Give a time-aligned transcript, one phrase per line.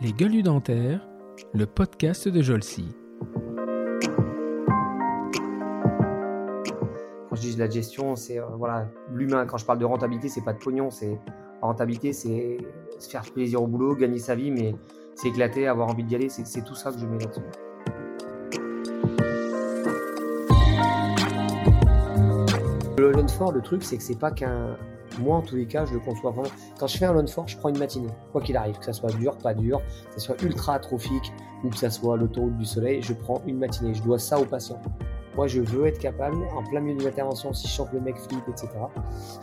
[0.00, 1.06] Les gueules dentaires,
[1.52, 2.94] le podcast de Jolcy.
[7.28, 9.44] Quand je dis la gestion, c'est euh, voilà, l'humain.
[9.46, 11.20] Quand je parle de rentabilité, c'est pas de pognon, c'est
[11.60, 12.58] rentabilité, c'est
[12.98, 14.74] se faire plaisir au boulot, gagner sa vie, mais
[15.14, 17.40] s'éclater, avoir envie d'y aller, c'est tout ça que je mets là-dessus.
[22.98, 24.76] Le Fort, le truc, c'est que c'est pas qu'un.
[25.18, 26.50] Moi, en tous les cas, je le conçois vraiment.
[26.78, 28.92] Quand je fais un Lone Fort, je prends une matinée, quoi qu'il arrive, que ça
[28.92, 31.32] soit dur, pas dur, que ça soit ultra atrophique
[31.64, 33.94] ou que ça soit l'autoroute du soleil, je prends une matinée.
[33.94, 34.80] Je dois ça au patient.
[35.36, 38.02] Moi, je veux être capable, en plein milieu d'une intervention, si je sens que le
[38.02, 38.68] mec flippe, etc.,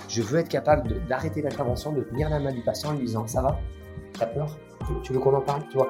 [0.09, 3.25] je veux être capable d'arrêter l'intervention, de tenir la main du patient en lui disant
[3.27, 3.59] Ça va?
[4.17, 4.57] T'as peur?
[5.03, 5.63] Tu, veux qu'on en parle?
[5.69, 5.89] Tu vois?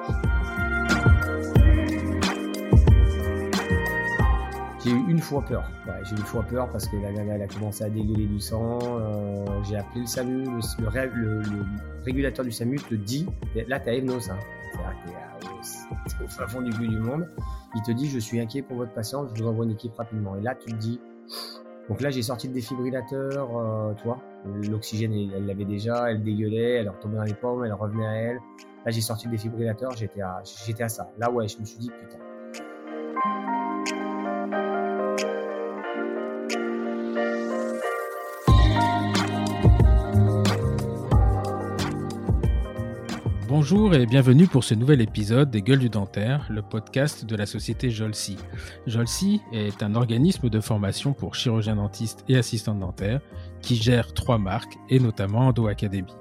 [5.18, 5.68] Une fois peur.
[6.04, 8.38] j'ai eu une fois peur parce que la nana elle a commencé à dégueuler du
[8.38, 8.78] sang.
[8.84, 10.44] Euh, j'ai appelé le SAMU.
[10.44, 11.40] Le,
[12.04, 13.26] régulateur du SAMU te dit
[13.66, 14.30] là, t'as Evnos.
[14.30, 14.38] Hein.
[15.64, 17.28] C'est-à-dire au fond du but du monde.
[17.74, 20.36] Il te dit Je suis inquiet pour votre patient, je vous envoie une équipe rapidement.
[20.36, 21.00] Et là, tu te dis
[21.88, 24.20] donc là, j'ai sorti le défibrillateur, euh, tu vois.
[24.44, 28.38] L'oxygène, elle l'avait déjà, elle dégueulait, elle retombait dans les pommes, elle revenait à elle.
[28.84, 31.10] Là, j'ai sorti le défibrillateur, j'étais à, j'étais à ça.
[31.18, 32.18] Là, ouais, je me suis dit, putain.
[43.60, 47.44] Bonjour et bienvenue pour ce nouvel épisode des Gueules du Dentaire, le podcast de la
[47.44, 48.36] société Jolsi.
[48.86, 53.20] Jolsi est un organisme de formation pour chirurgiens dentistes et assistants dentaires
[53.60, 56.14] qui gère trois marques et notamment Endo Academy.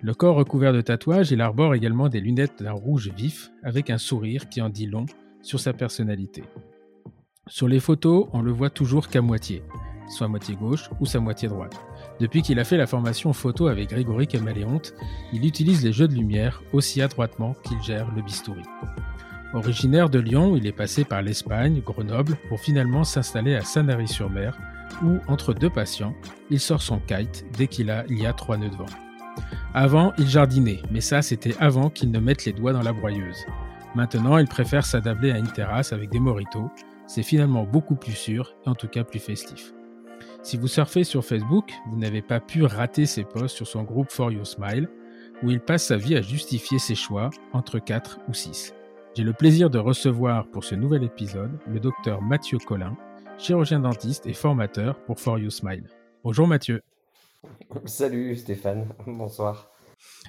[0.00, 3.98] Le corps recouvert de tatouages, il arbore également des lunettes d'un rouge vif avec un
[3.98, 5.06] sourire qui en dit long
[5.42, 6.44] sur sa personnalité.
[7.48, 9.64] Sur les photos, on le voit toujours qu'à moitié,
[10.08, 11.76] soit moitié gauche ou sa moitié droite.
[12.20, 14.94] Depuis qu'il a fait la formation photo avec Grégory Caméléonte,
[15.32, 18.62] il utilise les jeux de lumière aussi adroitement qu'il gère le bistouri.
[19.54, 24.56] Originaire de Lyon, il est passé par l'Espagne, Grenoble, pour finalement s'installer à Sanary-sur-Mer,
[25.02, 26.14] où, entre deux patients,
[26.50, 28.86] il sort son kite dès qu'il a, y trois nœuds de vent.
[29.72, 33.46] Avant, il jardinait, mais ça c'était avant qu'il ne mette les doigts dans la broyeuse.
[33.94, 36.70] Maintenant, il préfère s'adapter à une terrasse avec des moritos.
[37.06, 39.72] C'est finalement beaucoup plus sûr et en tout cas plus festif.
[40.42, 44.10] Si vous surfez sur Facebook, vous n'avez pas pu rater ses posts sur son groupe
[44.10, 44.88] For Your Smile,
[45.42, 48.74] où il passe sa vie à justifier ses choix entre 4 ou 6.
[49.14, 52.96] J'ai le plaisir de recevoir pour ce nouvel épisode le docteur Mathieu Collin,
[53.36, 55.88] chirurgien dentiste et formateur pour For You Smile.
[56.24, 56.80] Bonjour Mathieu.
[57.84, 59.70] Salut Stéphane, bonsoir.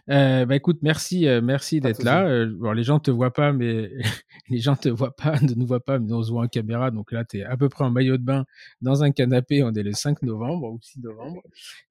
[0.10, 2.26] Euh, bah écoute, merci, euh, merci d'être là.
[2.26, 3.92] Euh, les gens te voient pas, mais
[4.50, 6.92] les gens te voient pas, ne nous voient pas, mais on se voit en caméra.
[6.92, 8.46] Donc là, tu es à peu près en maillot de bain
[8.82, 9.64] dans un canapé.
[9.64, 11.42] On est le 5 novembre ou 6 novembre.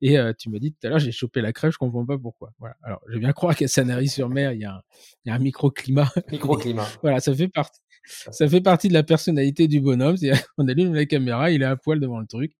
[0.02, 2.52] Et tu me dis tout à l'heure, j'ai chopé la crève, je comprends pas pourquoi.
[2.58, 2.76] Voilà.
[2.82, 4.82] Alors, je viens croire qu'à Sanary-sur-Mer, il y a un,
[5.24, 6.10] il y a un microclimat.
[6.30, 6.88] Microclimat.
[7.02, 7.80] voilà, ça fait partie.
[8.04, 10.16] Ça fait partie de la personnalité du bonhomme.
[10.58, 12.52] On allume la caméra, il est à poil devant le truc.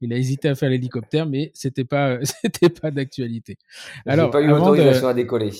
[0.00, 3.56] Il a hésité à faire l'hélicoptère, mais c'était pas, c'était pas d'actualité.
[4.06, 5.10] Alors, pas eu l'autorisation de...
[5.10, 5.52] à décoller.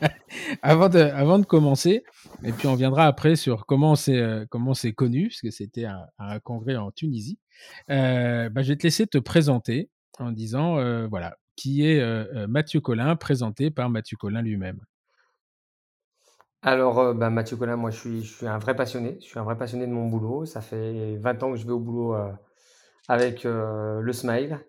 [0.62, 2.04] avant de, avant de commencer,
[2.44, 5.84] et puis on viendra après sur comment c'est, euh, comment c'est connu, parce que c'était
[5.84, 7.38] un, un, congrès en Tunisie.
[7.90, 12.46] Euh, bah, je vais te laisser te présenter en disant, euh, voilà, qui est euh,
[12.48, 14.80] Mathieu Collin, présenté par Mathieu Collin lui-même.
[16.62, 19.16] Alors, bah, Mathieu Collin, moi, je suis, je suis un vrai passionné.
[19.20, 20.44] Je suis un vrai passionné de mon boulot.
[20.44, 22.14] Ça fait 20 ans que je vais au boulot
[23.08, 24.60] avec le smile.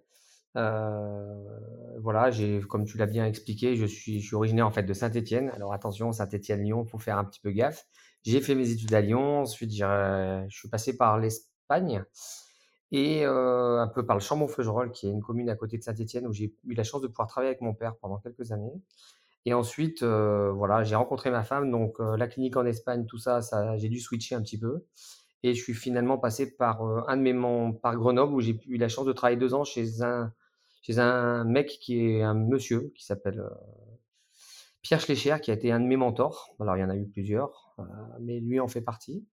[0.55, 2.31] voilà,
[2.69, 5.51] comme tu l'as bien expliqué, je suis, originaire en fait de Saint-Étienne.
[5.55, 7.85] Alors attention, Saint-Étienne-Lyon, faut faire un petit peu gaffe.
[8.23, 12.03] J'ai fait mes études à Lyon, ensuite je suis passé par l'Espagne
[12.91, 16.33] et un peu par le Chambon-Feugerolles, qui est une commune à côté de Saint-Étienne où
[16.33, 18.81] j'ai eu la chance de pouvoir travailler avec mon père pendant quelques années.
[19.45, 23.77] Et ensuite, voilà, j'ai rencontré ma femme, donc la clinique en Espagne, tout ça, ça
[23.77, 24.85] j'ai dû switcher un petit peu.
[25.43, 28.87] Et je suis finalement passé par un de mes par Grenoble où j'ai eu la
[28.87, 30.33] chance de travailler deux ans chez un
[30.81, 33.43] chez un mec qui est un monsieur qui s'appelle
[34.81, 36.55] Pierre Schlecher, qui a été un de mes mentors.
[36.59, 37.75] Alors il y en a eu plusieurs,
[38.19, 39.25] mais lui en fait partie.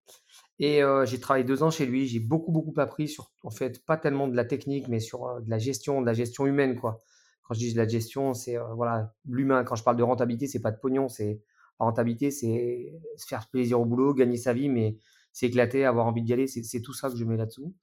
[0.59, 2.07] Et j'ai travaillé deux ans chez lui.
[2.07, 5.51] J'ai beaucoup beaucoup appris sur, en fait, pas tellement de la technique, mais sur de
[5.51, 7.01] la gestion, de la gestion humaine, quoi.
[7.43, 9.65] Quand je dis de la gestion, c'est voilà l'humain.
[9.65, 11.41] Quand je parle de rentabilité, c'est pas de pognon, c'est
[11.81, 14.99] rentabilité, c'est se faire plaisir au boulot, gagner sa vie, mais
[15.33, 16.47] s'éclater, avoir envie d'y aller.
[16.47, 17.75] C'est tout ça que je mais là-dessous.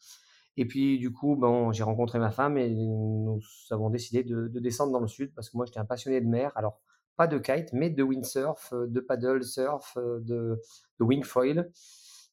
[0.58, 3.40] Et puis, du coup, bon, j'ai rencontré ma femme et nous
[3.70, 6.52] avons décidé de, descendre dans le sud parce que moi, j'étais un passionné de mer.
[6.56, 6.82] Alors,
[7.16, 10.60] pas de kite, mais de windsurf, de paddle surf, de,
[11.00, 11.72] de wingfoil.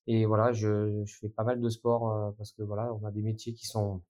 [0.07, 3.55] Et voilà, je, fais pas mal de sport parce que voilà, on a des métiers
[3.55, 4.03] qui sont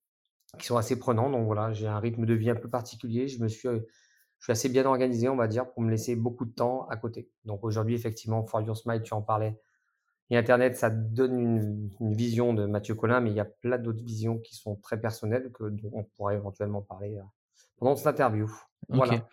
[0.59, 1.29] qui sont assez prenants.
[1.29, 3.27] Donc voilà, j'ai un rythme de vie un peu particulier.
[3.27, 6.45] Je me suis, je suis assez bien organisé, on va dire, pour me laisser beaucoup
[6.45, 7.29] de temps à côté.
[7.45, 9.59] Donc aujourd'hui, effectivement, For Your Smile, tu en parlais.
[10.29, 13.77] Et Internet, ça donne une, une vision de Mathieu Collin, mais il y a plein
[13.77, 17.23] d'autres visions qui sont très personnelles que dont on pourrait éventuellement parler euh,
[17.77, 18.49] pendant cette interview.
[18.89, 19.27] Voilà.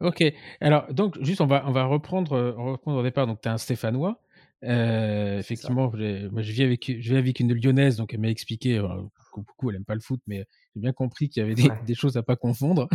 [0.00, 0.22] Ok.
[0.60, 3.26] Alors, donc, juste, on va, on va reprendre, euh, reprendre au départ.
[3.26, 4.20] Donc, tu es un Stéphanois.
[4.64, 8.78] Euh, effectivement, moi, je vis avec, je vis avec une lyonnaise, donc elle m'a expliqué,
[8.78, 8.88] euh,
[9.36, 11.94] beaucoup, elle aime pas le foot, mais j'ai bien compris qu'il y avait des, des,
[11.94, 12.88] choses à pas confondre.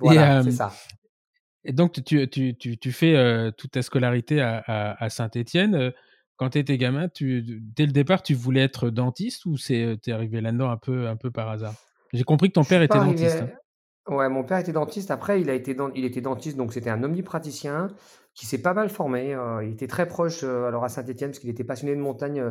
[0.00, 0.72] voilà, c'est ça.
[1.64, 5.92] Et donc, tu, tu, tu, tu fais euh, toute ta scolarité à, à, à Saint-Étienne.
[6.36, 10.12] Quand tu étais gamin, tu, dès le départ, tu voulais être dentiste ou c'est es
[10.12, 11.74] arrivé là-dedans un peu, un peu par hasard?
[12.12, 13.42] J'ai compris que ton père était dentiste.
[13.42, 13.50] Hein.
[14.14, 15.10] Ouais, mon père était dentiste.
[15.10, 17.88] Après, il, a été il était dentiste, donc c'était un omnipraticien
[18.34, 19.34] qui s'est pas mal formé.
[19.34, 22.40] Euh, il était très proche euh, alors à Saint-Etienne parce qu'il était passionné de montagne,
[22.40, 22.50] euh,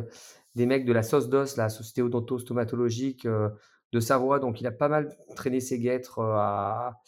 [0.54, 4.38] des mecs de la sauce d'os, la Société odonto-stomatologique de Savoie.
[4.38, 7.00] Donc il a pas mal traîné ses guêtres à,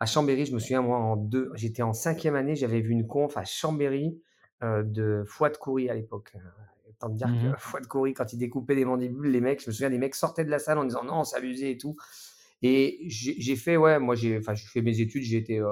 [0.00, 0.46] à Chambéry.
[0.46, 3.44] Je me souviens, moi, en deux, j'étais en cinquième année, j'avais vu une conf à
[3.44, 4.20] Chambéry
[4.62, 6.34] de Fouad Coury à l'époque.
[6.88, 9.70] Autant de dire que mmh Fouad Coury, quand il découpait des mandibules, les mecs, je
[9.70, 11.96] me souviens, des mecs sortaient de la salle en disant non, on s'amusait et tout.
[12.62, 15.62] Et j'ai fait, ouais, moi, j'ai fait mes études, été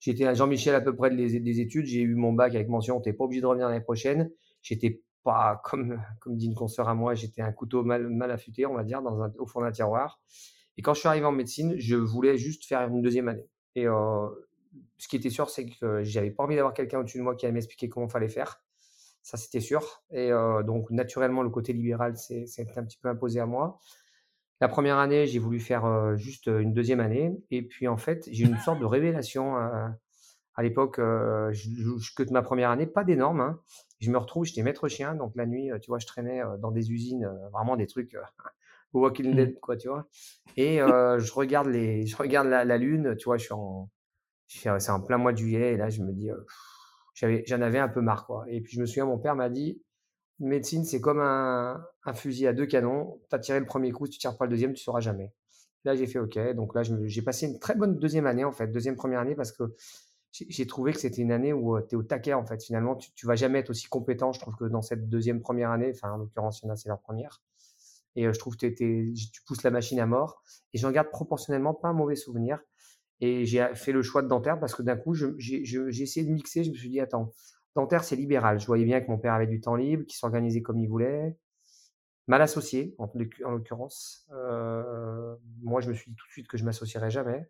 [0.00, 1.86] J'étais à Jean-Michel à peu près des études.
[1.86, 3.00] J'ai eu mon bac avec mention.
[3.00, 4.30] T'es pas obligé de revenir l'année prochaine.
[4.62, 7.14] J'étais pas comme comme dit une consoeur à moi.
[7.14, 10.20] J'étais un couteau mal mal affûté, on va dire, dans un, au fond d'un tiroir.
[10.76, 13.48] Et quand je suis arrivé en médecine, je voulais juste faire une deuxième année.
[13.76, 17.36] Et ce qui était sûr, c'est que j'avais pas envie d'avoir quelqu'un au-dessus de moi
[17.36, 18.62] qui allait m'expliquer comment fallait faire.
[19.22, 20.02] Ça, c'était sûr.
[20.10, 20.30] Et
[20.64, 22.46] donc, naturellement, le côté libéral s'est
[22.76, 23.78] un petit peu imposé à moi.
[24.62, 27.36] La première année, j'ai voulu faire juste une deuxième année.
[27.50, 29.56] Et puis, en fait, j'ai eu une sorte de révélation.
[29.56, 33.42] à l'époque, je, je, ma première année, pas d'énorme.
[33.42, 33.60] Hein.
[34.00, 35.14] Je me retrouve, j'étais maître chien.
[35.14, 38.16] Donc, la nuit, tu vois, je traînais dans des usines, vraiment des trucs
[39.00, 39.36] Walking mmh.
[39.36, 40.06] Dead, quoi, tu vois?
[40.56, 43.90] Et je regarde, les, je regarde la, lune, tu vois, je suis en.
[44.48, 45.74] C'est en plein mois de juillet.
[45.74, 46.30] Et là, je me dis,
[47.46, 48.44] j'en avais un peu marre, quoi.
[48.48, 49.82] Et puis, je me souviens, mon père m'a dit,
[50.38, 51.84] médecine, c'est comme un,
[52.14, 53.20] fusil à deux canons.
[53.30, 55.32] Tu as tiré le premier coup, si tu tires pas le deuxième, tu sauras jamais.
[55.84, 56.38] Là, j'ai fait OK.
[56.54, 59.52] Donc là, j'ai passé une très bonne deuxième année, en fait, deuxième première année, parce
[59.52, 59.74] que
[60.32, 62.62] j'ai trouvé que c'était une année où tu es au taquet, en fait.
[62.62, 65.70] Finalement, tu, tu vas jamais être aussi compétent, je trouve, que dans cette deuxième première
[65.70, 65.92] année.
[65.94, 67.40] Enfin, en l'occurrence, il y en a, c'est leur première.
[68.16, 70.42] Et je trouve que tu pousses la machine à mort.
[70.72, 72.58] Et j'en garde proportionnellement pas un mauvais souvenir.
[73.20, 76.64] Et j'ai fait le choix de dentaire parce que d'un coup, j'ai essayé de mixer.
[76.64, 77.30] Je me suis dit, attends,
[77.76, 78.58] Dentaire, c'est libéral.
[78.58, 81.36] Je voyais bien que mon père avait du temps libre, qu'il s'organisait comme il voulait.
[82.26, 83.08] Mal associé, en,
[83.50, 84.26] l'occurrence.
[85.62, 87.46] Moi, je me suis dit tout de suite que je m'associerais jamais.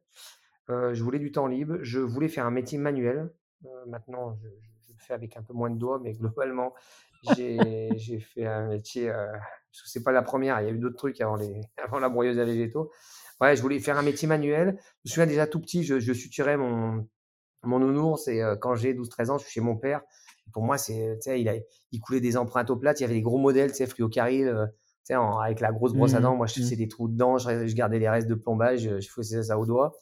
[0.69, 1.79] Je voulais du temps libre.
[1.83, 3.33] Je voulais faire un métier manuel.
[3.87, 4.49] Maintenant, je,
[4.93, 6.75] le fais avec un peu moins de doigts, mais globalement,
[7.37, 9.13] j'ai fait un métier.
[9.77, 10.61] Parce que c'est pas la première.
[10.61, 12.91] Il y a eu d'autres trucs avant, les, avant la broyeuse à végétaux.
[13.41, 14.79] Ouais, je voulais faire un métier manuel.
[15.05, 17.07] Je me souviens déjà tout petit, je, je suturais mon,
[17.63, 20.01] mon nounours, et quand j'ai 12-13 ans, je suis chez mon père.
[20.53, 21.55] pour moi, c'est, il, a,
[21.93, 22.95] il coulait des empreintes au plat.
[22.97, 24.71] Il y avait des gros modèles, tu sais, fluocaril,
[25.15, 26.37] avec la grosse brosse à mmh dents.
[26.37, 26.79] Moi, je faisais mmh.
[26.79, 29.93] des trous dedans, je, gardais les restes de plombage, je, faisais ça au doigt.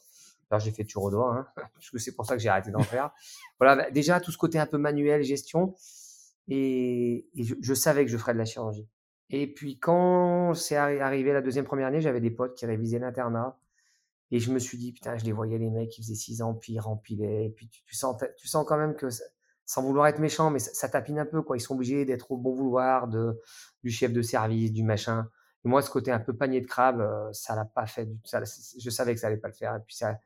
[0.49, 2.71] Alors, j'ai fait toujours au doigt, hein, parce que c'est pour ça que j'ai arrêté
[2.71, 3.11] d'en faire.
[3.59, 5.75] voilà, bah, déjà, tout ce côté un peu manuel, gestion.
[6.47, 8.87] Et, je, je, savais que je ferais de la chirurgie.
[9.29, 13.57] Et puis, quand c'est arrivé la deuxième première année, j'avais des potes qui révisaient l'internat.
[14.31, 16.53] Et je me suis dit, putain, je les voyais, les mecs, ils faisaient 6 ans,
[16.53, 17.45] puis ils rempilaient.
[17.45, 19.07] Et puis tu, sens, tu sens quand même que,
[19.65, 21.57] sans vouloir être méchant, mais ça, tapine un peu, quoi.
[21.57, 23.39] Ils sont obligés d'être au bon vouloir de,
[23.83, 25.29] du chef de service, du machin.
[25.63, 28.07] Et moi, ce côté un peu panier de crabe, euh, ça l'a pas fait.
[28.23, 29.75] Ça, je savais que ça allait pas le faire.
[29.75, 30.19] Et puis, ça,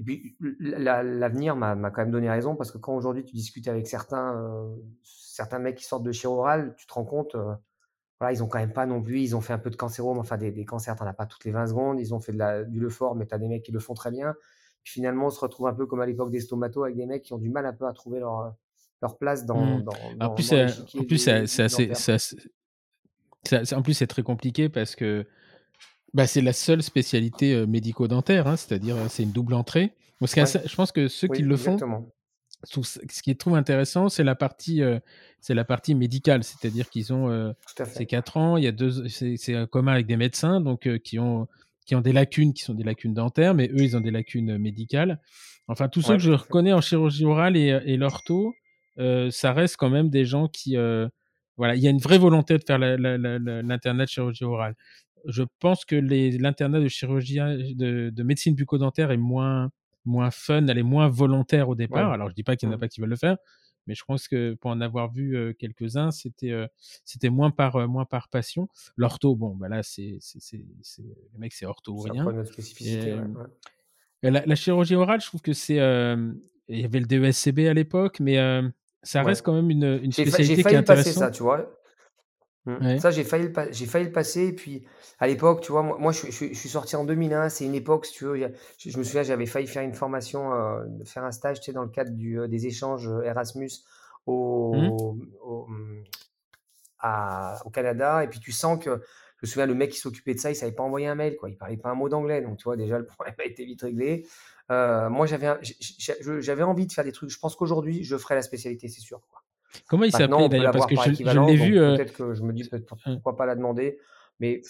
[0.00, 3.88] et puis l'avenir m'a quand même donné raison parce que quand aujourd'hui tu discutes avec
[3.88, 7.52] certains, euh, certains mecs qui sortent de chiroral, tu te rends compte, euh,
[8.20, 10.18] voilà, ils ont quand même pas non plus, ils ont fait un peu de cancérome,
[10.18, 12.38] enfin des, des cancers, t'en as pas toutes les 20 secondes, ils ont fait de
[12.38, 14.34] la, du Lefort, mais tu as des mecs qui le font très bien.
[14.84, 17.32] finalement, on se retrouve un peu comme à l'époque des stomatos avec des mecs qui
[17.32, 18.54] ont du mal un peu à trouver leur,
[19.02, 19.78] leur place dans.
[19.78, 19.82] Mmh.
[19.82, 21.90] dans, En plus, en plus, c'est assez,
[23.72, 25.26] en plus, c'est très compliqué parce que
[26.14, 29.92] bah, c'est la seule spécialité euh, médico-dentaire, hein, c'est-à-dire euh, c'est une double entrée.
[30.20, 30.46] Parce Ouais.
[30.46, 32.10] je pense que ceux qui le font, exactement.
[32.64, 34.98] Ce qui est trouve intéressant, c'est la partie, euh,
[35.40, 37.52] c'est la partie médicale, c'est-à-dire qu'ils ont euh,
[37.86, 38.06] fait.
[38.06, 41.18] 4 ans, il y a deux, c'est un commun avec des médecins donc euh, qui
[41.18, 41.46] ont
[41.86, 44.50] qui ont des lacunes, qui sont des lacunes dentaires, mais eux ils ont des lacunes
[44.50, 45.20] euh, médicales.
[45.68, 48.54] Enfin, tous ceux Ouais, que je reconnais en chirurgie orale et, et l'ortho,
[48.96, 50.76] ça reste quand même des gens qui,
[51.58, 54.74] voilà, il y a une vraie volonté de faire l'internat de chirurgie orale.
[55.26, 57.36] Je pense que l'internat de chirurgie
[57.74, 59.70] de, de médecine bucco-dentaire est moins
[60.08, 62.08] moins fun, elle est moins volontaire au départ.
[62.08, 62.14] Ouais.
[62.14, 62.80] Alors je dis pas qu'il n'y en a Mm.
[62.80, 63.36] pas qui veulent le faire,
[63.86, 66.66] mais je pense que pour en avoir vu euh, quelques-uns, c'était euh,
[67.04, 68.68] c'était moins par euh, moins par passion.
[68.96, 72.44] L'ortho, bon, bah là c'est c'est c'est c'est- le mec c'est ortho ou rien.
[72.44, 73.10] spécificité.
[73.10, 77.60] Et, ouais, La, la chirurgie orale, je trouve que c'est il y avait le DESCB
[77.68, 78.36] à l'époque, mais
[79.02, 79.26] ça Ouais.
[79.26, 81.34] reste quand même une, une fa- spécialité j'ai qui est failli le passer, ça, intéressante.
[81.34, 81.77] tu vois.
[82.68, 82.84] Mm.
[82.86, 82.98] Ouais.
[83.00, 84.46] Ça, j'ai failli, le j'ai failli le passer.
[84.48, 84.84] Et puis,
[85.18, 87.48] à l'époque, tu vois, moi, moi, je, suis- je suis- je suis sorti en 2001.
[87.48, 88.36] C'est une époque, si tu veux.
[88.78, 91.72] Je, je me souviens, j'avais failli faire une formation, euh, faire un stage, tu sais,
[91.72, 93.70] dans le cadre du, euh, des échanges Erasmus
[94.26, 94.90] au, Mhm.
[95.42, 95.66] au,
[97.00, 98.24] à- au Canada.
[98.24, 98.90] Et puis, tu sens que,
[99.36, 101.36] je me souviens, le mec qui s'occupait de ça, il savait pas envoyer un mail,
[101.36, 101.48] quoi.
[101.48, 102.42] Il parlait pas un mot d'anglais.
[102.42, 104.26] Donc, tu vois, déjà, le problème a été vite réglé.
[104.70, 105.48] Euh, moi, j'avais,
[106.40, 107.30] j'avais envie de faire des trucs.
[107.30, 109.20] Je pense qu'aujourd'hui, je ferai la spécialité, c'est sûr.
[109.30, 109.42] quoi.
[109.88, 110.72] Comment il s'appelait d'ailleurs?
[110.72, 111.78] Parce que je, l'ai vu.
[111.78, 112.68] euh, peut-être que je me dis
[113.04, 113.98] pourquoi pas la demander.
[114.40, 114.62] Mais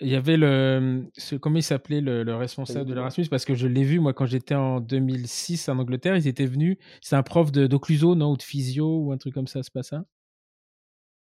[0.00, 3.28] il y avait le, ce- comment il s'appelait le, responsable de l'Erasmus?
[3.28, 6.76] Parce que je l'ai vu moi quand j'étais en 2006 en Angleterre, ils étaient venus.
[7.00, 9.82] C'est un prof d'occluso, non, ou de physio ou un truc comme ça, c'est pas
[9.82, 10.04] ça?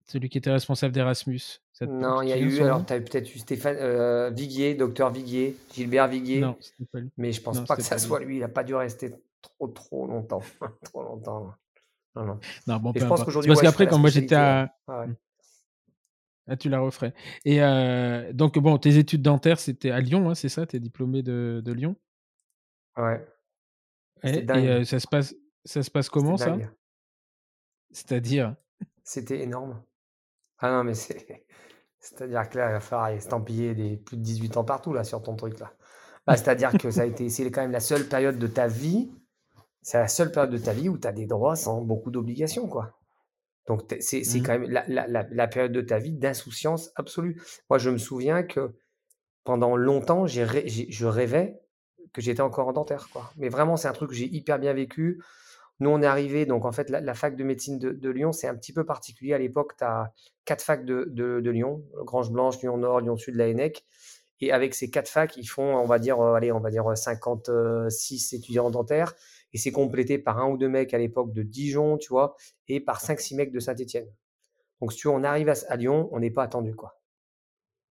[0.07, 1.41] Celui qui était responsable d'Erasmus.
[1.83, 5.57] Non, il y a eu, alors tu as peut-être eu Stéphane euh, Viguier, docteur Viguier,
[5.73, 7.11] Gilbert Viguier, Non, c'était pas lui.
[7.17, 8.03] mais je pense Non, pas que ça pas lui.
[8.03, 8.37] soit lui.
[8.37, 10.43] Il n'a pas dû rester trop, trop longtemps.
[10.85, 11.55] trop longtemps.
[12.17, 12.41] Non, non.
[12.67, 14.75] Non, bon, Et peu je pense qu'aujourd'hui, parce ouais, qu'après, quand moi j'étais à.
[14.89, 15.07] Ouais.
[16.49, 17.15] Ah, tu la referais.
[17.45, 20.67] Et euh, donc, bon, tes études dentaires, c'était à Lyon, hein, c'est ça?
[20.67, 21.95] Tu es diplômé de, de Lyon?
[22.97, 23.25] Ouais,
[24.23, 26.57] et euh, ça se passe, ça se passe comment, ça?
[27.91, 28.55] C'est-à-dire?
[29.03, 29.83] C'était énorme.
[30.59, 31.47] Ah non, mais c'est.
[32.03, 35.23] C'est-à-dire que là, il va falloir estampiller des plus de 18 ans partout, là, sur
[35.23, 35.71] ton truc, là.
[36.27, 39.11] Bah, c'est-à-dire que ça a été, c'est quand même la seule période de ta vie,
[39.83, 42.69] c'est la seule période de ta vie où tu as des droits sans beaucoup d'obligations,
[42.69, 42.93] quoi.
[43.67, 44.43] Donc, t'es- c'est Mhm.
[44.47, 47.41] quand même la, la- la- la période de ta vie d'insouciance absolue.
[47.69, 48.73] Moi, je me souviens que
[49.45, 50.47] pendant longtemps, j'ai-
[50.91, 51.61] je rêvais
[52.13, 53.31] que j'étais encore en dentaire, quoi.
[53.37, 55.23] Mais vraiment, c'est un truc que j'ai hyper bien vécu.
[55.79, 58.33] Nous, on est arrivé, donc en fait, la, la fac de médecine de, de Lyon,
[58.33, 59.33] c'est un petit peu particulier.
[59.33, 60.13] À l'époque, tu as
[60.45, 63.85] quatre facs de, de- de Lyon, Grange Blanche, Lyon Nord, Lyon Sud, la ENEC.
[64.43, 66.87] Et avec ces quatre facs, ils font, on va dire, euh, allez, on va dire
[66.91, 69.15] euh, 56 étudiants en dentaire.
[69.53, 72.37] Et c'est complété par un ou deux mecs à l'époque de Dijon, tu vois,
[72.69, 74.09] et par 5-6 mecs de Saint-Etienne.
[74.81, 77.01] Donc, si tu veux, on arrive à, à Lyon, on n'est pas attendu, quoi.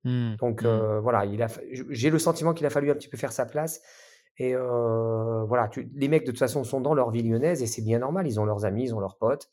[0.03, 0.65] Hmm, Donc hmm.
[0.65, 1.47] euh, voilà, il a,
[1.89, 3.81] j'ai le sentiment qu'il a fallu un petit peu faire sa place.
[4.37, 7.67] Et euh, voilà, tu- les mecs de toute façon sont dans leur vie lyonnaise et
[7.67, 8.25] c'est bien normal.
[8.27, 9.49] Ils ont leurs amis, ils ont leurs potes.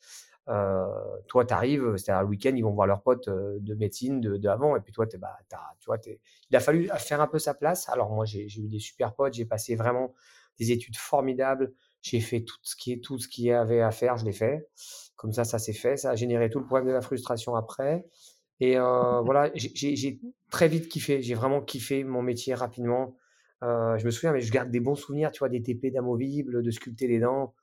[0.48, 0.86] Euh,
[1.26, 4.48] toi, tu arrives, c'est-à-dire le week-end, ils vont voir leurs potes de médecine de, de
[4.48, 4.76] avant.
[4.76, 6.20] Et puis toi, t'es, bah, t'as- tu vois, t'es-
[6.50, 7.88] il a fallu faire un peu sa place.
[7.88, 9.34] Alors moi, j'ai, j'ai eu des super potes.
[9.34, 10.14] J'ai passé vraiment
[10.60, 11.74] des études formidables.
[12.08, 14.32] J'ai fait tout ce qui est tout ce qu'il y avait à faire, je l'ai
[14.32, 14.68] fait.
[15.16, 15.96] Comme ça, ça s'est fait.
[15.96, 18.06] Ça a généré tout le problème de la frustration après.
[18.60, 20.20] Et euh, voilà, j'ai-
[20.50, 21.20] très vite kiffé.
[21.20, 23.16] J'ai vraiment kiffé mon métier rapidement.
[23.64, 26.62] Euh, je me souviens, mais je garde des bons souvenirs, tu vois, des TP d'amovibles,
[26.62, 27.54] de sculpter les dents.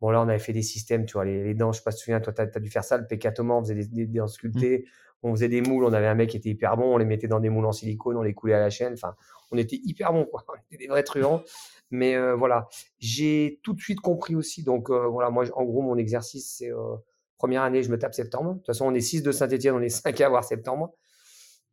[0.00, 1.90] Bon, là, on avait fait des systèmes, tu vois, les, les dents, je sais pas
[1.90, 3.86] si tu te souviens, toi, tu as, dû faire ça, le Pécatoman, on faisait des,
[3.86, 4.86] des, des dents sculptées,
[5.22, 7.28] on faisait des moules, on avait un mec qui était hyper bon, on les mettait
[7.28, 9.14] dans des moules en silicone, on les coulait à la chaîne, enfin,
[9.52, 10.44] on était hyper bons, quoi.
[10.48, 11.42] On était des vrais truands.
[11.90, 14.62] Mais euh, voilà, j'ai tout de suite compris aussi.
[14.62, 16.96] Donc euh, voilà, moi, en gros, mon exercice, c'est euh,
[17.36, 18.52] première année, je me tape septembre.
[18.52, 20.94] De toute façon, on est 6 de Saint-Etienne, on est 5 à avoir septembre.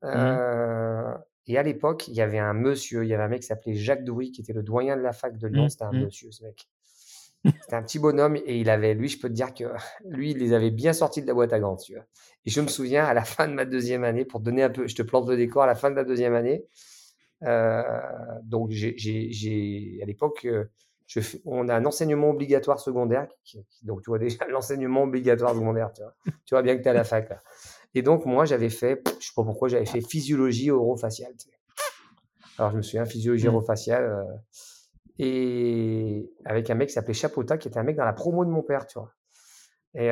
[0.04, 1.14] Euh,
[1.48, 3.76] et à l'époque, il y avait un monsieur, il y avait un mec qui s'appelait
[3.76, 5.66] Jacques Doury, qui était le doyen de la fac de Lyon.
[5.66, 6.04] Mmh, C'était un mmh.
[6.04, 6.68] monsieur, ce mec.
[7.62, 9.64] C'était un petit bonhomme et il avait, lui, je peux te dire que
[10.10, 12.04] lui, il les avait bien sortis de la boîte à gants, tu vois.
[12.46, 14.88] Et je me souviens, à la fin de ma deuxième année, pour donner un peu,
[14.88, 16.66] je te plante le décor, à la fin de la deuxième année,
[17.44, 17.82] euh,
[18.44, 20.66] donc j'ai, à l'époque, euh,
[21.08, 25.04] je fais- on a un enseignement obligatoire secondaire, qui- qui- donc tu vois déjà l'enseignement
[25.04, 26.14] obligatoire secondaire, tu vois,
[26.46, 27.40] tu vois bien que tu es à la fac là.
[27.96, 31.34] Et donc moi j'avais fait, je sais pas pourquoi, j'avais fait physiologie orofaciale.
[31.38, 31.56] tu sais.
[32.58, 33.56] Alors je me souviens, physiologie Mm.
[33.56, 34.24] orofaciale, euh,
[35.20, 38.50] et avec un mec qui s'appelait Chapota, qui était un mec dans la promo de
[38.50, 39.14] mon père, tu vois.
[39.94, 40.10] Et,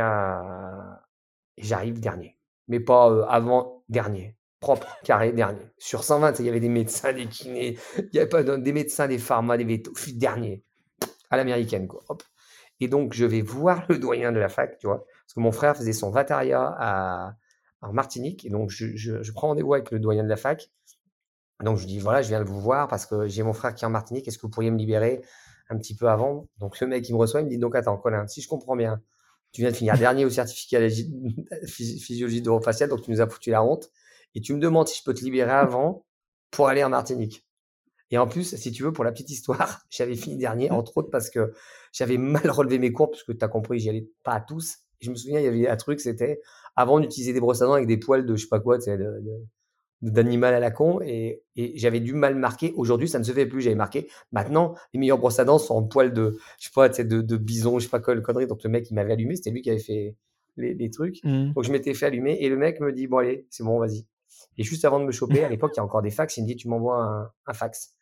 [1.58, 2.38] j'arrive dernier,
[2.68, 4.38] mais pas avant dernier.
[4.60, 5.72] propre, carré, dernier.
[5.78, 9.08] Sur 120, il y avait des médecins, des kinés, il y avait pas des médecins,
[9.08, 10.64] des pharma, des vétos, dernier,
[11.30, 12.04] à l'américaine, quoi.
[12.80, 15.52] Et donc, je vais voir le doyen de la fac, tu vois, parce que mon
[15.52, 17.36] frère faisait son vataria à,
[17.82, 20.70] en Martinique, et donc je, je, prends rendez-vous avec le doyen de la fac.
[21.64, 23.84] Donc, je dis, voilà, je viens de vous voir parce que j'ai mon frère qui
[23.84, 25.22] est en Martinique, est-ce que vous pourriez me libérer
[25.70, 26.48] un petit peu avant?
[26.60, 28.76] Donc, le mec, il me reçoit, il me dit, donc, attends, Colin, si je comprends
[28.76, 29.02] bien,
[29.52, 30.90] tu viens de finir dernier au certificat de
[31.68, 33.90] physiologie faciale, donc tu nous as foutu la honte
[34.36, 36.06] et tu me demandes si je peux te libérer avant
[36.52, 37.48] pour aller en Martinique.
[38.12, 41.10] Et en plus, si tu veux, pour la petite histoire, j'avais fini dernier, entre autres
[41.10, 41.54] parce que
[41.92, 44.78] j'avais mal relevé mes cours, parce que tu as compris, j'y allais pas à tous.
[45.00, 46.42] Je me souviens, il y avait un truc, c'était
[46.76, 48.78] avant d'utiliser des brosses à dents avec des poils de je sais pas quoi,
[50.01, 52.74] d'animal à la con, et, j'avais du mal marquer.
[52.75, 54.10] Aujourd'hui, ça ne se fait plus, j'avais marqué.
[54.32, 57.38] Maintenant, les meilleures brosses à dents sont en poils de, je sais pas, de, de
[57.38, 58.48] bison, je sais pas quoi, le connerie.
[58.48, 60.16] Donc le mec, il m'avait allumé, c'était lui qui avait fait
[60.56, 61.24] les, trucs.
[61.24, 61.54] Mmh.
[61.54, 64.06] Donc je m'étais fait allumer, et le mec me dit, bon allez, c'est bon, vas-y.
[64.58, 66.44] Et juste avant de me choper, à l'époque, il y a encore des fax, il
[66.44, 67.94] me dit, tu m'envoies un, fax.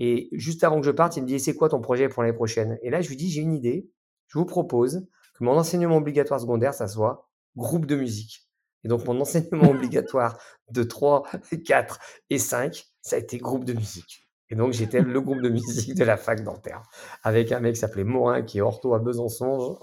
[0.00, 2.34] Et juste avant que je parte, il me dit, c'est quoi ton projet pour l'année
[2.34, 2.78] prochaine?
[2.82, 3.90] Et là, je lui dis, j'ai une idée.
[4.28, 8.47] Je vous propose que mon enseignement obligatoire secondaire, ça soit groupe de musique.
[8.84, 10.38] Et donc, mon enseignement obligatoire
[10.70, 11.24] de 3,
[11.64, 11.98] 4
[12.30, 14.28] et 5, ça a été groupe de musique.
[14.50, 16.82] Et donc, j'étais le groupe de musique de la fac dentaire,
[17.22, 19.78] avec un mec qui s'appelait Morin, qui est ortho à Besançon,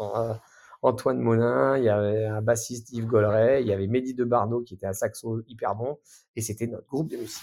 [0.81, 4.61] Antoine Molin, il y avait un bassiste Yves Golleret, il y avait Mehdi de Barneau
[4.61, 5.97] qui était un saxo hyper bon,
[6.35, 7.41] et c'était notre groupe de musique.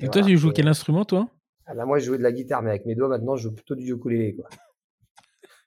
[0.00, 1.28] Et, toi, tu joues quel instrument, toi?
[1.66, 3.54] Ah bah, Moi, je jouais de la guitare, mais avec mes doigts, maintenant, je joue
[3.54, 4.34] plutôt du ukulélé.
[4.34, 4.48] Quoi.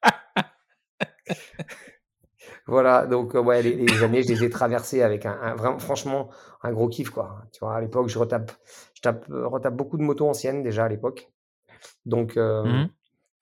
[2.68, 6.30] voilà, donc euh, ouais, les, années, je les ai traversées avec un, vraiment, franchement,
[6.64, 7.44] un gros kiff, quoi.
[7.54, 8.52] Tu vois, à l'époque, je retape,
[8.94, 11.32] je tape, retape beaucoup de motos anciennes déjà à l'époque.
[12.06, 12.90] Donc, euh, mmh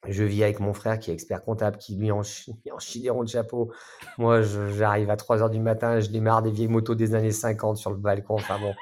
[0.07, 2.21] je vis avec mon frère qui est expert comptable, qui lui en,
[2.71, 3.71] en chie des ronds de chapeau.
[4.17, 7.77] Moi, j'arrive à 3 heures du matin, je démarre des vieilles motos des années 50
[7.77, 8.35] sur le balcon.
[8.35, 8.73] Enfin bon,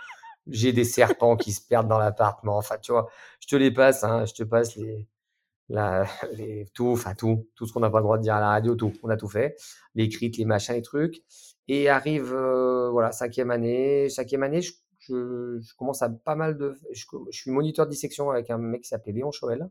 [0.48, 2.58] j'ai des serpents qui se perdent dans l'appartement.
[2.58, 3.10] Enfin, tu vois,
[3.40, 5.08] je te les passe, hein, je te passe les,
[5.70, 6.06] la,
[6.74, 8.76] tout, enfin tout, tout ce qu'on n'a pas le droit de dire à la radio,
[8.76, 9.56] tout, on a tout fait,
[9.96, 11.24] les crites, les machins, les trucs.
[11.68, 14.10] Et arrive, euh, voilà, cinquième année.
[14.10, 14.72] Cinquième année, je,
[15.78, 19.14] commence à pas mal de, je, suis moniteur de dissection avec un mec qui s'appelait
[19.14, 19.70] Léon Chauvel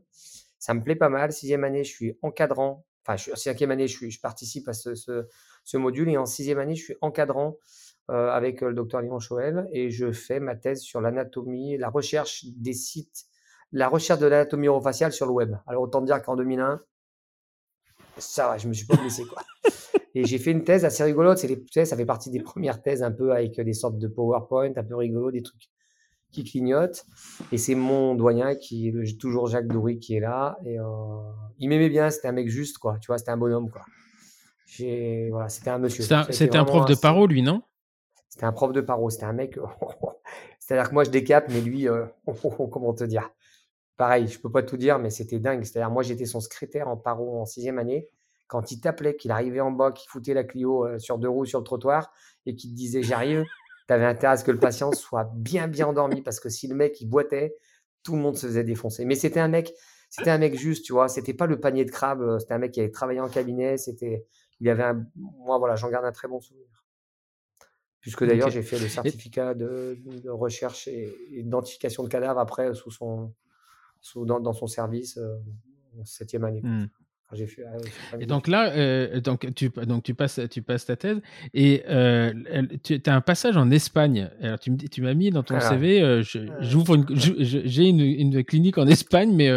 [0.63, 1.33] ça me plaît pas mal.
[1.33, 2.85] Sixième année, je suis encadrant.
[3.05, 6.07] Enfin, je, cinquième année, je, suis, je participe à ce, ce, module.
[6.07, 7.57] Et en sixième année, je suis encadrant
[8.09, 11.89] euh, avec euh, le docteur Léon Choel et je fais ma thèse sur l'anatomie, la
[11.89, 13.25] recherche des sites,
[13.73, 15.55] la recherche de l'anatomie orofaciale sur le web.
[15.67, 16.79] Alors, autant dire qu'en 2001,
[18.17, 19.41] ça va, je me suis pas blessé, quoi.
[20.15, 21.39] Et j'ai fait une thèse assez rigolote.
[21.39, 24.83] C'est ça fait partie des premières thèses un peu avec des sortes de PowerPoint, un
[24.83, 25.69] peu rigolo, des trucs
[26.31, 27.05] qui clignote.
[27.51, 30.57] Et c'est mon doyen, qui est toujours Jacques Doury, qui est là.
[30.65, 30.83] Et euh,
[31.57, 32.99] il m'aimait bien, c'était un mec juste, quoi.
[33.01, 33.81] Tu vois, c'était un bonhomme, quoi.
[35.31, 36.03] Voilà, c'était un monsieur.
[36.03, 37.63] C'était un, prof de paro, lui, non?
[38.29, 39.57] C'était un prof de paro, c'était un mec.
[40.59, 42.05] C'est-à-dire que moi, je décape, mais lui, euh,
[42.71, 43.31] comment te dire?
[43.97, 45.63] Pareil, je peux pas tout dire, mais c'était dingue.
[45.63, 48.09] C'est-à-dire, moi, j'étais son secrétaire en paro en sixième année.
[48.47, 51.45] Quand il t'appelait, qu'il arrivait en bas, qu'il foutait la Clio euh, sur deux roues
[51.45, 52.11] sur le trottoir
[52.45, 53.45] et qu'il te disait j'arrive,
[53.87, 56.67] tu avais intérêt à ce que le patient soit bien, bien endormi parce que si
[56.67, 57.55] le mec il boitait,
[58.03, 59.05] tout le monde se faisait défoncer.
[59.05, 59.73] Mais c'était un mec,
[60.09, 61.07] c'était un mec juste, tu vois.
[61.07, 62.21] C'était pas le panier de crabe.
[62.21, 63.77] Euh, c'était un mec qui avait travaillé en cabinet.
[63.77, 64.25] C'était,
[64.59, 66.67] il avait un, moi voilà, j'en garde un très bon souvenir.
[68.01, 73.33] Puisque d'ailleurs j'ai fait le certificat de, recherche et, d'identification de cadavres après sous son,
[74.03, 75.39] sous, dans, son service euh,
[75.99, 76.61] en septième année.
[76.61, 76.85] Mmh.
[77.33, 81.19] Ah et donc là, euh, donc, tu, donc tu, passes, tu passes ta thèse
[81.53, 82.31] et euh,
[82.83, 84.29] tu as un passage en Espagne.
[84.41, 86.21] Alors tu, tu m'as mis dans ton CV, euh,
[86.59, 89.51] j'ouvre j'ai une, une, clinique en Espagne, mais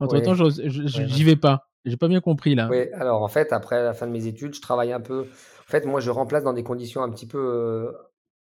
[0.00, 1.66] entre temps, je j'y vais pas.
[1.86, 2.68] J'ai pas bien compris là.
[2.70, 5.20] Oui, alors en fait, après la fin de mes études, je travaille un peu.
[5.22, 7.94] En fait, moi, je remplace dans des conditions un petit peu,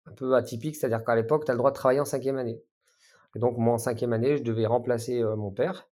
[0.07, 2.61] un peu atypiques, c'est-à-dire qu'à l'époque, tu as le droit de travailler en cinquième année.
[3.35, 5.89] Et donc, moi, en cinquième année, je devais remplacer mon père.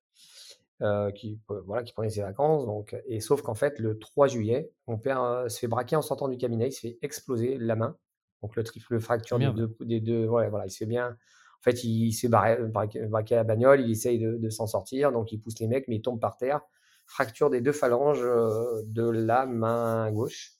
[0.83, 2.67] Euh, qui, euh, voilà, qui prenait ses vacances.
[2.67, 6.03] Donc, et sauf qu'en fait, le 3 juillet, mon père euh, se fait braquer en
[6.03, 7.97] sortant du cabinet, il se fait exploser la main.
[8.43, 11.07] Donc le triple fracture des deux, des deux, ouais, voilà, il se fait bien.
[11.07, 15.39] En fait, il, s'est braqué, à la bagnole, il essaye de, s'en sortir, donc il
[15.39, 16.61] pousse les mecs, mais il tombe par terre.
[17.07, 20.51] Fracture des deux phalanges de la main gauche.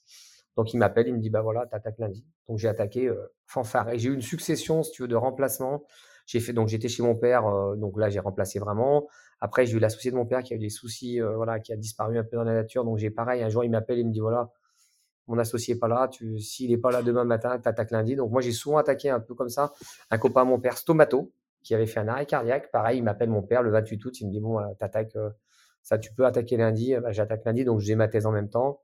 [0.56, 2.26] Donc il m'appelle, il me dit bah voilà, t'attaques lundi.
[2.48, 3.08] Donc j'ai attaqué
[3.46, 5.84] fanfare et j'ai eu une succession, si tu veux, de remplacements.
[6.28, 7.42] J'ai fait donc j'étais chez mon père,
[7.76, 9.08] donc là j'ai remplacé vraiment.
[9.40, 11.72] Après, j'ai eu l'associé de mon père qui a eu des soucis, euh, voilà, qui
[11.72, 12.84] a disparu un peu dans la nature.
[12.84, 14.50] Donc, j'ai pareil, un jour, il m'appelle, il me dit voilà,
[15.28, 16.10] mon associé n'est pas là,
[16.40, 18.16] s'il n'est pas là demain matin, tu attaques lundi.
[18.16, 19.72] Donc, moi, j'ai souvent attaqué un peu comme ça
[20.10, 22.70] un copain mon père, Stomato, qui avait fait un arrêt cardiaque.
[22.72, 25.30] Pareil, il m'appelle mon père le 28 août, il me dit bon, tu attaques, euh,
[25.82, 26.96] ça, tu peux attaquer lundi.
[26.96, 28.82] Bah, j'attaque lundi, donc j'ai ma thèse en même temps.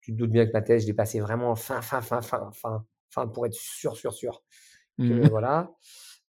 [0.00, 2.50] Tu te doutes bien que ma thèse, je l'ai passée vraiment fin, fin, fin, fin,
[2.52, 4.42] fin, fin, pour être sûr, sûr, sûr.
[4.98, 5.28] Mmh.
[5.28, 5.70] voilà.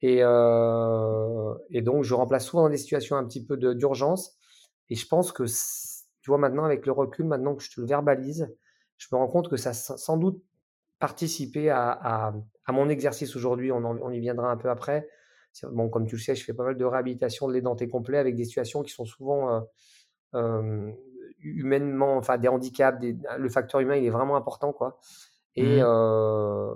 [0.01, 4.38] Et, et donc, je remplace souvent dans des situations un petit peu d'urgence.
[4.89, 5.43] Et je pense que,
[6.21, 8.55] tu vois, maintenant, avec le recul, maintenant que je te le verbalise,
[8.97, 10.41] je me rends compte que ça a sans doute
[10.99, 12.33] participé à, à,
[12.65, 13.71] à mon exercice aujourd'hui.
[13.71, 15.07] On, on, y viendra un peu après.
[15.63, 18.35] Bon, comme tu le sais, je fais pas mal de réhabilitation de l'édenté complet avec
[18.35, 19.65] des situations qui sont souvent
[20.35, 20.91] euh,
[21.39, 24.99] humainement, enfin des handicaps, le facteur humain, il est vraiment important, quoi.
[25.55, 26.75] Et, mmh.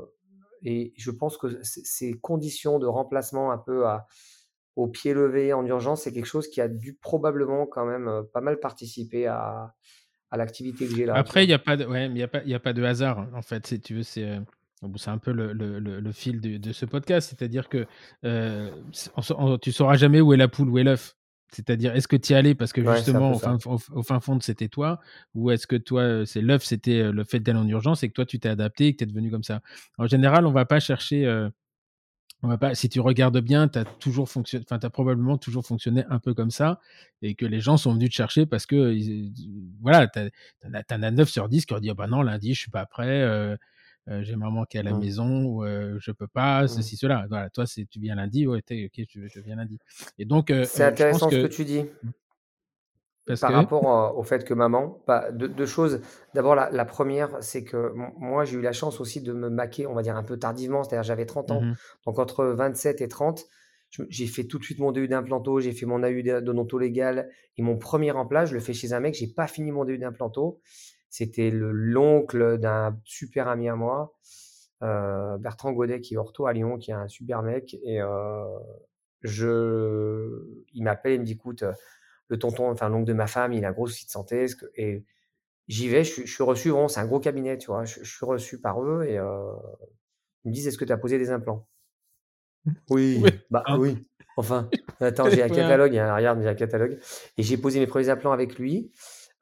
[0.63, 4.08] Et je pense que ces conditions de remplacement un peu à,
[4.76, 8.41] au pied levé en urgence, c'est quelque chose qui a dû probablement quand même pas
[8.41, 9.73] mal participer à,
[10.32, 11.15] à l'activité que j'ai là.
[11.15, 13.28] Après, il n'y a, pas de, ouais, y a, pas, y a pas de hasard,
[13.36, 14.39] en fait, si tu veux, c'est.
[14.95, 17.86] c'est un peu le, le, le, fil de, de, ce podcast, c'est-à-dire que
[18.26, 18.71] euh,
[19.62, 21.15] tu sauras jamais où est la poule, où est l'œuf.
[21.53, 24.67] C'est-à-dire, est-ce que tu y allais parce que justement, au fin, au, fin, fond, c'était
[24.67, 24.99] toi?
[25.35, 28.25] Ou est-ce que toi, c'est l'œuf, c'était le fait d'aller en urgence et que toi,
[28.25, 29.61] tu t'es adapté et que tu es devenu comme ça?
[29.97, 31.27] En général, on va pas chercher.
[32.41, 36.03] on va pas, si tu regardes bien, tu as toujours fonctionné, as probablement toujours fonctionné
[36.09, 36.79] un peu comme ça
[37.21, 38.97] et que les gens sont venus te chercher parce que,
[39.81, 40.19] voilà, tu
[40.69, 42.85] en as 9 sur 10 qui ont dit, «Ah bah non, lundi, je suis pas
[42.85, 43.21] prêt.
[43.21, 43.55] Euh,
[44.07, 44.99] j'ai maman qui est à la mmh.
[44.99, 46.67] maison, ou euh, je peux pas, mmh.
[46.67, 47.25] ceci, cela.
[47.29, 49.79] Voilà, toi, c'est tu viens lundi, ouais, ok, je, je, viens lundi.
[50.17, 51.47] Et donc, euh, c'est intéressant ce que...
[51.47, 51.83] tu dis.
[51.83, 52.09] Mmh.
[53.25, 56.01] Parce Par rapport au fait que maman, bah, deux, choses.
[56.33, 59.93] D'abord, la, première, c'est que moi, j'ai eu la chance aussi de me maquer, on
[59.93, 61.61] va dire un peu tardivement, c'est-à-dire j'avais 30 ans.
[62.05, 63.45] Donc, entre 27 et 30,
[64.09, 67.61] j'ai fait tout de suite mon DU d'implanto, j'ai fait mon AU d'odonto légal et
[67.61, 70.59] mon premier emploi, je le fais chez un mec, j'ai pas fini mon DU d'implanto.
[71.13, 74.17] C'était l'oncle d'un super ami à moi,
[74.82, 77.78] euh, Bertrand Godet, qui est ortho à Lyon, qui est un super mec.
[77.84, 78.58] Et euh,
[79.21, 81.65] je, il m'appelle, il me dit écoute,
[82.30, 84.47] le tonton, enfin l'oncle de ma femme, il a un gros souci de santé.
[84.76, 85.06] Et
[85.67, 87.86] j'y vais, je, suis reçu, vraiment, c'est un gros cabinet, tu vois.
[87.86, 89.54] Je, suis reçu par eux et euh,
[90.45, 91.67] ils me disent est-ce que tu as posé des implants?
[92.89, 93.78] Oui, bah ah.
[93.78, 94.04] oui.
[94.36, 94.67] Enfin,
[94.99, 96.97] attends, j'ai un catalogue, regarde, j'ai un catalogue.
[97.38, 98.91] Et j'ai posé mes premiers implants avec lui.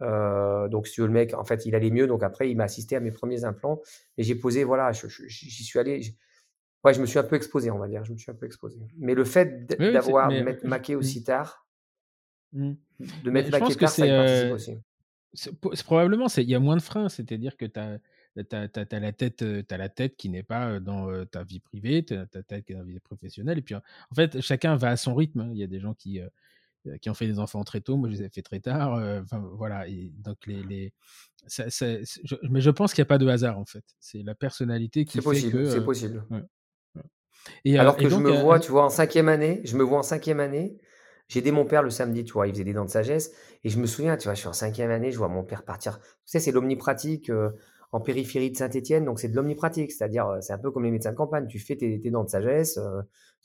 [0.02, 2.08] Euh, donc, si le mec, en fait, il allait mieux.
[2.08, 3.82] Donc, après, il m'a assisté à mes premiers implants.
[4.18, 6.02] Et j'ai posé, voilà, j'y suis allé.
[6.84, 8.04] Ouais, je me suis un peu exposé, on va dire.
[8.04, 8.80] Je me suis un peu exposé.
[8.98, 11.68] Mais le fait d'avoir oui, maqué aussi tard,
[12.54, 12.72] mmh.
[13.24, 14.78] de mettre maqué tard, ça y participe euh, aussi.
[15.34, 18.00] C'est probablement, il y a moins de freins, c'est-à-dire que tu as,
[18.52, 22.26] as, la tête, as la tête qui n'est pas dans ta vie privée, tu as
[22.26, 23.60] ta tête qui est dans la vie professionnelle.
[23.60, 25.42] Et puis, en fait, chacun va à son rythme.
[25.42, 25.50] Hein.
[25.54, 26.28] Il y a des gens qui, euh,
[27.02, 27.98] qui ont fait des enfants très tôt.
[27.98, 28.96] Moi, je les ai fait très tard.
[28.96, 29.88] Euh, enfin, voilà.
[29.88, 30.94] Et donc, les, les...
[31.48, 32.36] Ça, je...
[32.50, 33.84] mais je pense qu'il n'y a pas de hasard, en fait.
[34.00, 35.70] C'est la personnalité qui fait possible, que.
[35.70, 36.26] C'est euh, possible.
[37.66, 40.04] Et, Alors que je me vois, tu vois, en cinquième année, je me vois en
[40.04, 40.78] cinquième année.
[41.28, 43.32] J'ai aidé mon père le samedi, tu vois, il faisait des dents de sagesse.
[43.64, 45.64] Et je me souviens, tu vois, je suis en cinquième année, je vois mon père
[45.64, 46.00] partir.
[46.00, 47.32] Tu sais, c'est l'omnipratique
[47.94, 51.12] en périphérie de Saint-Etienne, donc c'est de l'omnipratique, c'est-à-dire, c'est un peu comme les médecins
[51.12, 51.48] de campagne.
[51.48, 52.80] Tu fais tes, tes dents de sagesse,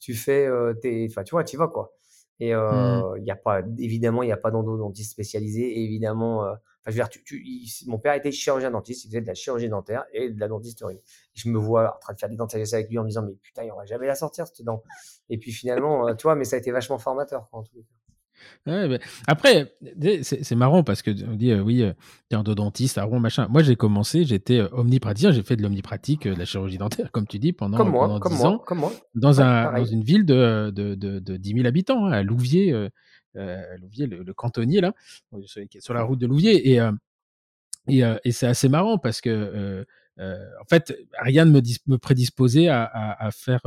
[0.01, 0.49] tu fais
[0.83, 1.07] tes.
[1.09, 1.95] Enfin, tu vois, tu vas quoi.
[2.41, 2.59] Et mmh.
[2.59, 5.83] euh, il y a pas, évidemment, il n'y a pas d'endodontiste spécialisé.
[5.83, 6.55] évidemment, euh,
[6.87, 7.43] je veux dire, tu, tu,
[7.87, 11.01] mon père était chirurgien dentiste, il faisait de la chirurgie dentaire et de la dentisterie.
[11.35, 13.35] je me vois en train de faire des dents avec lui en me disant, mais
[13.43, 14.83] putain, il va jamais la sortir cette dent.
[15.29, 17.49] Et puis finalement, euh, tu vois, mais ça a été vachement formateur.
[17.51, 17.96] Quoi, en tout cas.
[18.67, 19.77] Ouais, après,
[20.23, 21.93] c'est marrant parce que on dit euh, oui, euh,
[22.29, 23.47] t'es endodontiste, rond machin.
[23.49, 27.27] Moi, j'ai commencé, j'étais euh, omnipraticien, j'ai fait de l'omnipratique, de la chirurgie dentaire, comme
[27.27, 28.93] tu dis, pendant, comme moi, comme 10 moi, ans, comme moi.
[29.15, 32.73] Dans, un, dans une ville de, de, de, de 10 000 habitants, hein, à Louviers,
[33.37, 34.93] euh, Louviers le, cantonnier, là,
[35.79, 36.73] sur la route de Louviers.
[36.73, 36.81] Et,
[37.89, 39.87] et, et c'est assez marrant parce que,
[40.19, 43.61] en fait, rien ne me, me prédisposait à, à, à faire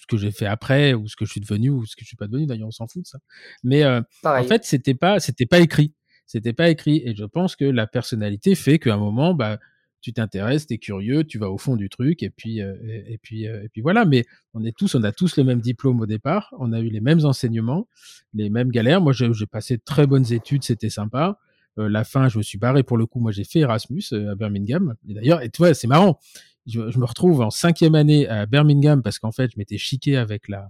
[0.00, 2.06] ce que j'ai fait après ou ce que je suis devenu ou ce que je
[2.06, 3.18] suis pas devenu d'ailleurs on s'en fout de ça
[3.64, 5.94] mais euh, en fait c'était pas c'était pas écrit
[6.26, 9.58] c'était pas écrit et je pense que la personnalité fait qu'à un moment bah
[10.06, 12.76] tu t'intéresses, tu es curieux, tu vas au fond du truc et puis euh,
[13.08, 14.04] et, puis euh, et puis voilà.
[14.04, 16.90] Mais on est tous, on a tous le même diplôme au départ, on a eu
[16.90, 17.88] les mêmes enseignements,
[18.32, 19.00] les mêmes galères.
[19.00, 21.40] Moi, j'ai passé de très bonnes études, c'était sympa.
[21.76, 23.18] la fin, je me suis barré pour le coup.
[23.18, 24.94] Moi, j'ai fait Erasmus à Birmingham.
[25.08, 26.20] Et d'ailleurs, et toi, c'est marrant
[26.66, 30.48] je, me retrouve en cinquième année à Birmingham parce qu'en fait, je m'étais chiqué avec
[30.48, 30.68] la,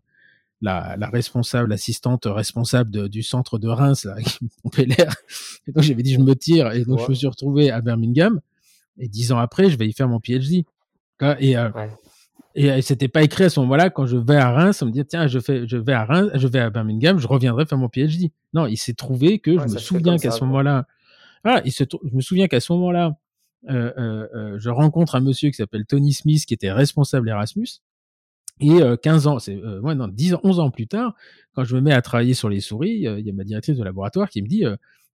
[0.61, 5.15] la, la responsable, l'assistante responsable du centre de Reims, là, qui me pompait l'air.
[5.67, 6.73] Et donc, j'avais dit, je me tire.
[6.73, 8.41] Et donc, je me suis retrouvé à Birmingham.
[8.99, 10.65] Et dix ans après, je vais y faire mon PhD.
[11.39, 11.71] Et, euh,
[12.55, 13.91] et, c'était pas écrit à ce moment-là.
[13.91, 16.31] Quand je vais à Reims, on me dit, tiens, je, fais, je vais à Reims,
[16.35, 18.31] je vais à Birmingham, je reviendrai faire mon PhD.
[18.55, 20.87] Non, il s'est trouvé que je me souviens qu'à ce moment-là,
[21.45, 23.26] ah, il se, je me souviens qu'à ce moment-là, euh, euh, euh,
[23.69, 27.81] je rencontre un monsieur qui s'appelle Tony Smith, qui était responsable Erasmus.
[28.61, 31.15] Et 15 ans, c'est ouais, non, 10 11 ans plus tard,
[31.55, 33.85] quand je me mets à travailler sur les souris, il y a ma directrice de
[33.85, 34.65] laboratoire qui me dit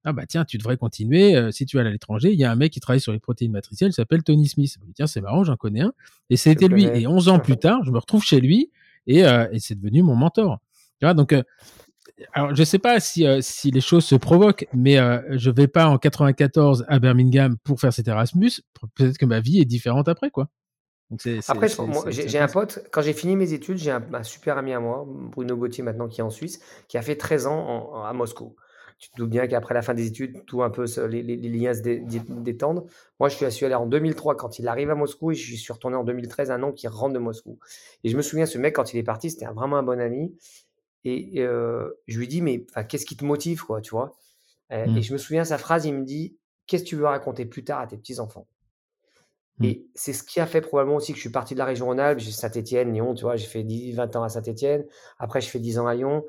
[0.05, 1.37] ah bah tiens, tu devrais continuer.
[1.37, 3.21] euh, si tu vas à l'étranger, il y a un mec qui travaille sur les
[3.21, 4.73] protéines matricielles, il s'appelle Tony Smith.
[4.75, 5.93] Je me dis, tiens, c'est marrant, j'en connais un.
[6.31, 6.85] Et c'était lui.
[6.85, 8.71] Et 11 ans plus tard, je me retrouve chez lui
[9.07, 10.61] et, euh, et c'est devenu mon mentor.
[10.99, 11.43] Tu vois, donc, euh,
[12.33, 15.69] alors je sais pas si, euh, si les choses se provoquent, mais euh, je vais
[15.69, 18.51] pas en 94 à Birmingham pour faire cet Erasmus.
[18.95, 20.49] Peut-être que ma vie est différente après, quoi.
[21.11, 21.21] Donc
[21.51, 21.69] Après,
[22.11, 25.05] j'ai un pote, quand j'ai fini mes études, j'ai un, un super ami à moi,
[25.07, 28.13] Bruno Gauthier maintenant, qui est en Suisse, qui a fait 13 ans en- en- à
[28.15, 28.57] Moscou.
[28.99, 31.49] Tu te doutes bien qu'après la fin des études, tout un peu, les, les- les
[31.49, 32.87] liens se dé- dé- détendent.
[33.21, 35.97] Moi, je suis allé en 2003 quand il arrive à Moscou et je suis retourné
[35.97, 37.59] en 2013, un an qu'il rentre de Moscou.
[38.05, 40.35] Et je me souviens, ce mec, quand il est parti, c'était vraiment un bon ami.
[41.05, 44.17] Et euh, je lui dis, mais qu'est-ce qui te motive, quoi, tu vois?
[44.71, 46.37] Et je me souviens, sa phrase, il me dit,
[46.67, 48.47] qu'est-ce que tu veux raconter plus tard à tes petits-enfants
[49.59, 49.65] Mm.
[49.65, 51.87] Et c'est ce qui a fait probablement aussi que je suis parti de la région
[51.87, 54.85] Rhône-Alpes, j'ai Saint-Étienne, Lyon, tu vois, j'ai fait 10, 20 ans à Saint-Étienne.
[55.19, 56.25] Après, je fais 10 ans à Lyon.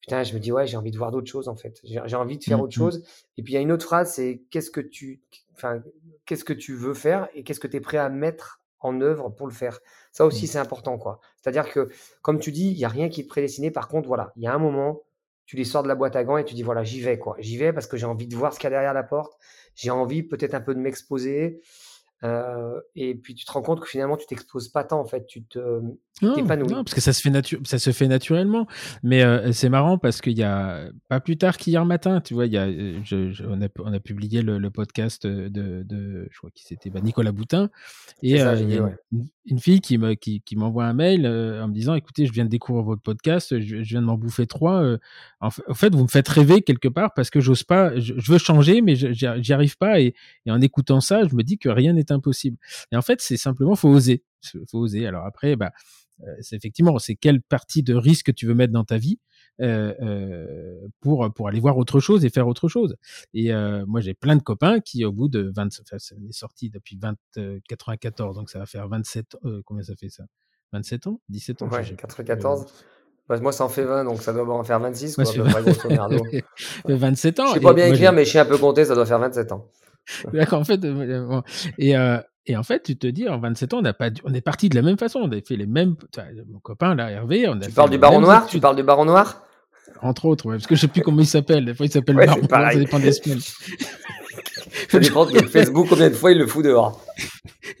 [0.00, 1.80] Putain, je me dis, ouais, j'ai envie de voir d'autres choses, en fait.
[1.82, 3.04] J'ai envie de faire Mm, autre chose.
[3.36, 5.22] Et puis, il y a une autre phrase, c'est qu'est-ce que tu,
[5.54, 5.82] enfin,
[6.24, 9.30] qu'est-ce que tu veux faire et qu'est-ce que tu es prêt à mettre en œuvre
[9.30, 9.80] pour le faire.
[10.12, 10.48] Ça aussi, Mm.
[10.48, 11.20] c'est important, quoi.
[11.36, 11.88] C'est-à-dire que,
[12.22, 13.70] comme tu dis, il n'y a rien qui te prédestiné.
[13.70, 15.02] Par contre, voilà, il y a un moment,
[15.46, 17.36] tu les sors de la boîte à gants et tu dis, voilà, j'y vais, quoi.
[17.38, 19.38] J'y vais parce que j'ai envie de voir ce qu'il y a derrière la porte.
[19.74, 21.60] J'ai envie peut-être un peu de m'exposer.
[22.24, 25.24] Euh, et puis tu te rends compte que finalement tu t'exposes pas tant en fait,
[25.26, 25.58] tu te
[26.34, 26.66] t'épanouis.
[26.68, 28.66] non, parce que ça se fait, natu- ça se fait naturellement.
[29.04, 32.46] Mais euh, c'est marrant parce qu'il y a pas plus tard qu'hier matin, tu vois,
[32.46, 32.68] il y a,
[33.04, 36.58] je, je- on, a, on a publié le, le podcast de, de, je crois que
[36.60, 37.70] c'était bah, Nicolas Boutin,
[38.22, 38.96] et ça, euh, il y a une, ouais.
[39.12, 42.32] une- une fille qui me, qui, qui m'envoie un mail en me disant, écoutez, je
[42.32, 44.96] viens de découvrir votre podcast, je, je viens de m'en bouffer trois.
[45.40, 48.12] en, fa- en fait, vous me faites rêver quelque part parce que j'ose pas, je,
[48.30, 50.00] veux changer, mais je- j'y arrive pas.
[50.00, 52.56] Et, et en écoutant ça, je me dis que rien n'est impossible.
[52.92, 54.24] Et en fait, c'est simplement, faut oser,
[54.70, 55.06] faut oser.
[55.06, 55.72] Alors après, bah
[56.26, 59.18] euh, c'est effectivement, c'est quelle partie de risque tu veux mettre dans ta vie
[59.60, 62.96] euh, euh, pour pour aller voir autre chose et faire autre chose.
[63.34, 66.32] Et euh, moi, j'ai plein de copains qui, au bout de 20, enfin, ça est
[66.32, 70.24] sorti depuis 20, euh, 94, donc ça va faire 27, euh, combien ça fait ça?
[70.72, 71.20] 27 ans?
[71.28, 71.96] 17 ans Ouais, sais plus.
[71.96, 72.66] 94.
[73.28, 75.36] Bah, moi ça en fait 20, donc ça doit en faire 26 Moi, quoi, à
[75.36, 76.24] ça peu fait près, grosso merdo.
[76.88, 77.46] 27 ans.
[77.48, 79.52] Je sais pas bien écrire, mais je sais un peu compter, ça doit faire 27
[79.52, 79.66] ans.
[80.32, 81.42] D'accord, en fait, euh, bon.
[81.78, 84.32] et, euh, et en fait, tu te dis, en 27 ans, on, n'a pas, on
[84.32, 85.96] est parti de la même façon, on a fait les mêmes.
[86.50, 88.46] Mon copain, là, Hervé, on a Tu parles les du Baron Noir?
[88.46, 89.44] Tu parles du Baron Noir?
[90.02, 91.64] Entre autres, ouais, parce que je sais plus comment il s'appelle.
[91.64, 93.40] Des fois, il s'appelle Ouais, Baron Noir, ça dépend des semaines.
[94.90, 97.04] Ça dépend de Facebook combien de fois il le fout dehors.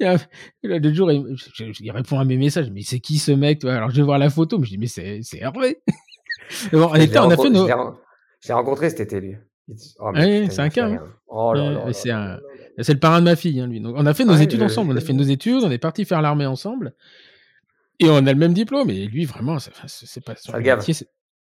[0.62, 3.60] L'autre jour, il, je- je- il répond à mes messages, mais c'est qui ce mec
[3.60, 5.80] toi Alors, je vais voir la photo, mais je dis, mais c'est Hervé.
[6.72, 7.66] Bon, l'ai été, on a fait nos.
[7.66, 9.36] l'ai rencontré cet été lui.
[9.98, 10.88] Oh, Ouais, c'est un cas.
[11.28, 11.52] Oh
[11.92, 12.38] c'est un-
[12.78, 13.80] le parrain de ma fille, hein, lui.
[13.80, 14.92] Donc, on a fait nos Ouais, études je- ensemble.
[14.92, 16.94] On a fait nos études, on est parti faire l'armée ensemble.
[18.00, 18.88] Et on a le même diplôme.
[18.90, 19.72] Et lui, vraiment, c'est
[20.24, 20.94] pas son métier.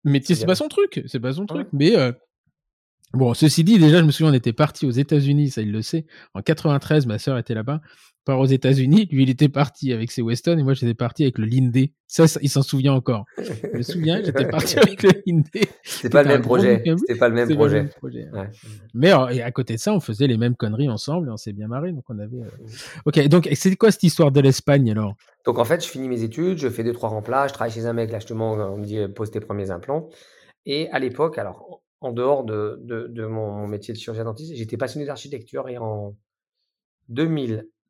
[0.05, 1.03] Métier, c'est pas son truc.
[1.07, 1.63] C'est pas son truc.
[1.73, 1.79] Ouais.
[1.93, 2.11] Mais euh,
[3.15, 5.51] bon, ceci dit, déjà, je me souviens, on était parti aux États-Unis.
[5.51, 6.05] Ça, il le sait.
[6.35, 7.81] En 93, ma sœur était là-bas.
[8.25, 9.09] Part aux États-Unis.
[9.11, 11.93] Lui, il était parti avec ses Weston et moi, j'étais parti avec le Lindé.
[12.07, 13.25] Ça, ça, il s'en souvient encore.
[13.37, 15.63] Je me souviens, j'étais parti avec le Lindé.
[15.83, 16.85] C'était pas le même projet.
[16.99, 17.83] C'était pas le même C'est pas le projet.
[17.83, 18.29] même projet.
[18.33, 18.49] Ouais.
[18.95, 21.37] Mais euh, et à côté de ça, on faisait les mêmes conneries ensemble et on
[21.37, 21.91] s'est bien marré.
[21.91, 22.37] Donc on avait.
[22.43, 22.49] euh,
[23.07, 25.17] Ok, donc c'est quoi cette histoire de l'Espagne alors?
[25.45, 27.87] Donc en fait, je finis mes études, je fais deux trois remplats, je travaille chez
[27.87, 30.09] un mec là justement, on me dit euh, pose tes premiers implants.
[30.65, 34.77] Et à l'époque, alors en dehors de, de, de mon, métier de chirurgien dentiste, j'étais
[34.77, 36.15] passionné d'architecture et en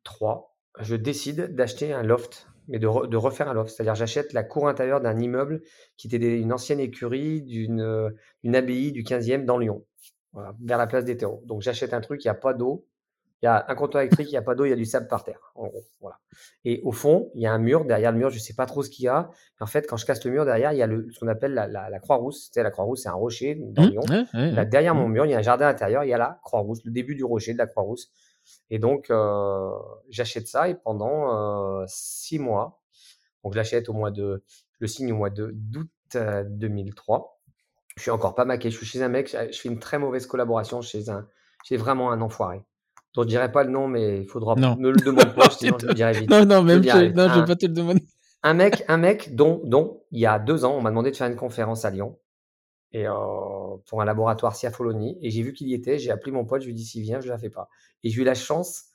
[0.07, 3.69] 2003, je décide d'acheter un loft, mais de, re- de refaire un loft.
[3.75, 5.61] C'est-à-dire j'achète la cour intérieure d'un immeuble
[5.97, 8.09] qui était des- une ancienne écurie d'une euh,
[8.43, 9.85] une abbaye du 15e dans Lyon,
[10.31, 11.41] voilà, vers la place des terreaux.
[11.45, 12.85] Donc j'achète un truc, il n'y a pas d'eau,
[13.41, 14.85] il y a un comptoir électrique, il n'y a pas d'eau, il y a du
[14.85, 15.83] sable par terre, en gros.
[15.99, 16.17] Voilà.
[16.63, 17.83] Et au fond, il y a un mur.
[17.83, 19.29] Derrière le mur, je ne sais pas trop ce qu'il y a.
[19.59, 21.53] En fait, quand je casse le mur, derrière, il y a le, ce qu'on appelle
[21.53, 22.45] la, la, la Croix-Rousse.
[22.47, 24.01] Tu sais, la Croix-Rousse, c'est un rocher dans Hum, Lyon.
[24.55, 25.11] Là, derrière mon Hum.
[25.11, 27.25] mur, il y a un jardin intérieur, il y a la Croix-Rousse, le début du
[27.25, 28.11] rocher de la Croix-Rousse.
[28.69, 29.69] Et donc, euh,
[30.09, 31.33] j'achète ça et pendant
[31.81, 32.81] euh, six mois,
[33.43, 37.39] donc je l'achète au mois de, je le signe au mois d'août euh, 2003.
[37.95, 40.25] Je suis encore pas maqué, je suis chez un mec, je fais une très mauvaise
[40.25, 41.27] collaboration chez un,
[41.63, 42.63] chez vraiment un enfoiré.
[43.13, 44.75] dont je dirais pas le nom, mais il faudra Non.
[44.77, 46.29] me le demander pas, sinon je le dirai vite.
[46.31, 47.15] Non, non, Je même je, vite.
[47.15, 48.01] non, je Un- vais pas te le demander.
[48.41, 51.15] un mec, un mec dont, dont il y a deux ans, on m'a demandé de
[51.15, 52.17] faire une conférence à Lyon
[52.93, 53.13] et euh,
[53.87, 55.97] pour un laboratoire Ciaffoloni et j'ai vu qu'il y était.
[55.97, 57.69] J'ai appelé mon pote, je lui ai dit s'il vient, je la fais pas.
[58.03, 58.85] Et j'ai eu la chance.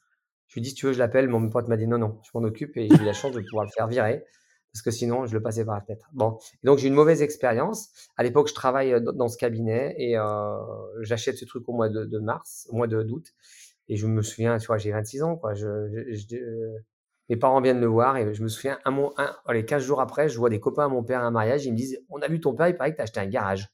[0.47, 1.29] Je lui ai dit si tu veux, je l'appelle.
[1.29, 3.41] Mon pote m'a dit non, non, je m'en occupe et j'ai eu la chance de
[3.41, 4.25] pouvoir le faire virer
[4.73, 6.09] parce que sinon je le passais par la fenêtre.
[6.13, 7.91] Bon, et donc j'ai une mauvaise expérience.
[8.17, 10.59] À l'époque, je travaille euh, dans ce cabinet et euh,
[11.03, 13.27] j'achète ce truc au mois de, mars, au mois d'août.
[13.89, 15.55] Et je me souviens, tu vois, j'ai 26 ans, quoi.
[17.31, 20.29] Mes parents viennent me voir et je me souviens, un, un, allez, 15 jours après,
[20.31, 21.67] je vois des copains à mon père à un mariage.
[21.67, 23.27] Ils me disent On a vu ton père, il paraît que tu as acheté un
[23.27, 23.69] garage.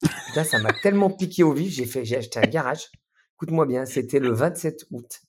[0.00, 2.90] Putain, ça m'a tellement piqué au vif, j'ai fait, j'ai acheté un garage.
[3.36, 5.22] Écoute-moi bien, c'était le 27 août.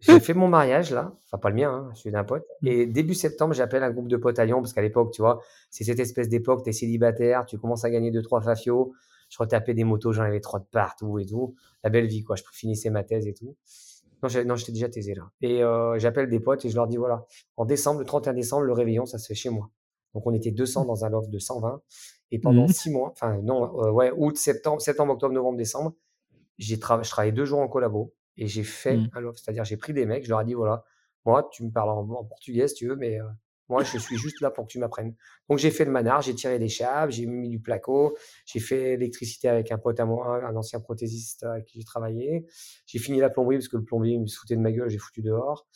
[0.00, 2.44] J'ai fait mon mariage là, enfin pas le mien, hein, celui d'un pote.
[2.62, 2.66] Mmh.
[2.68, 5.40] Et début septembre, j'appelle un groupe de potes à Lyon parce qu'à l'époque, tu vois,
[5.70, 8.92] c'est cette espèce d'époque, t'es célibataire, tu commences à gagner deux trois fafios.
[9.30, 11.54] Je retapais des motos, j'en avais trois de partout et tout.
[11.82, 12.36] La belle vie quoi.
[12.36, 13.56] Je finissais ma thèse et tout.
[14.22, 15.30] Non, j'étais déjà taisé là.
[15.42, 18.62] Et euh, j'appelle des potes et je leur dis voilà, en décembre, le 31 décembre,
[18.62, 19.70] le réveillon, ça se fait chez moi.
[20.14, 21.82] Donc on était 200 dans un loft de 120
[22.34, 22.72] et pendant Mhm.
[22.72, 25.94] six mois, enfin non, euh, ouais, août, septembre, septembre, octobre, novembre, décembre,
[26.58, 29.10] j'ai tra- je travaillais deux jours en collabo et j'ai fait Mhm.
[29.12, 29.40] un loft.
[29.44, 30.84] C'est-à-dire, j'ai pris des mecs, je leur ai dit voilà,
[31.24, 33.24] moi, tu me parles en, en portugais si tu veux, mais euh,
[33.68, 35.14] moi, je suis juste là pour que tu m'apprennes.
[35.48, 38.16] Donc, j'ai fait le manard, j'ai tiré des chaves, j'ai mis du placo,
[38.46, 42.46] j'ai fait l'électricité avec un pote à moi, un ancien prothésiste avec qui j'ai travaillé.
[42.86, 44.98] J'ai fini la plomberie parce que le plombier me se foutait de ma gueule, j'ai
[44.98, 45.66] foutu dehors.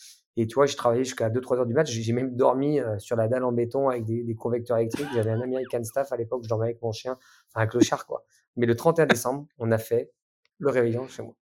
[0.40, 1.90] Et tu vois, j'ai travaillé jusqu'à 2-3 heures du match.
[1.90, 5.08] J'ai même dormi euh, sur la dalle en béton avec des, des convecteurs électriques.
[5.12, 8.24] J'avais un American Staff à l'époque, je dormais avec mon chien, enfin un clochard quoi.
[8.56, 10.12] Mais le 31 décembre, on a fait
[10.58, 11.34] le réveillon chez moi.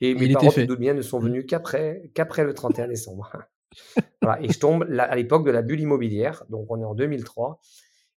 [0.00, 0.62] Et mes Il parents, tu fait.
[0.62, 1.24] te doutes bien, ne sont Mm.
[1.24, 3.30] venus qu'après qu'après le 31 décembre.
[4.22, 6.94] Voilà, et je tombe là, à l'époque de la bulle immobilière, donc on est en
[6.94, 7.58] 2003,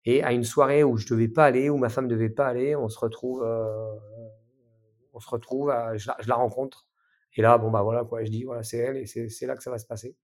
[0.05, 2.75] et à une soirée où je devais pas aller, où ma femme devait pas aller,
[2.75, 3.93] on se retrouve, euh,
[5.13, 6.87] on se retrouve, à- je, la, je la rencontre,
[7.35, 9.63] et là, bon bah voilà quoi, je dis voilà c'est elle et c'est là que
[9.63, 10.15] ça va se passer.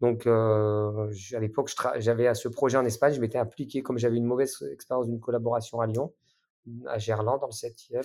[0.00, 4.16] Donc euh, à l'époque, j'avais à ce projet en Espagne, je m'étais impliqué comme j'avais
[4.16, 6.12] une mauvaise expérience d'une collaboration à Lyon,
[6.86, 8.02] à Gerland dans le 7e.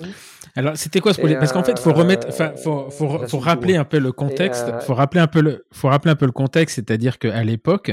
[0.55, 1.37] Alors, c'était quoi ce Et projet?
[1.37, 4.11] Parce qu'en fait, faut remettre, enfin, faut, faut, euh, faut tout, rappeler un peu le
[4.11, 4.67] contexte.
[4.67, 7.91] euh, faut rappeler un peu le, faut rappeler un peu le contexte, c'est-à-dire qu'à l'époque,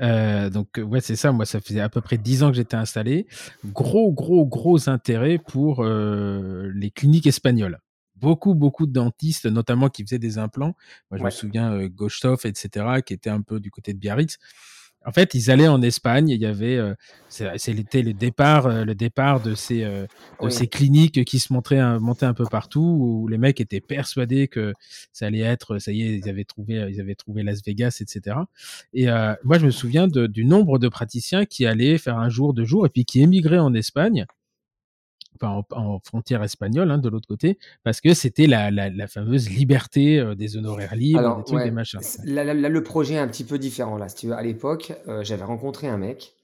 [0.00, 1.32] euh, donc ouais, c'est ça.
[1.32, 3.26] Moi, ça faisait à peu près dix ans que j'étais installé.
[3.66, 7.78] Gros, gros, gros intérêt pour euh, les cliniques espagnoles.
[8.20, 10.74] Beaucoup, beaucoup de dentistes, notamment qui faisaient des implants.
[11.10, 14.36] Moi, je me souviens euh, Gostov, etc., qui était un peu du côté de Biarritz.
[15.06, 16.28] En fait, ils allaient en Espagne.
[16.28, 16.92] Il y avait, euh,
[17.30, 20.08] c'était le départ, euh, le départ de ces, euh, de
[20.46, 20.52] Oui.
[20.52, 24.46] ces cliniques qui se montraient, un- montaient un peu partout, où les mecs étaient persuadés
[24.46, 24.74] que
[25.14, 28.36] ça allait être, ça y est, ils avaient trouvé, ils avaient trouvé Las Vegas, etc.
[28.92, 32.28] Et euh, moi, je me souviens de- du nombre de praticiens qui allaient faire un
[32.28, 34.26] jour, deux jours, et puis qui émigraient en Espagne,
[35.48, 39.48] en, en frontière espagnole, hein, de l'autre côté, parce que c'était la, la, la fameuse
[39.50, 42.00] liberté euh, des honoraires libres, des trucs, des machins.
[42.02, 43.96] c'est- là, là- là, le projet est un petit peu différent.
[43.96, 44.34] Là, si tu veux.
[44.34, 46.34] À l'époque, euh, j'avais rencontré un mec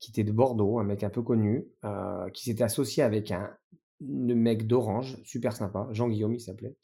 [0.00, 3.50] qui était de Bordeaux, un mec un peu connu, euh, qui s'était associé avec un,
[4.02, 6.74] un mec d'Orange, super sympa, Jean-Guillaume, il s'appelait.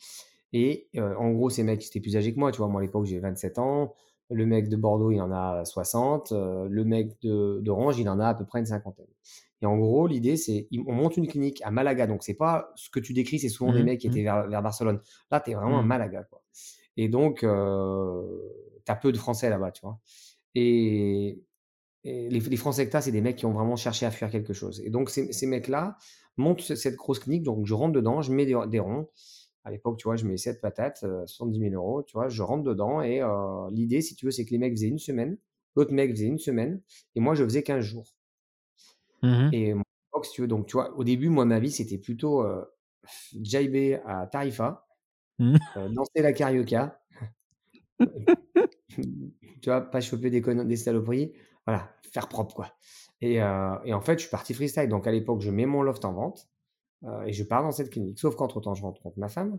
[0.53, 2.51] Et en gros, ces mecs, étaient plus âgés que moi.
[2.51, 3.95] Tu vois, moi, à l'époque, j'ai 27 ans.
[4.31, 6.33] Le mec de Bordeaux, il en a 60.
[6.33, 9.07] euh, le mec d'Orange, il en a à peu près une cinquantaine.
[9.63, 12.07] Et en gros, l'idée, c'est on monte une clinique à Malaga.
[12.07, 14.49] Donc, c'est pas ce que tu décris, c'est souvent des Mhm, mecs qui étaient vers,
[14.49, 15.01] vers Barcelone.
[15.31, 15.85] Là, tu es vraiment à Mhm.
[15.85, 16.25] Malaga.
[16.25, 16.43] Quoi.
[16.97, 18.23] Et donc, euh,
[18.87, 20.01] tu as peu de Français là-bas, tu vois.
[20.55, 21.43] Et,
[22.05, 24.31] et les, les Français que tu c'est des mecs qui ont vraiment cherché à fuir
[24.31, 24.81] quelque chose.
[24.85, 25.97] Et donc, ces, ces mecs-là
[26.37, 27.43] montent ce- cette grosse clinique.
[27.43, 29.09] Donc, je rentre dedans, je mets des, des ronds.
[29.65, 32.43] À l'époque, tu vois, je mets 7 patates, euh, 70 000 euros, tu vois, je
[32.43, 33.03] rentre dedans.
[33.03, 35.37] Et euh, l'idée, si tu veux, c'est que les mecs faisaient une semaine,
[35.77, 36.83] l'autre mec faisait une semaine,
[37.15, 38.17] et moi, je faisais 15 jours.
[39.23, 39.51] Mhm.
[39.53, 39.75] Et
[40.25, 42.65] si tu veux, donc, tu vois, au début, moi, ma vie, c'était plutôt euh,
[43.43, 44.87] jaibé à Tarifa,
[45.41, 47.01] euh, danser la carioca,
[48.89, 51.33] tu vois, pas choper des, saloperies,
[51.67, 52.75] voilà, faire propre, quoi.
[53.21, 54.89] Et, euh, et en fait, je suis parti freestyle.
[54.89, 56.49] Donc, à l'époque, je mets mon loft en vente
[57.27, 58.19] et je pars dans cette clinique.
[58.19, 59.59] Sauf qu'entre-temps, je rencontre ma femme.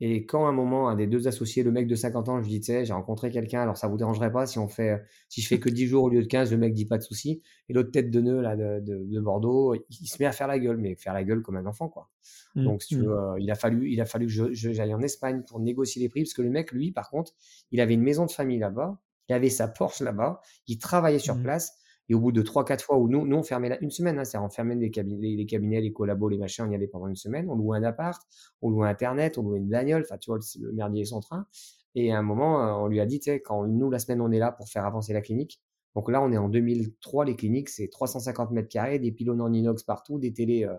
[0.00, 2.44] Et quand à un moment, un des deux associés, le mec de 50 ans, je
[2.44, 5.02] lui dis, tu sais, j'ai rencontré quelqu'un, alors ça vous dérangerait pas si on fait,
[5.28, 7.02] si je fais que 10 jours au lieu de 15, le mec dit pas de
[7.02, 7.42] souci.
[7.68, 10.46] Et l'autre tête de nœud, là, de, de, de Bordeaux, il, se met à faire
[10.46, 12.08] la gueule, mais faire la gueule comme un enfant, quoi.
[12.54, 12.64] Mhm.
[12.64, 14.94] Donc, si tu veux, euh, il a fallu, il a fallu que je- je- j'aille
[14.94, 17.32] en Espagne pour négocier les prix, parce que le mec, lui, par contre,
[17.72, 21.34] il avait une maison de famille là-bas, il avait sa Porsche là-bas, il travaillait sur
[21.36, 21.42] Mhm.
[21.42, 21.78] place,
[22.08, 24.24] et au bout de 3-4 fois où nous, nous on fermait là une semaine, hein,
[24.24, 26.86] c'est-à-dire on fermait les, cabinets, les, les cabinets, les collabos, les machins, on y allait
[26.88, 28.20] pendant une semaine, on louait un appart,
[28.62, 31.20] on louait Internet, on louait une bagnole, enfin, tu vois, le, le merdier est son
[31.20, 31.46] train.
[31.94, 34.20] Et à un moment, euh, on lui a dit, tu sais, quand nous, la semaine,
[34.20, 35.60] on est là pour faire avancer la clinique,
[35.94, 39.52] donc là, on est en 2003, les cliniques, c'est 350 mètres carrés, des pylônes en
[39.52, 40.76] inox partout, des télés, euh,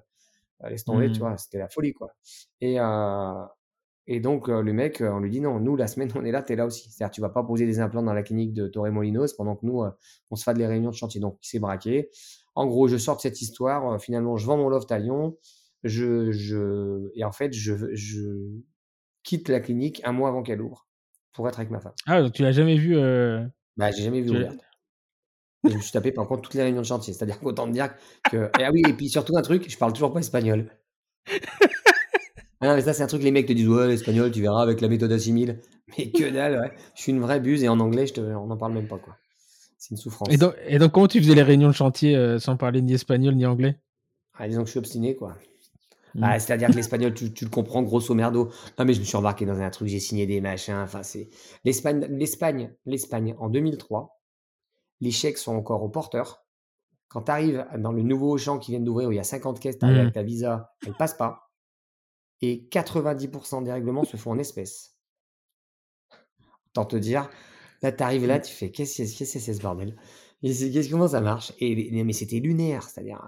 [0.70, 1.24] laisse tomber, tu Mhm.
[1.24, 2.12] vois, c'était la folie, quoi.
[2.62, 3.46] Et, euh,
[4.12, 6.32] et donc, euh, le mec, euh, on lui dit non, nous, la semaine, on est
[6.32, 6.90] là, tu es là aussi.
[6.90, 9.84] C'est-à-dire, tu vas pas poser des implants dans la clinique de Torremolinos pendant que nous,
[9.84, 9.92] euh,
[10.32, 11.22] on se fait des réunions de chantier.
[11.22, 12.10] Donc, il s'est braqué.
[12.56, 14.02] En gros, je sors de cette histoire.
[14.02, 15.38] finalement, je vends mon loft à Lyon.
[15.84, 18.22] Je, je, et en fait, je, je
[19.24, 20.88] quitte la clinique un mois avant qu'elle ouvre
[21.32, 21.94] pour être avec ma femme.
[22.08, 22.96] Ah, donc tu l'as jamais vu
[23.78, 24.60] Bah, j'ai jamais vu ouverte.
[25.64, 27.14] Je me suis tapé par contre toutes les réunions de chantier.
[27.14, 27.94] C'est-à-dire qu'autant te dire
[28.30, 28.50] que.
[28.60, 30.70] Et ah oui, et puis surtout un truc, je parle toujours pas espagnol.
[32.62, 34.62] Ah non, mais ça, c'est un truc, les mecs te disent, ouais, l'espagnol, tu verras
[34.62, 35.62] avec la méthode assimile.
[35.98, 36.72] Mais que dalle, ouais.
[36.94, 38.22] Je suis une vraie buse et en anglais, je te...
[38.22, 39.16] on n'en parle même pas, quoi.
[39.78, 40.28] C'est une souffrance.
[40.30, 42.94] Et donc, et donc, comment tu faisais les réunions de chantier euh, sans parler ni
[42.94, 43.80] espagnol ni anglais?
[44.38, 45.36] Ah, disons que je suis obstiné, quoi.
[46.16, 48.52] Bah, c'est-à-dire que l'espagnol, tu, le comprends grosso merdo.
[48.78, 50.76] Non, mais je me suis embarqué dans un truc, j'ai signé des machins.
[50.76, 51.30] Enfin, c'est
[51.64, 54.20] l'Espagne, l'Espagne, l'Espagne en 2003.
[55.02, 56.44] Les chèques sont encore au porteur.
[57.08, 59.60] Quand tu arrives dans le nouveau champ qui vient d'ouvrir où il y a 50
[59.60, 60.02] caisses, tu arrives mm.
[60.02, 61.49] avec ta visa, elle passe pas.
[62.42, 64.98] Et 90% des règlements se font en espèces.
[66.74, 67.30] Tant te dire,
[67.82, 68.42] là, tu arrives là, mm.
[68.42, 69.96] tu fais qu'est-ce que c'est ce bordel?
[70.42, 71.54] Qu'est-ce comment ça marche?
[71.60, 73.22] Et mais c'était lunaire, c'est-à-dire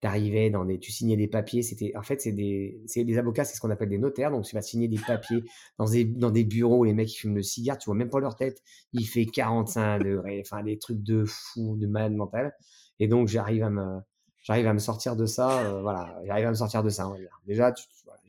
[0.00, 1.62] tu dans des, tu signais des papiers.
[1.62, 4.30] C'était, en fait, c'est des, des avocats, c'est ce qu'on appelle des notaires.
[4.30, 5.42] Donc, tu vas signer des papiers
[5.78, 8.10] dans des, dans des bureaux où les mecs ils fument le cigare, tu vois même
[8.10, 8.62] pas leur tête.
[8.92, 12.54] Il fait 45 degrés, enfin, des trucs de fou, de malade mental.
[12.98, 13.98] Et donc, j'arrive à me,
[14.46, 15.60] j'arrive à me sortir de ça.
[15.60, 17.12] Euh, voilà, j'arrive à me sortir de ça.
[17.46, 17.74] Déjà,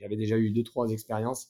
[0.02, 1.50] j'avais déjà eu deux, trois expériences.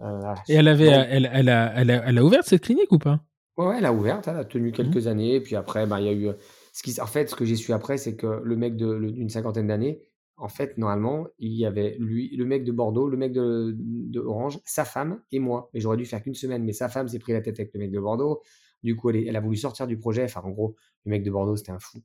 [0.00, 2.98] Euh, et elle avait, elle, elle, a, elle, a, elle a ouvert cette clinique ou
[2.98, 3.20] pas?
[3.58, 5.34] Ouais, elle a ouvert, elle a tenu mmh quelques années.
[5.34, 6.30] Et puis après, bah, il y a eu
[6.72, 9.66] ce qui, en fait, ce que j'ai su après, c'est que le mec d'une cinquantaine
[9.66, 10.00] d'années,
[10.38, 14.20] en fait, normalement, il y avait lui, le mec de Bordeaux, le mec de, de
[14.20, 15.68] Orange, sa femme et moi.
[15.74, 17.80] Et j'aurais dû faire qu'une semaine, mais sa femme s'est pris la tête avec le
[17.80, 18.40] mec de Bordeaux.
[18.82, 20.24] Du coup, elle, a voulu sortir du projet.
[20.24, 22.02] Enfin, en gros, le mec de Bordeaux, c'était un fou,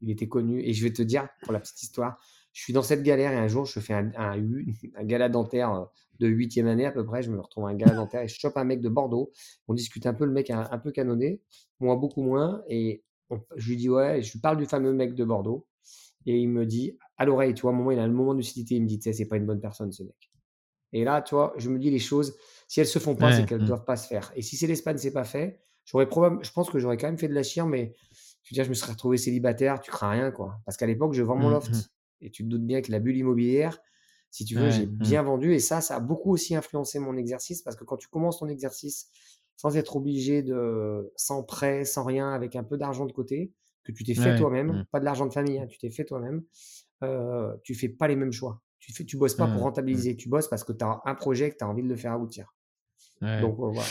[0.00, 0.60] il était connu.
[0.62, 2.20] Et je vais te dire, pour la petite histoire,
[2.52, 5.84] je suis dans cette galère et un jour, je fais un, un, gala dentaire euh,
[6.20, 7.22] de huitième année à peu près.
[7.22, 9.30] Je me retrouve à un gala dentaire et je chope un mec de Bordeaux.
[9.68, 11.42] On discute un peu, le mec un, un peu canonné,
[11.80, 12.62] moi beaucoup moins.
[12.68, 13.04] Et
[13.56, 15.66] je lui dis ouais, je lui parle du fameux mec de Bordeaux
[16.26, 18.74] et il me dit à l'oreille, tu vois, moment, il a le moment de lucidité,
[18.74, 20.30] il me dit, tu sais, c'est pas une bonne personne ce mec.
[20.96, 22.36] Et là, tu vois, je me dis les choses,
[22.68, 23.66] si elles se font pas, c'est qu'elles ne mmh.
[23.66, 24.32] doivent pas se faire.
[24.34, 27.18] Et si c'est l'Espagne, c'est pas fait, j'aurais probablement, je pense que j'aurais quand même
[27.18, 27.94] fait de la chire, mais
[28.42, 30.58] je veux dire, je me serais retrouvé célibataire, tu crains rien, quoi.
[30.64, 31.70] Parce qu'à l'époque, je vends mon mmh, loft.
[31.70, 31.80] Mmh.
[32.22, 33.78] Et tu te doutes bien que la bulle immobilière,
[34.30, 35.52] si tu veux, j'ai bien vendu.
[35.52, 38.48] Et ça, ça a beaucoup aussi influencé mon exercice parce que quand tu commences ton
[38.48, 39.08] exercice
[39.56, 43.52] sans être obligé de, sans prêt, sans rien, avec un peu d'argent de côté,
[43.84, 44.86] que tu t'es fait toi-même, mmh.
[44.90, 46.42] pas de l'argent de famille, hein, tu t'es fait toi-même,
[47.02, 48.62] euh, tu fais pas les mêmes choix.
[48.86, 50.16] Tu fais, tu bosses pas pour mmh, rentabiliser, mmh.
[50.16, 52.12] tu bosses parce que tu as un projet que tu as envie de le faire
[52.12, 52.54] aboutir.
[53.20, 53.82] Donc voilà.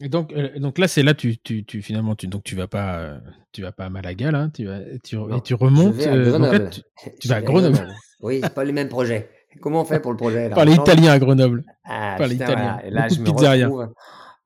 [0.00, 2.68] Et donc, euh, donc là, c'est là, tu, tu, tu, finalement, tu, donc tu vas
[2.68, 3.18] pas, euh,
[3.50, 5.98] tu vas pas à Malaga, là, tu vas, tu, et tu remontes.
[6.00, 6.70] Euh,
[7.18, 7.88] tu, vas à Grenoble.
[8.20, 9.28] oui, c'est pas les mêmes projets.
[9.60, 10.54] Comment on fait pour le projet là?
[10.54, 11.64] Par les Italiens à Grenoble.
[11.84, 12.80] Ah, Par les Italiens.
[12.90, 13.94] là, je me retrouve,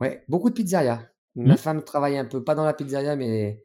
[0.01, 1.03] Ouais, beaucoup de pizzerias.
[1.37, 1.59] Ma mmh.
[1.59, 3.63] femme travaille un peu, pas dans la pizzeria, mais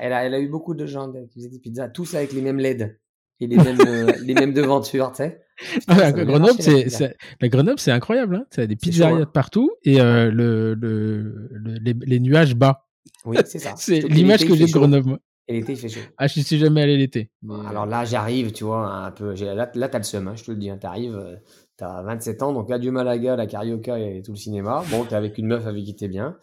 [0.00, 2.40] elle, a, elle a eu beaucoup de gens qui faisaient des pizzas, tous avec les
[2.40, 2.98] mêmes LED
[3.40, 5.43] et les mêmes, euh, les mêmes devantures, tu sais.
[5.88, 8.36] Ah, Grenoble, c'est, la Grenoble, c'est incroyable.
[8.36, 9.30] Hein c'est des pizzerias de hein.
[9.32, 11.50] partout et euh, le, le,
[11.80, 12.86] les, nuages bas.
[13.24, 13.74] Oui, c'est ça.
[13.76, 15.18] c'est l'image que j'ai de Grenoble.
[15.46, 16.00] Et l'été, il fait chaud.
[16.16, 17.30] Ah, je ne suis jamais allé l'été.
[17.66, 19.34] Alors là, j'arrive, tu vois, un peu.
[19.34, 20.70] Là, là tu as le seum, hein, je te le dis.
[20.70, 21.36] Hein, tu arrives, euh,
[21.76, 24.82] tu as 27 ans, donc adieu Malaga, la carioca et tout le cinéma.
[24.90, 26.38] Bon, tu es avec une meuf avec qui tu bien.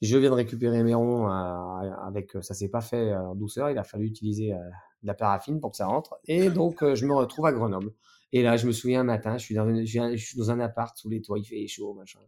[0.00, 2.32] Je viens de récupérer mes ronds euh, avec.
[2.40, 3.70] Ça s'est pas fait en douceur.
[3.70, 6.16] Il a fallu utiliser de la paraffine pour que ça rentre.
[6.26, 7.92] Et donc, je me retrouve à Grenoble.
[8.32, 11.38] Et là, je me souviens un matin, je suis dans, un appart sous les toits,
[11.38, 12.20] il fait chaud, machin.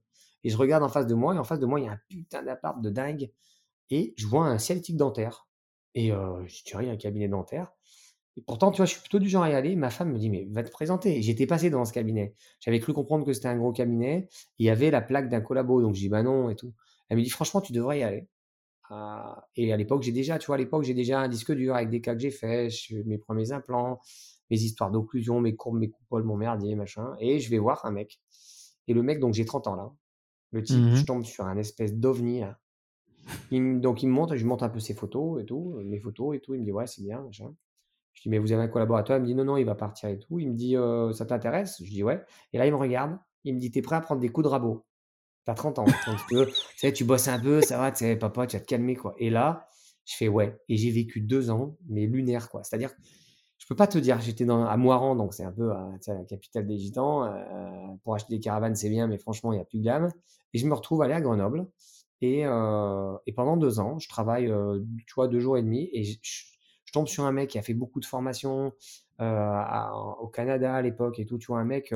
[0.45, 1.93] Et je regarde en face de moi, et en face de moi, il y a
[1.93, 3.31] un putain d'appart de dingue.
[3.91, 5.49] Et je vois un celtique dentaire.
[5.95, 7.73] Et euh, je dis, il y a un cabinet dentaire.
[8.37, 9.77] Et pourtant, tu vois, je suis plutôt du genre à y aller.
[9.77, 11.23] Ma femme me dit, mais va te présenter.
[11.23, 12.35] J'étais passé dans ce cabinet.
[12.61, 14.29] J'avais cru comprendre que c'était un gros cabinet.
[14.59, 15.81] Il y avait la plaque d'un collabo.
[15.81, 16.75] Donc, je dis, bah non, et tout.
[17.09, 18.29] Elle me dit, franchement, tu devrais y aller.
[18.91, 21.75] Ah, et à l'époque, j'ai déjà, tu vois, à l'époque, j'ai déjà un disque dur
[21.75, 22.69] avec des cas que j'ai fait,
[23.07, 24.01] mes premiers implants,
[24.51, 27.15] mes histoires d'occlusion, mes courbes, mes coupoles, mon merdier, machin.
[27.21, 28.21] Et je vais voir un mec.
[28.89, 29.93] Et le mec, donc j'ai 30 ans là.
[30.51, 32.59] Le type, mmh je tombe sur un espèce d'ovni là.
[33.51, 36.41] donc il me montre, je montre un peu ses photos et tout, mes photos et
[36.41, 36.55] tout.
[36.55, 37.53] Il me dit ouais, c'est bien, machin.
[38.13, 39.17] Je dis mais vous avez un collaborateur?
[39.17, 40.39] Il me dit non, non, il va partir et tout.
[40.39, 41.83] Il me dit «Euh, ça t'intéresse?
[41.83, 42.23] Je dis ouais.
[42.53, 43.19] Et là, il me regarde.
[43.43, 44.87] Il me dit t'es prêt à prendre des coups de rabot?
[45.45, 45.85] T'as 30 ans.
[45.85, 46.37] Donc, tu,
[46.77, 49.15] sais, tu bosses un peu, ça va, tu sais, papa, tu vas te calmer quoi.
[49.19, 49.69] Et là,
[50.07, 50.59] je fais ouais.
[50.69, 52.63] Et j'ai vécu deux ans, mais lunaire quoi.
[52.63, 52.93] C'est-à-dire
[53.65, 56.67] je peux pas te dire, j'étais à Moiran, donc c'est un peu euh, la capitale
[56.67, 57.25] des Gitans.
[57.25, 60.11] Euh, pour acheter des caravanes, c'est bien, mais franchement, il n'y a plus de gamme.
[60.53, 61.67] Et je me retrouve aller à Grenoble.
[62.21, 64.53] Et, euh, et pendant deux ans, je travaille,
[65.07, 65.89] tu vois, deux jours et demi.
[65.95, 66.19] Et je,
[66.93, 68.75] tombe sur un mec qui a fait beaucoup de formations
[69.19, 71.39] au Canada à l'époque et tout.
[71.39, 71.95] Tu vois, un mec,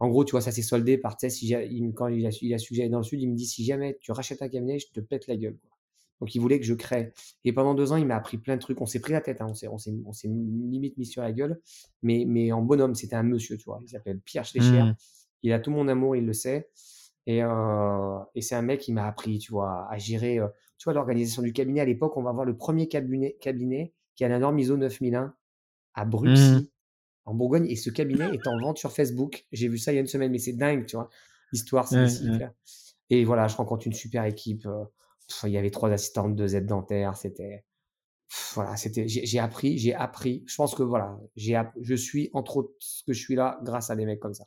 [0.00, 2.58] en gros, tu vois, ça s'est soldé par, tu sais, quand il a, il a
[2.58, 4.98] su dans le sud, il me dit si jamais tu rachètes un cabinet, je te
[4.98, 5.58] pète la gueule.
[6.22, 7.12] Donc, il voulait que je crée.
[7.42, 8.80] Et pendant deux ans, il m'a appris plein de trucs.
[8.80, 9.48] On s'est pris la tête, hein.
[9.68, 11.60] on s'est limite mis sur la gueule.
[12.04, 13.80] Mais, mais en bonhomme, c'était un monsieur, tu vois.
[13.82, 14.84] Il s'appelle Pierre Schlecher.
[14.84, 14.94] Mmh.
[15.42, 16.70] Il a tout mon amour, il le sait.
[17.26, 20.46] Et, euh, et c'est un mec qui m'a appris, tu vois, à gérer, euh,
[20.78, 21.80] tu vois, l'organisation du cabinet.
[21.80, 25.34] À l'époque, on va voir le premier cabinet, cabinet qui a la norme ISO 9001
[25.94, 26.66] à Bruxelles, mmh.
[27.24, 27.66] en Bourgogne.
[27.66, 29.44] Et ce cabinet est en vente sur Facebook.
[29.50, 31.10] J'ai vu ça il y a une semaine, mais c'est dingue, tu vois.
[31.52, 32.48] L'histoire, c'est mmh,
[33.10, 34.66] Et voilà, je rencontre une super équipe.
[34.66, 34.84] Euh,
[35.44, 37.64] il y avait trois assistantes, deux aides dentaires, c'était
[38.54, 40.42] voilà, c'était, j'ai appris, j'ai appris.
[40.46, 43.90] Je pense que voilà, j'ai, je suis entre autres ce que je suis là grâce
[43.90, 44.44] à des mecs comme ça.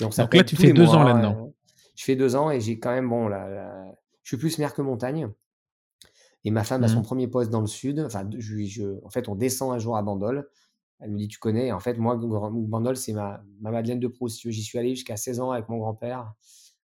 [0.00, 1.48] Donc, ça Donc là, tu fais deux ans là-dedans.
[1.48, 1.52] Euh,
[1.96, 3.92] je fais deux ans et j'ai quand même bon là,
[4.22, 5.28] je suis plus mer que montagne.
[6.44, 7.02] Et ma femme a son mmh.
[7.02, 7.98] premier poste dans le sud.
[8.00, 10.48] Enfin, je, en fait, on descend un jour à Bandol.
[11.00, 11.72] Elle me dit, tu connais.
[11.72, 14.48] En fait, moi, Bandol, c'est ma, ma Madeleine de Proust.
[14.48, 16.32] J'y suis allé jusqu'à 16 ans avec mon grand-père.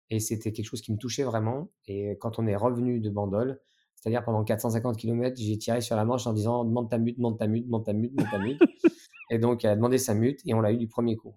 [0.09, 1.69] Et c'était quelque chose qui me touchait vraiment.
[1.87, 3.59] Et quand on est revenu de Bandol,
[3.95, 7.37] c'est-à-dire pendant 450 km, j'ai tiré sur la manche en disant demande ta mute, demande
[7.37, 8.61] ta mute, demande ta mute, demande ta mute.
[9.29, 11.35] et donc, elle a demandé sa mute et on l'a eu du premier coup.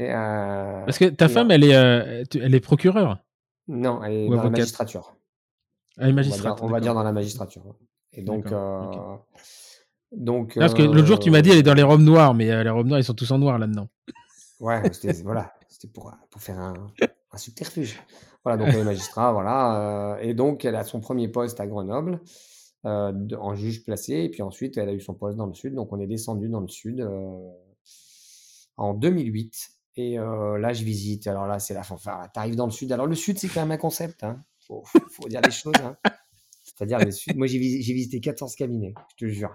[0.00, 3.18] Euh, Parce que ta femme, elle est, euh, elle est procureure
[3.68, 5.16] Non, elle est dans la magistrature.
[5.98, 7.62] Ah, on, va dire, on va dire, dans la magistrature.
[8.12, 9.16] Et donc, euh,
[10.12, 12.62] donc Parce que l'autre jour, tu m'as dit elle est dans les robes noires, mais
[12.62, 13.88] les robes noires, ils sont tous en noir là-dedans.
[14.60, 15.52] Ouais, c'était voilà,
[15.94, 16.74] pour, pour faire un,
[17.32, 18.00] un subterfuge.
[18.44, 20.18] Voilà, donc elle est magistrat, voilà.
[20.22, 22.20] et donc, elle a son premier poste à Grenoble.
[22.84, 25.92] en juge placé, et puis ensuite elle a eu son poste dans le sud, donc
[25.92, 27.06] on est descendu dans le sud
[28.76, 29.70] en 2008.
[29.96, 31.26] Et là, je visite.
[31.26, 32.30] Alors là, c'est la fanfare.
[32.32, 32.90] Tu arrives dans le sud.
[32.92, 34.24] Alors le sud, c'est quand même un concept.
[34.24, 34.42] Hein.
[34.66, 35.74] Faut, faut, dire les choses.
[35.82, 35.96] Hein.
[36.80, 37.06] C'est-à-dire.
[37.36, 39.54] Moi, j'ai visité, 14 cabinets, je te jure.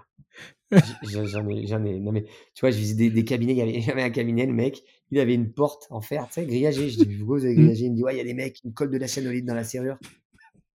[1.02, 1.98] J'en ai, j'en ai.
[1.98, 2.24] Non mais,
[2.54, 3.52] tu vois, j'ai visité des, cabinets.
[3.52, 4.46] Il y avait, jamais un cabinet.
[4.46, 6.90] Le mec, il avait une porte en fer, tu sais, grillagée.
[6.90, 7.56] Je dis, vous avez mmh.
[7.56, 7.84] grillagé?
[7.86, 9.44] Il me dit, ouais, il y a des mecs qui me collent de la chaîne
[9.44, 9.98] dans la serrure.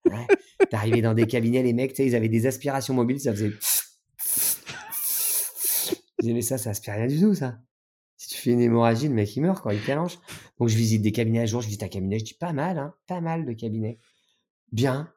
[0.10, 0.28] Ouais.
[0.58, 3.32] T'es arrivé dans des cabinets, les mecs, tu sais, ils avaient des aspirations mobiles, ça
[3.34, 3.52] faisait.
[6.24, 7.60] J'ai mais ça, ça aspire rien du tout, ça
[8.18, 10.20] si tu fais une hémorragie, le mec il meurt, quoi, il calanche.
[10.60, 12.78] Donc je visite des cabinets à jour, je visite un cabinet, je dis pas mal,
[12.78, 13.97] hein, pas mal de cabinets.
[14.72, 15.12] Bien.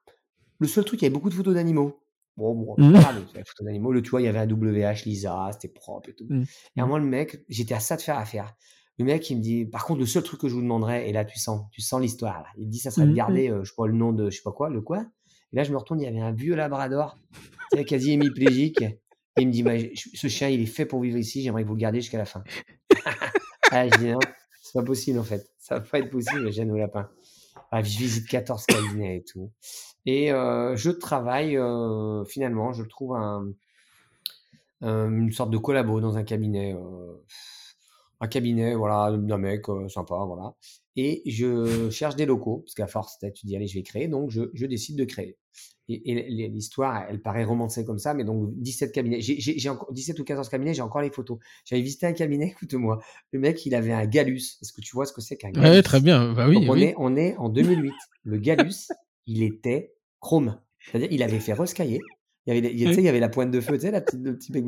[0.64, 2.00] Le seul truc, il y avait beaucoup de photos d'animaux.
[2.38, 2.92] Bon, bon, mmh.
[2.94, 3.92] pas de photos d'animaux.
[3.92, 6.24] Le, tu vois, il y avait un WH Lisa, c'était propre et tout.
[6.26, 6.44] Mmh.
[6.76, 8.54] Et à moi, le mec, j'étais à ça de faire affaire.
[8.98, 11.12] Le mec, il me dit, par contre, le seul truc que je vous demanderais, et
[11.12, 12.46] là, tu sens, tu sens l'histoire, là.
[12.56, 14.30] Il me dit, ça serait de mmh, garder, euh, je sais pas, le nom de,
[14.30, 15.04] je sais pas quoi, le quoi.
[15.52, 17.18] Et là, je me retourne, il y avait un vieux labrador,
[17.86, 18.80] quasi hémiplégique.
[18.80, 19.64] Et il me dit,
[20.14, 22.24] ce chien, il est fait pour vivre ici, j'aimerais que vous le gardiez jusqu'à la
[22.24, 22.42] fin.
[23.70, 24.18] ah, je dis, non,
[24.62, 25.46] c'est pas possible en fait.
[25.58, 27.10] Ça va pas être possible, Jeanne au lapin.
[27.76, 29.50] Ah, je visite 14 cabinets et tout.
[30.06, 33.48] Et euh, je travaille, euh, finalement, je trouve un,
[34.80, 36.72] une sorte de collabo dans un cabinet.
[36.72, 37.16] Euh,
[38.20, 40.54] un cabinet, voilà, d'un mec sympa, voilà.
[40.94, 44.30] Et je cherche des locaux, parce qu'à force, tu dis, allez, je vais créer, donc
[44.30, 45.36] je, je décide de créer.
[45.89, 49.20] Et, l'histoire, elle paraît romancée comme ça, mais donc 17 cabinets.
[49.20, 51.39] J'ai encore 17 ou 14 cabinets, j'ai encore les photos.
[51.64, 53.01] J'avais visité un cabinet, écoute-moi.
[53.32, 54.59] Le mec, il avait un Galus.
[54.62, 56.32] Est-ce que tu vois ce que c'est qu'un Galus Oui, très bien.
[56.32, 57.93] Bah oui, on, Est, on est en 2008.
[58.24, 58.89] Le Galus,
[59.26, 60.59] il était chrome.
[60.80, 62.01] C'est-à-dire, il avait fait rescailler.
[62.47, 64.20] Il y avait, il, il y avait la pointe de feu, tu sais, la petite,
[64.22, 64.64] le petit bec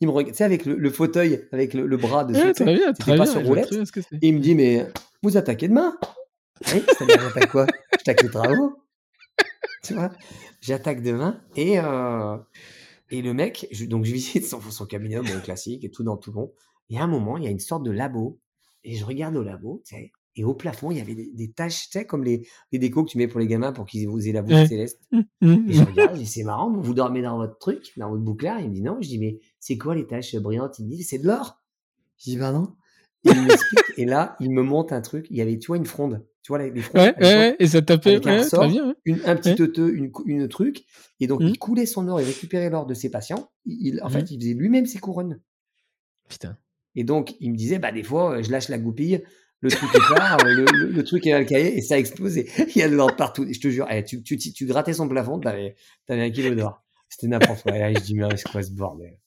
[0.00, 2.52] Il me regarde, tu sais, avec le, fauteuil, avec le, bras dessus.
[2.52, 3.72] très bien, très pas sur roulette.
[3.72, 4.86] Et il me dit, mais
[5.22, 5.96] vous attaquez demain
[6.74, 7.66] Oui, c'est-à-dire, quoi?
[7.92, 8.85] Je t'attaque les travaux.
[9.86, 10.10] Tu vois
[10.60, 12.36] J'attaque demain et, euh,
[13.10, 16.32] et le mec, donc je visite son, son cabinet, bon, classique et tout dans tout
[16.32, 16.52] bon.
[16.90, 18.40] Et à un moment, il y a une sorte de labo
[18.84, 21.50] et je regarde au labo, tu sais, et au plafond, il y avait des, des
[21.50, 24.28] taches, tu sais, comme les, les, décos que tu mets pour les gamins pour qu'ils
[24.28, 25.00] aient la bouche céleste.
[25.10, 25.84] Mmh, mmh, et je mmh.
[25.84, 28.60] regarde, c'est marrant, vous dormez dans votre truc, dans votre bouclard.
[28.60, 28.98] Il me dit non.
[29.00, 30.78] Je dis, mais c'est quoi les taches brillantes?
[30.78, 31.62] Il me dit, c'est de l'or.
[32.18, 32.74] Je dis, bah non.
[33.24, 35.26] Et il m'explique, et là, il me montre un truc.
[35.30, 36.22] Il y avait, tu vois, une fronde.
[36.46, 37.02] Tu vois, les frondes.
[37.02, 38.24] Ouais, ouais, et ça tapait.
[38.24, 40.84] Un, très bien, une, un petit teuteux, une, une truc.
[41.18, 43.50] Et donc, il coulait son or et récupérait l'or de ses patients.
[43.64, 45.40] Il, en fait, il faisait lui-même ses couronnes.
[46.28, 46.56] Putain.
[46.94, 49.24] Et donc, il me disait, bah, des fois, je lâche la goupille
[49.60, 52.48] le truc est part, le, le, truc est dans le cahier et ça a explosé.
[52.74, 53.44] Il y a de l'or partout.
[53.50, 55.74] Je te jure, eh, tu, tu, tu, grattais son plafond, t'avais,
[56.08, 56.84] avais un kilo d'or.
[57.08, 57.74] C'était n'importe quoi.
[57.74, 59.18] Et là, je dis, mais c'est quoi ce bordel?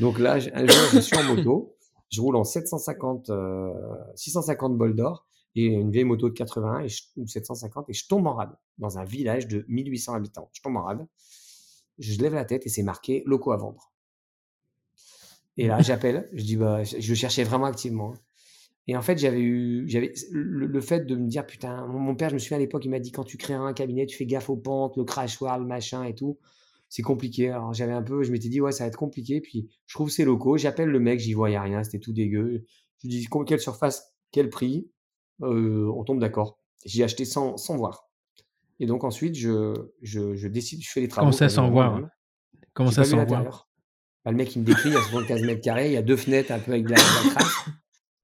[0.00, 1.76] Donc là, un jour, je suis en moto,
[2.10, 3.72] je roule en 750, euh,
[4.16, 5.27] 650 bols d'or
[5.66, 9.04] une vieille moto de 80 et ou 750 et je tombe en rade dans un
[9.04, 10.50] village de 1800 habitants.
[10.52, 11.06] Je tombe en rade,
[11.98, 13.92] je lève la tête et c'est marqué locaux à vendre.
[15.56, 18.14] Et là, j'appelle, je dis, bah, je cherchais vraiment activement.
[18.86, 22.34] Et en fait, j'avais eu, j'avais le, fait de me dire, putain, mon, père, je
[22.34, 24.48] me souviens à l'époque, il m'a dit, quand tu crées un cabinet, tu fais gaffe
[24.48, 26.38] aux pentes, le crachoir, le machin et tout.
[26.88, 27.50] C'est compliqué.
[27.50, 29.42] Alors j'avais un peu, je m'étais dit, ouais, ça va être compliqué.
[29.42, 32.64] Puis je trouve ces locaux, j'appelle le mec, j'y voyais rien, c'était tout dégueu.
[33.02, 34.90] Je lui dis, quelle surface, quel prix?
[35.42, 36.58] Euh, On tombe d'accord.
[36.84, 38.08] J'ai acheté sans, sans voir.
[38.80, 41.26] Et donc ensuite, je, je, je, décide, je fais les travaux.
[41.26, 42.00] Comment ça sans voir?
[42.74, 43.68] Comment ça sans voir?
[44.24, 46.02] bah, Le mec, il me décrit, il y a 75 mètres carrés, il y a
[46.02, 47.68] deux fenêtres un peu avec de la, de la crasse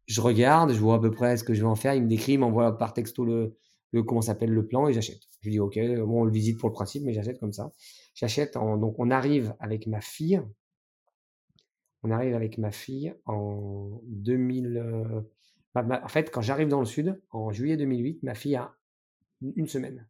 [0.06, 1.94] je regarde, je vois à peu près ce que je vais en faire.
[1.94, 3.56] Il me décrit, il m'envoie par texto le,
[3.92, 5.20] le comment s'appelle le plan et j'achète.
[5.40, 7.72] Je lui dis ok, bon on le visite pour le principe, mais j'achète comme ça.
[8.14, 8.54] J'achète.
[8.54, 10.42] Donc on arrive avec ma fille.
[12.02, 15.24] On arrive avec ma fille en 2000.
[15.76, 18.74] Euh, bah, en fait, quand j'arrive dans le sud, en juillet 2008, ma fille a
[19.42, 20.08] une semaine.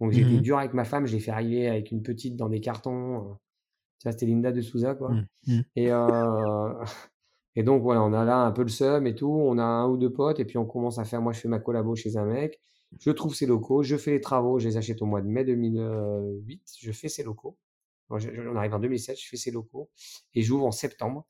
[0.00, 2.34] Donc j'ai été mmh dur avec ma femme, je l'ai fait arriver avec une petite
[2.36, 3.36] dans des cartons.
[3.98, 5.10] c'était Linda de Souza, quoi.
[5.10, 5.60] Mmh, mmh.
[5.76, 6.84] Et, euh,
[7.56, 9.30] et donc, voilà, on a là un peu le seum et tout.
[9.30, 11.20] On a un ou deux potes, et puis on commence à faire.
[11.20, 12.60] Moi, je fais ma collabo chez un mec.
[12.98, 15.44] Je trouve ses locaux, je fais les travaux, je les achète au mois de mai
[15.44, 16.62] 2008.
[16.80, 17.56] Je fais ses locaux.
[18.08, 19.88] On arrive en 2007, je fais ses locaux
[20.34, 21.26] et j'ouvre en septembre.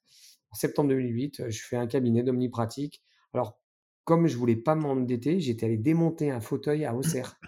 [0.50, 3.02] En septembre 2008, je fais un cabinet d'omnipratique.
[3.34, 3.59] Alors,
[4.04, 7.38] comme je voulais pas m'endetter, j'étais allé démonter un fauteuil à Auxerre.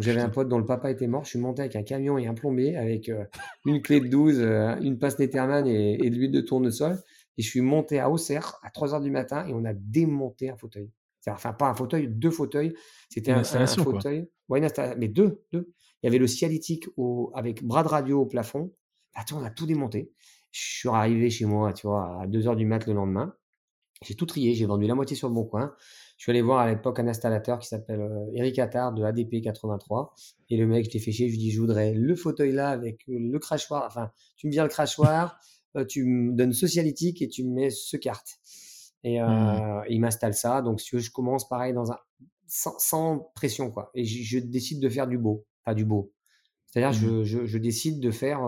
[0.00, 1.24] J'avais un pote dont le papa était mort.
[1.24, 3.24] Je suis monté avec un camion et un plombier, avec euh,
[3.64, 6.98] une clé de 12, euh, une passe Netterman et, de l'huile de tournesol.
[7.38, 10.50] Et je suis monté à Auxerre à 3 heures du matin et on a démonté
[10.50, 10.90] un fauteuil.
[11.28, 12.74] Enfin, pas un fauteuil, deux fauteuils.
[13.10, 14.28] C'était un, fauteuil.
[14.48, 14.60] Ouais,
[14.96, 15.72] mais deux, deux.
[16.02, 18.72] Il y avait le cialytique au, avec bras de radio au plafond.
[19.14, 20.12] Attends, on a tout démonté.
[20.52, 23.34] Je suis arrivé chez moi, tu vois, à 2 heures du mat le lendemain.
[24.02, 25.74] J'ai tout trié, j'ai vendu la moitié sur le bon coin.
[26.16, 29.42] Je suis allé voir à l'époque un installateur qui s'appelle euh, Eric Attard de ADP
[29.42, 30.14] 83.
[30.50, 32.70] Et le mec, je l'ai fait chier, je lui dis, je voudrais le fauteuil là
[32.70, 33.84] avec le crachoir.
[33.86, 35.38] Enfin, tu me viens le crachoir,
[35.76, 38.38] euh, tu me donnes ce et tu me mets ce carte.
[39.02, 39.84] Et, euh, mmh.
[39.88, 40.62] il m'installe ça.
[40.62, 41.98] Donc, si je commence pareil dans un,
[42.46, 43.90] sans, pression, quoi.
[43.94, 46.12] Et je, décide de faire du beau, pas du beau.
[46.66, 47.46] C'est-à-dire, je, mmh.
[47.46, 48.40] je, décide de faire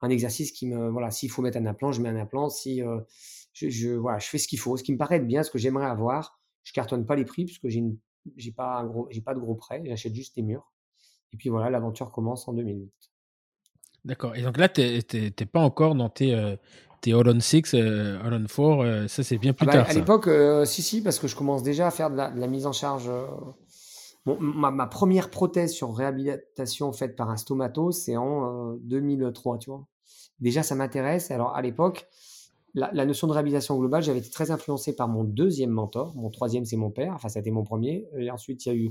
[0.00, 2.48] un exercice qui me, voilà, s'il faut mettre un implant, je mets un implant.
[2.48, 2.80] Si,
[3.60, 5.58] je, voilà, je fais ce qu'il faut, ce qui me paraît être bien, ce que
[5.58, 6.38] j'aimerais avoir.
[6.64, 7.82] Je cartonne pas les prix puisque j'ai
[8.36, 10.70] j'ai pas j'ai pas de gros prêts, j'achète juste des murs.
[11.32, 12.90] Et puis voilà, l'aventure commence en 2008.
[14.04, 14.34] D'accord.
[14.36, 16.56] Et donc là, tu n'es pas encore dans tes, euh,
[17.00, 19.78] tes All on 6, euh, All on 4, euh, ça c'est bien plus ah bah,
[19.78, 19.90] tard.
[19.90, 20.28] À l'époque,
[20.66, 23.10] si, si, parce que je commence déjà à faire de la, mise en charge.
[24.26, 29.86] ma, ma, première prothèse sur réhabilitation faite par un stomato, c'est en 2003, tu vois.
[30.40, 31.30] Déjà, ça m'intéresse.
[31.30, 32.06] Alors à l'époque,
[32.78, 36.14] la, notion de réhabilitation globale, j'avais été très influencé par mon deuxième mentor.
[36.16, 37.12] Mon troisième, c'est mon père.
[37.14, 38.06] Enfin, c'était mon premier.
[38.16, 38.90] Et ensuite, il y a eu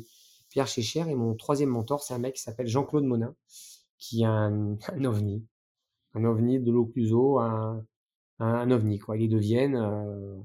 [0.49, 1.03] Pierre Chécher.
[1.07, 3.35] Et mon troisième mentor, c'est un mec qui s'appelle Jean-Claude Monin,
[3.97, 5.45] qui est un, ovni.
[6.13, 7.85] Un ovni de l'Occluso, un,
[8.39, 9.17] un, ovni, quoi.
[9.17, 9.75] Il est de Vienne.
[9.75, 10.37] Euh,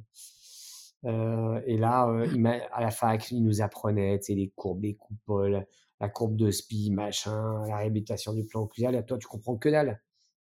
[1.04, 4.94] euh, et là, euh, il à la fac, il nous apprenait, tu les courbes, les
[4.94, 5.66] coupoles,
[6.00, 8.94] la courbe de SPI, machin, la réhabilitation du plan occlusal.
[8.94, 10.00] Et toi, tu comprends que dalle.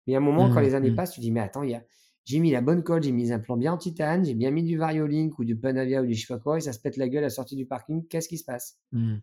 [0.08, 0.96] Mais à un moment, quand mmh, les années mmh.
[0.96, 1.84] passent, tu dis, mais attends, il y a,
[2.26, 4.64] j'ai mis la bonne colle, j'ai mis un plan bien en titane, j'ai bien mis
[4.64, 6.98] du Variolink ou du Panavia ou du je sais pas quoi, et ça se pète
[6.98, 8.06] la gueule à la sortie du parking.
[8.08, 8.80] Qu'est-ce qui se passe?
[8.92, 9.18] Mmh.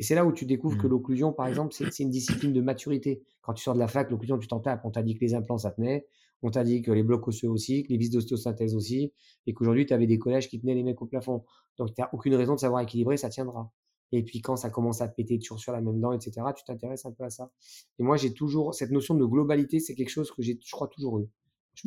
[0.00, 0.90] Et c'est là où tu découvres que mmh.
[0.90, 3.22] l'occlusion, par exemple, c'est une discipline de maturité.
[3.42, 4.84] Quand tu sors de la fac, l'occlusion, tu t'en tapes.
[4.84, 6.06] On t'a dit que les implants, ça tenait.
[6.42, 9.12] On t'a dit que les blocs osseux aussi, que les vis d'ostéosynthèse aussi,
[9.46, 11.44] et qu'aujourd'hui, tu avais des collages qui tenaient les mecs au plafond.
[11.78, 13.72] Donc, tu n'as aucune raison de savoir équilibrer, ça tiendra.
[14.12, 17.04] Et puis, quand ça commence à péter toujours sur la même dent, etc., tu t'intéresses
[17.06, 17.50] un peu à ça.
[17.98, 20.88] Et moi, j'ai toujours, cette notion de globalité, c'est quelque chose que j'ai, je crois,
[20.88, 21.28] toujours eu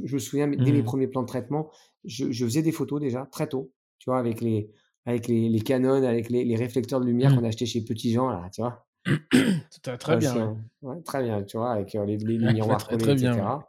[0.06, 0.86] je, me souviens, dès mes mmh.
[0.86, 1.70] premiers plans de traitement,
[2.06, 4.72] je, faisais des photos déjà très tôt, tu vois, avec les,
[5.06, 7.38] avec les, les canons, avec les, réflecteurs de lumière mmh.
[7.38, 8.86] qu'on achetait chez Petit Jean, là, tu vois.
[10.00, 10.58] Très bien.
[11.06, 13.32] très bien, tu vois, avec euh, les, les, miroirs collés, très etc.
[13.32, 13.64] Bien,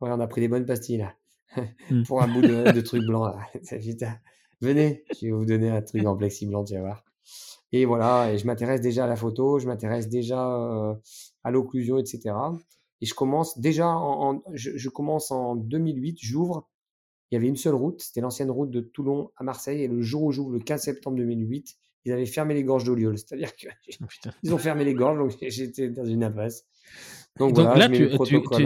[0.00, 1.12] on a pris des bonnes pastilles, là,
[1.90, 2.02] mmh.
[2.06, 3.38] pour un bout de, de truc blanc, là.
[4.60, 7.04] Venez, je vais vous donner un truc en plexi blanc, tu vas voir.
[7.70, 10.94] Et voilà, et je m'intéresse déjà à la photo, je m'intéresse déjà euh,
[11.44, 12.34] à l'occlusion, etc.
[13.00, 16.68] Et je commence déjà, en, je, commence en 2008, j'ouvre.
[17.30, 19.82] Il y avait une seule route, c'était l'ancienne route de Toulon à Marseille.
[19.82, 23.18] Et le jour où j'ouvre, le 15 septembre 2008, ils avaient fermé les gorges d'Oliol.
[23.18, 23.70] C'est-à-dire qu'ils
[24.46, 26.66] oh, ont fermé les gorges, donc j'étais dans une impasse.
[27.38, 27.88] Donc, là,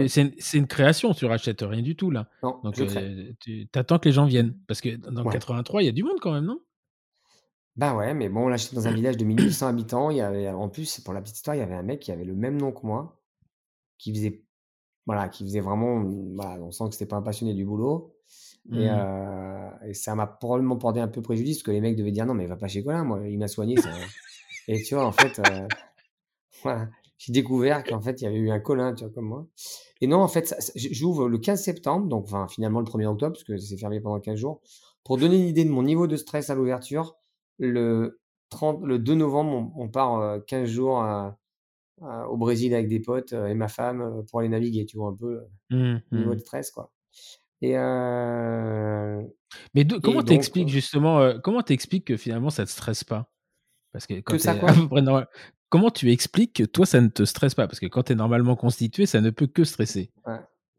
[0.07, 2.27] c'est une, création, tu rachètes rien du tout là.
[2.41, 4.57] Non, donc euh, tu attends que les gens viennent.
[4.67, 6.59] Parce que dans 83, il y a du monde quand même, non?
[7.75, 10.09] Ben ouais, mais bon, là, j'étais dans un village de 1800 habitants.
[10.09, 12.11] Il y avait, en plus, pour la petite histoire, il y avait un mec qui
[12.11, 13.19] avait le même nom que moi
[14.03, 14.43] qui faisait,
[15.05, 18.15] voilà, qui faisait vraiment, on sent que c'était pas un passionné du boulot.
[18.71, 18.89] Et, mmh.
[18.91, 22.25] euh, et, ça m'a probablement porté un peu préjudice parce que les mecs devaient dire
[22.25, 23.75] non, mais va pas chez Colin, moi, il m'a soigné.
[24.67, 25.67] et tu vois, en fait, euh,
[26.63, 29.47] voilà, j'ai découvert qu'en fait, il y avait eu un Colin, tu vois, comme moi.
[30.01, 33.43] Et non, en fait, j'ouvre le 15 septembre, donc enfin, finalement le 1er octobre, parce
[33.43, 34.61] que c'est fermé pendant 15 jours.
[35.03, 37.17] Pour donner une idée de mon niveau de stress à l'ouverture,
[37.57, 41.37] le, 30, le 2 novembre, on, part 15 euh, jours à,
[42.29, 45.41] au Brésil avec des potes et ma femme pour aller naviguer, tu vois, un peu
[45.69, 46.35] mmh, au niveau mmh.
[46.35, 46.91] de stress, quoi.
[47.61, 47.73] Et
[49.73, 53.29] Mais comment t'expliques justement, comment t'expliques que finalement ça te stresse pas?
[53.93, 54.55] Parce que, quand ça,
[55.69, 57.67] comment tu expliques que toi ça ne te stresse pas?
[57.67, 60.11] Parce que quand tu es normalement constitué, ça ne peut que stresser.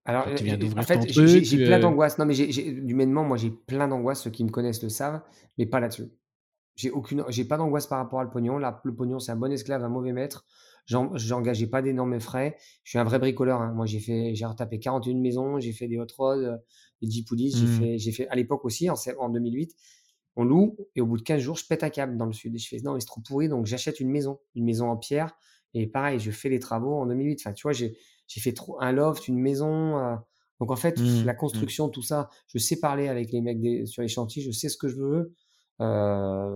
[0.06, 2.18] Alors, en fait, j'ai plein d'angoisse.
[2.18, 4.22] Non, mais humainement, moi, j'ai plein d'angoisse.
[4.22, 5.22] Ceux qui me connaissent le savent,
[5.56, 6.10] mais pas là-dessus.
[6.76, 8.58] J'ai aucune, j'ai pas d'angoisse par rapport à le pognon.
[8.58, 10.44] Là, le pognon, c'est un bon esclave, un mauvais maître
[10.86, 12.56] j'engageais pas d'énormes frais.
[12.82, 13.60] Je suis un vrai bricoleur.
[13.60, 13.72] Hein.
[13.74, 16.56] Moi, j'ai fait, j'ai retapé 41 maisons, j'ai fait des hot rods, euh,
[17.02, 17.66] des jeep j'ai mmh.
[17.66, 19.74] fait, j'ai fait à l'époque aussi en, en 2008.
[20.36, 22.54] On loue et au bout de 15 jours, je pète un câble dans le sud.
[22.54, 24.96] Et je fais non, mais c'est trop pourri, donc j'achète une maison, une maison en
[24.96, 25.36] pierre.
[25.74, 27.40] Et pareil, je fais les travaux en 2008.
[27.40, 30.16] Enfin, tu vois, j'ai, j'ai fait trop, un loft, une maison, euh,
[30.60, 31.36] Donc en fait, Mmh, la mmh.
[31.36, 34.68] construction, tout ça, je sais parler avec les mecs des, sur les chantiers, je sais
[34.68, 35.34] ce que je veux.
[35.80, 36.54] Euh,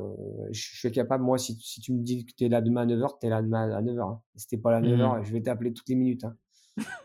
[0.53, 2.87] je suis capable, moi, si, si tu me dis que tu es là demain à
[2.87, 4.01] 9h, tu es là demain à 9h.
[4.01, 4.21] Hein.
[4.37, 5.25] Si t'es pas là à 9h, Mmh.
[5.25, 6.25] je vais t'appeler toutes les minutes.
[6.25, 6.35] Hein.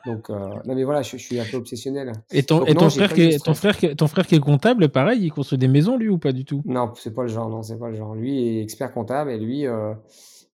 [0.05, 0.35] Donc, euh,
[0.65, 2.11] non mais voilà, je, je suis un peu obsessionnel.
[2.31, 4.35] Et ton, Donc et non, ton j'ai frère qui ton frère qui, ton frère qui
[4.35, 6.61] est comptable, pareil, il construit des maisons lui ou pas du tout?
[6.65, 8.13] Non, c'est pas le genre, non, c'est pas le genre.
[8.13, 9.93] Lui est expert comptable et lui, euh,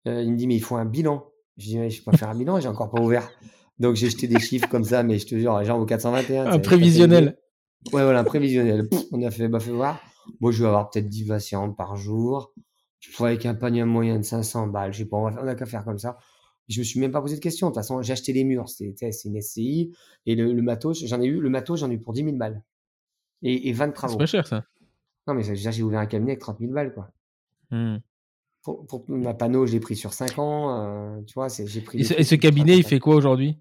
[0.08, 1.26] euh, il me dit, mais il faut un bilan.
[1.58, 3.30] Je dis, mais je peux pas faire un bilan, j'ai encore pas ouvert.
[3.80, 6.46] Donc j'ai jeté des chiffres comme ça, mais je te jure, genre au 421.
[6.48, 7.38] Un prévisionnel.
[7.92, 8.88] Ouais, voilà, un prévisionnel.
[8.88, 10.00] Pff, on a fait, bah, fait voir.
[10.40, 12.54] Moi, je vais avoir peut-être 10 patients par jour.
[13.00, 14.94] Je pourrais avec un panier moyen de 500 balles.
[14.94, 16.18] Je sais pas, on va- on a qu'à faire comme ça.
[16.68, 17.68] Je me suis même pas posé de questions.
[17.68, 18.70] De toute façon, j'ai acheté les murs.
[18.70, 19.92] C'était, c'est une SCI.
[20.26, 22.36] Et le, le matos, j'en ai eu, le matos, j'en ai eu pour 10 000
[22.38, 22.64] balles.
[23.42, 24.18] Et, et 20 C'est travaux.
[24.18, 24.64] pas cher ça.
[25.28, 27.12] Non, mais déjà, j'ai ouvert un cabinet avec 30 000 balles, quoi.
[27.72, 27.98] Mmh.
[28.64, 30.76] Pour, pour ma panneau, je l'ai pris sur 5 ans.
[30.84, 32.02] euh, tu vois, c'est, j'ai pris.
[32.02, 33.58] Et ce, et cabinet, il fait quoi aujourd'hui?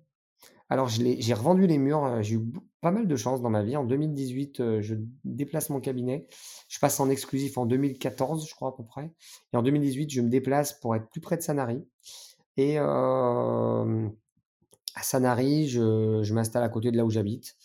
[0.71, 2.05] Alors, j'ai revendu les murs.
[2.05, 3.77] euh, J'ai eu pas mal de chance dans ma vie.
[3.77, 6.27] En 2018, euh, je déplace mon cabinet.
[6.69, 9.11] Je passe en exclusif en 2014, je crois à peu près.
[9.53, 11.83] Et en 2018, je me déplace pour être plus près de Sanary.
[12.59, 14.09] Et euh,
[14.95, 17.57] à Sanary, je, m'installe à côté de là où j'habite.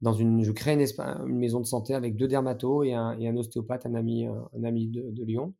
[0.00, 0.84] Dans une, je crée une,
[1.26, 5.54] maison de santé avec deux dermatos et un, ostéopathe, un ami, un ami de Lyon.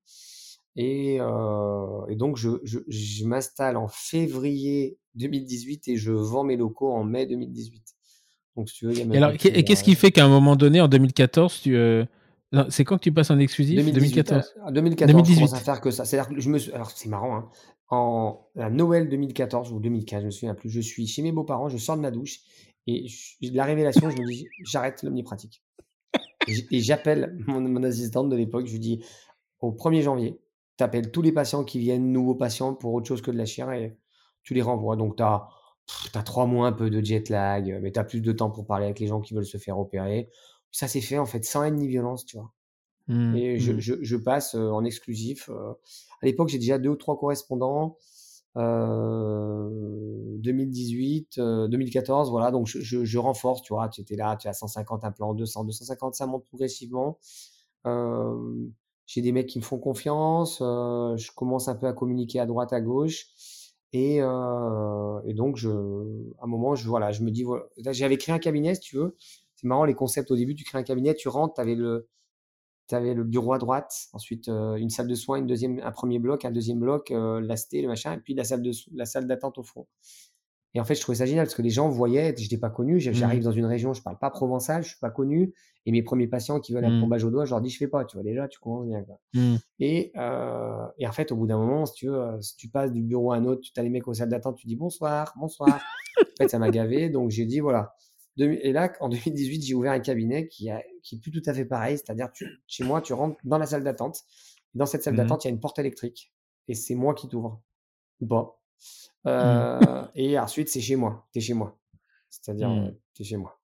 [0.80, 6.56] Et, euh, et donc, je, je, je m'installe en février 2018 et je vends mes
[6.56, 7.82] locaux en mai 2018.
[8.56, 10.12] Donc, si tu veux, il y a Et même alors, et qu'est-ce euh, qui fait
[10.12, 11.76] qu'à un moment donné, en 2014, tu.
[11.76, 12.04] euh,
[12.68, 13.74] C'est quand que tu passes en exclusif?
[13.76, 14.54] 2018, 2014.
[14.68, 15.54] euh, 2014, je commence 2018.
[15.56, 16.04] à faire que ça.
[16.26, 17.48] Que je me suis, alors c'est marrant, hein.
[17.90, 21.68] En à Noël 2014 ou 2015, je me souviens plus, je suis chez mes beaux-parents,
[21.68, 22.40] je sors de ma douche
[22.86, 25.62] et je- la révélation, je me dis, j'arrête l'omnipratique.
[26.70, 29.04] Et j'appelle mon, mon assistante de l'époque, je lui dis,
[29.60, 30.38] au 1er janvier,
[30.78, 33.44] tu appelles tous les patients qui viennent, nouveaux patients, pour autre chose que de la
[33.46, 33.98] chire et
[34.42, 34.96] tu les renvoies.
[34.96, 35.48] Donc, tu as,
[36.24, 38.86] trois mois un peu de jet lag, mais tu as plus de temps pour parler
[38.86, 40.30] avec les gens qui veulent se faire opérer.
[40.70, 42.52] Ça s'est fait en fait sans haine ni violence, tu vois.
[43.08, 43.80] Mmh, Et je, mmh.
[43.80, 45.48] je, je passe euh, en exclusif.
[45.48, 45.72] euh,
[46.22, 47.96] à l'époque, j'ai déjà deux ou trois correspondants.
[48.56, 49.68] Euh,
[50.38, 52.50] 2018, euh, 2014, voilà.
[52.50, 53.88] Donc, je, je, je renforce, tu vois.
[53.88, 57.18] Tu étais là, tu as 150 implants, 200, 250, ça monte progressivement.
[57.86, 58.66] Euh,
[59.08, 60.60] j'ai des mecs qui me font confiance.
[60.62, 63.26] euh, je commence un peu à communiquer à droite, à gauche.
[63.92, 67.92] Et, euh, et donc, je, à un moment, je, voilà, je me dis, voilà, là,
[67.92, 69.16] j'avais créé un cabinet, si tu veux.
[69.56, 72.06] C'est marrant, les concepts au début, tu crées un cabinet, tu rentres, tu avais le,
[72.90, 76.44] le bureau à droite, ensuite euh, une salle de soins, une deuxième, un premier bloc,
[76.44, 79.26] un deuxième bloc, euh, la sté, le machin, et puis la salle de la salle
[79.26, 79.86] d'attente au fond.
[80.74, 82.68] Et en fait, je trouvais ça génial parce que les gens voyaient, je n'étais pas
[82.70, 83.44] connu, j'arrive Mmh.
[83.44, 85.54] dans une région, je parle pas provençal, je suis pas connu,
[85.86, 86.98] et mes premiers patients qui veulent un Mmh.
[86.98, 89.02] plombage au doigt, je leur dis je fais pas, tu vois déjà, tu commences bien.
[89.02, 89.18] Quoi.
[89.34, 89.56] Mmh.
[89.80, 92.68] Et, euh, et en fait, au bout d'un moment, si tu veux, euh, si tu
[92.68, 94.76] passes du bureau à un autre, tu as les mecs aux salles d'attente, tu dis
[94.76, 95.80] bonsoir, bonsoir.
[96.20, 97.94] en fait, ça m'a gavé, donc j'ai dit voilà.
[98.36, 101.54] Et là, en 2018, j'ai ouvert un cabinet qui, a, qui est plus tout à
[101.54, 102.28] fait pareil, c'est-à-dire
[102.68, 104.20] chez moi, tu rentres dans la salle d'attente.
[104.74, 106.32] Dans cette salle d'attente, il y a une porte électrique
[106.68, 107.62] et c'est moi qui t'ouvre
[108.20, 108.57] ou pas.
[109.24, 109.28] Mmh.
[109.28, 111.26] Euh, Et ensuite, c'est chez moi.
[111.32, 111.76] Tu es chez moi.
[112.30, 112.86] C'est-à-dire, Mhm.
[112.86, 113.58] euh, tu es chez moi.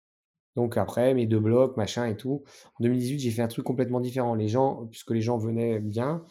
[0.57, 2.45] Donc après, mes deux blocs, machin et tout.
[2.79, 4.35] En 2018, j'ai fait un truc complètement différent.
[4.35, 6.25] Les gens, puisque les gens venaient bien,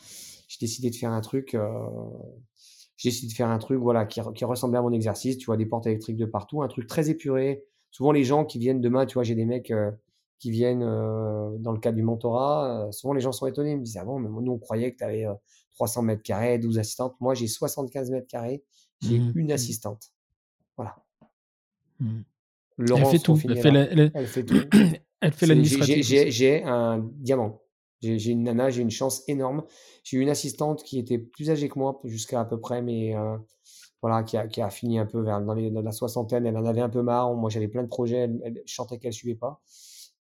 [0.47, 1.55] j'ai décidé de faire un truc.
[1.55, 1.69] euh,
[2.95, 5.37] j'ai décidé de faire un truc, voilà, qui, qui ressemblait à mon exercice.
[5.37, 7.63] Tu vois, des portes électriques de partout, un truc très épuré.
[7.91, 9.91] Souvent, les gens qui viennent demain, tu vois, j'ai des mecs euh,
[10.39, 12.87] qui viennent euh, dans le cadre du mentorat.
[12.87, 13.71] euh, souvent, les gens sont étonnés.
[13.71, 15.25] Ils me disent, ah bon, mais nous, on croyait que tu avais
[15.75, 17.15] 300 mètres carrés, 12 assistantes.
[17.19, 18.63] Moi, j'ai 75 mètres carrés.
[19.01, 19.33] J'ai Mhm.
[19.35, 20.11] une assistante.
[20.77, 20.95] Voilà.
[21.99, 22.21] Mmh.
[22.79, 23.39] Elle fait tout.
[23.43, 24.55] Elle fait la- elle- elle fait tout.
[25.21, 26.63] elle fait j'ai- l'administratif.
[26.65, 27.59] un diamant.
[28.01, 29.63] J'ai une nana, j'ai une chance énorme.
[30.03, 33.15] J'ai eu une assistante qui était plus âgée que moi, jusqu'à à peu près, mais
[33.15, 33.37] euh,
[34.01, 36.45] voilà, qui a, qui a fini un peu vers, dans, les- dans la soixantaine.
[36.45, 37.33] Elle en avait un peu marre.
[37.33, 38.17] Moi, j'avais plein de projets.
[38.17, 39.61] Elle, elle- sentais qu'elle suivait pas.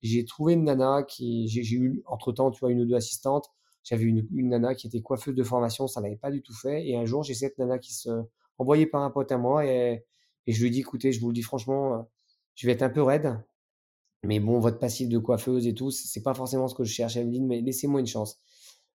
[0.02, 2.96] J'ai trouvé une nana qui, j'ai j'ai eu entre temps, tu vois, une ou deux
[2.96, 3.50] assistantes.
[3.82, 6.86] J'avais une, une nana qui était coiffeuse de formation, ça l'avait pas du tout fait.
[6.86, 8.10] Et un jour, j'ai cette nana qui se
[8.58, 10.04] envoyée par un pote à moi et,
[10.46, 12.02] et je lui dit, écoutez, je vous le dis franchement, euh,
[12.54, 13.38] je vais être un peu raide.
[14.22, 17.16] Mais bon, votre passif de coiffeuse et tout, c'est pas forcément ce que je cherche.
[17.16, 18.38] Elle me dit, mais laissez-moi une chance.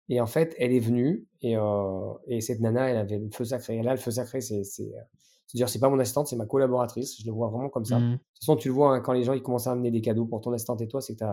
[0.07, 3.43] Et en fait, elle est venue et, euh, et cette nana, elle avait le feu
[3.43, 3.77] sacré.
[3.77, 5.01] Et là, le feu sacré, c'est, euh,
[5.47, 7.19] c'est-à-dire, c'est pas mon assistante, c'est ma collaboratrice.
[7.19, 7.99] Je le vois vraiment comme ça.
[7.99, 8.17] De Mmh.
[8.19, 10.25] toute façon, tu le vois hein, quand les gens ils commencent à amener des cadeaux
[10.25, 11.25] pour ton assistante et toi, c'est que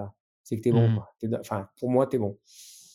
[0.42, 0.88] c'est que t'es bon.
[0.88, 1.36] Mmh.
[1.40, 2.38] Enfin, pour moi, t'es bon.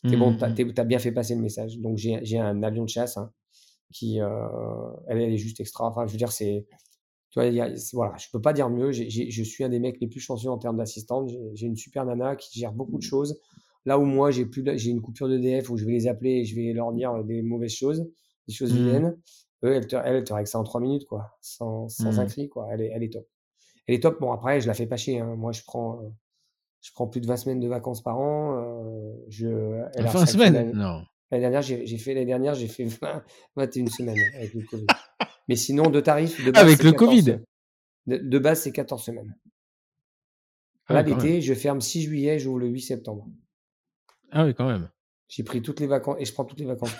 [0.07, 0.73] T'es bon, t'as, Mmh.
[0.73, 1.77] t'as bien fait passer le message.
[1.79, 3.31] Donc, j'ai, un avion de chasse hein,
[3.93, 4.29] qui, euh,
[5.07, 5.87] elle, elle est juste extra.
[5.87, 6.67] Enfin, je veux dire, c'est,
[7.31, 8.91] tu vois, y a- voilà, je peux pas dire mieux.
[8.91, 11.29] J'ai- je suis un des mecs les plus chanceux en termes d'assistante.
[11.55, 13.39] J'ai une super nana qui gère beaucoup de choses.
[13.85, 16.45] Là où moi, j'ai plus, j'ai une coupure d'EDF où je vais les appeler et
[16.45, 18.05] je vais leur dire des mauvaises choses,
[18.47, 18.75] des choses Mmh.
[18.75, 19.17] vilaines.
[19.63, 22.27] Eux, elle te, elle, te règle ça en trois minutes, quoi, sans, sans un Mmh.
[22.27, 22.67] cri, quoi.
[22.71, 23.27] Elle est, elle est top.
[23.87, 24.19] elle est top.
[24.21, 25.19] Bon, après, je la fais pas chier.
[25.19, 25.35] Hein.
[25.37, 26.01] Moi, je prends,
[26.87, 29.13] je prends plus de 20 semaines de vacances par an.
[29.27, 29.47] je,
[29.93, 30.71] elle 20 semaines?
[30.71, 31.03] Non.
[31.31, 33.23] L'année dernière, j'ai fait l'année dernière, j'ai fait 20,
[33.57, 34.87] 21 semaines avec le Covid.
[35.49, 36.43] Mais sinon, de tarifs.
[36.45, 37.39] De base, avec le Covid?
[38.05, 39.35] De, base, c'est 14 semaines.
[40.87, 43.27] Ah Là, l'été, je ferme 6 juillet, j'ouvre le 8 septembre.
[44.31, 44.89] Ah oui, quand même.
[45.27, 46.95] J'ai pris toutes les vacances et je prends toutes les vacances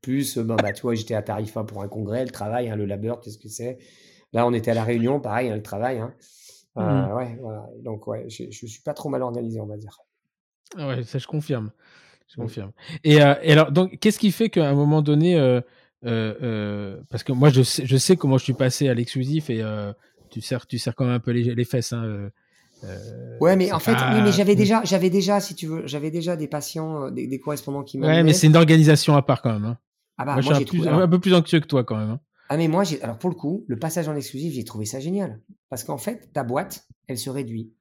[0.00, 2.86] Plus, euh, bah, tu vois, j'étais à Tarifa pour un congrès, le travail, hein, le
[2.86, 3.78] labeur, qu'est-ce que c'est?
[4.32, 5.98] Là, on était à La Réunion, pareil, hein, le travail.
[5.98, 6.14] Hein.
[6.78, 7.12] Mmh.
[7.14, 7.66] ouais, voilà.
[7.82, 9.98] Donc, ouais, je, je suis pas trop mal organisé, on va dire.
[10.76, 11.70] Ah ouais, ça, je confirme.
[12.28, 12.44] Je mmh.
[12.44, 12.72] confirme.
[13.04, 15.60] Et, et, alors, donc, qu'est-ce qui fait qu'à un moment donné,
[16.02, 19.62] parce que moi, je sais, je sais comment je suis passé à l'exclusif et
[20.30, 21.92] tu sers, tu sers quand même un peu les, les fesses.
[21.92, 22.30] Hein,
[22.84, 26.10] euh, ouais, mais en fait, oui, mais j'avais déjà, j'avais déjà, si tu veux, j'avais
[26.10, 28.14] déjà des patients, euh, des, correspondants qui m'avaient.
[28.14, 29.64] Ouais, mais c'est une organisation à part quand même.
[29.64, 29.78] Hein.
[30.16, 32.10] Ah bah, moi, moi j'ai un, peu plus anxieux que toi quand même.
[32.10, 32.20] Hein.
[32.48, 35.00] Ah mais moi, j'ai, alors pour le coup, le passage en exclusif, j'ai trouvé ça
[35.00, 37.72] génial, parce qu'en fait, ta boîte, elle se réduit.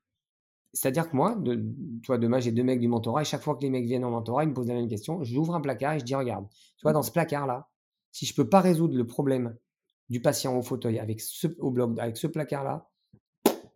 [0.73, 3.55] C'est-à-dire que moi, de, tu vois, demain j'ai deux mecs du mentorat et chaque fois
[3.55, 5.23] que les mecs viennent en mentorat, ils me posent la même question.
[5.23, 7.69] J'ouvre un placard et je dis regarde, tu vois, dans ce placard-là,
[8.11, 9.55] si je peux pas résoudre le problème
[10.09, 12.89] du patient au fauteuil avec ce, au bloc, avec ce placard-là,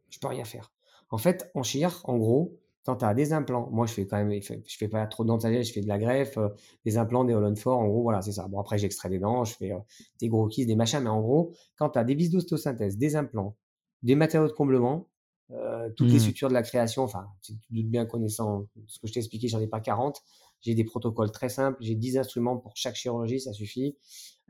[0.09, 0.73] je peux rien faire.
[1.09, 4.17] En fait, en chir, en gros, quand tu as des implants, moi je fais quand
[4.17, 5.31] même, je fais pas trop de
[5.63, 6.49] je fais de la greffe, euh,
[6.85, 8.47] des implants, des holland en gros, voilà, c'est ça.
[8.47, 9.79] Bon, après j'extrais des dents, je fais euh,
[10.19, 13.15] des gros kisses, des machins, mais en gros, quand tu as des vis d'ostosynthèse, des
[13.15, 13.55] implants,
[14.01, 15.09] des matériaux de comblement,
[15.51, 16.19] euh, toutes les mmh.
[16.19, 19.47] sutures de la création, enfin, tu te doutes bien connaissant ce que je t'ai expliqué,
[19.47, 20.21] j'en ai pas 40.
[20.61, 23.97] J'ai des protocoles très simples, j'ai 10 instruments pour chaque chirurgie, ça suffit.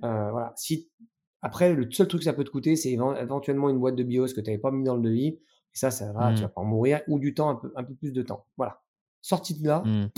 [0.01, 0.53] voilà.
[0.57, 0.89] Si,
[1.41, 4.27] après, le seul truc que ça peut te coûter, c'est éventuellement une boîte de bios
[4.27, 5.39] que tu n'avais pas mis dans le devis.
[5.73, 6.43] Et ça, ça va, tu mmh.
[6.43, 8.45] vas pas en mourir, ou du temps, un peu, un peu plus de temps.
[8.57, 8.81] Voilà.
[9.21, 10.09] Sortie de là, mmh.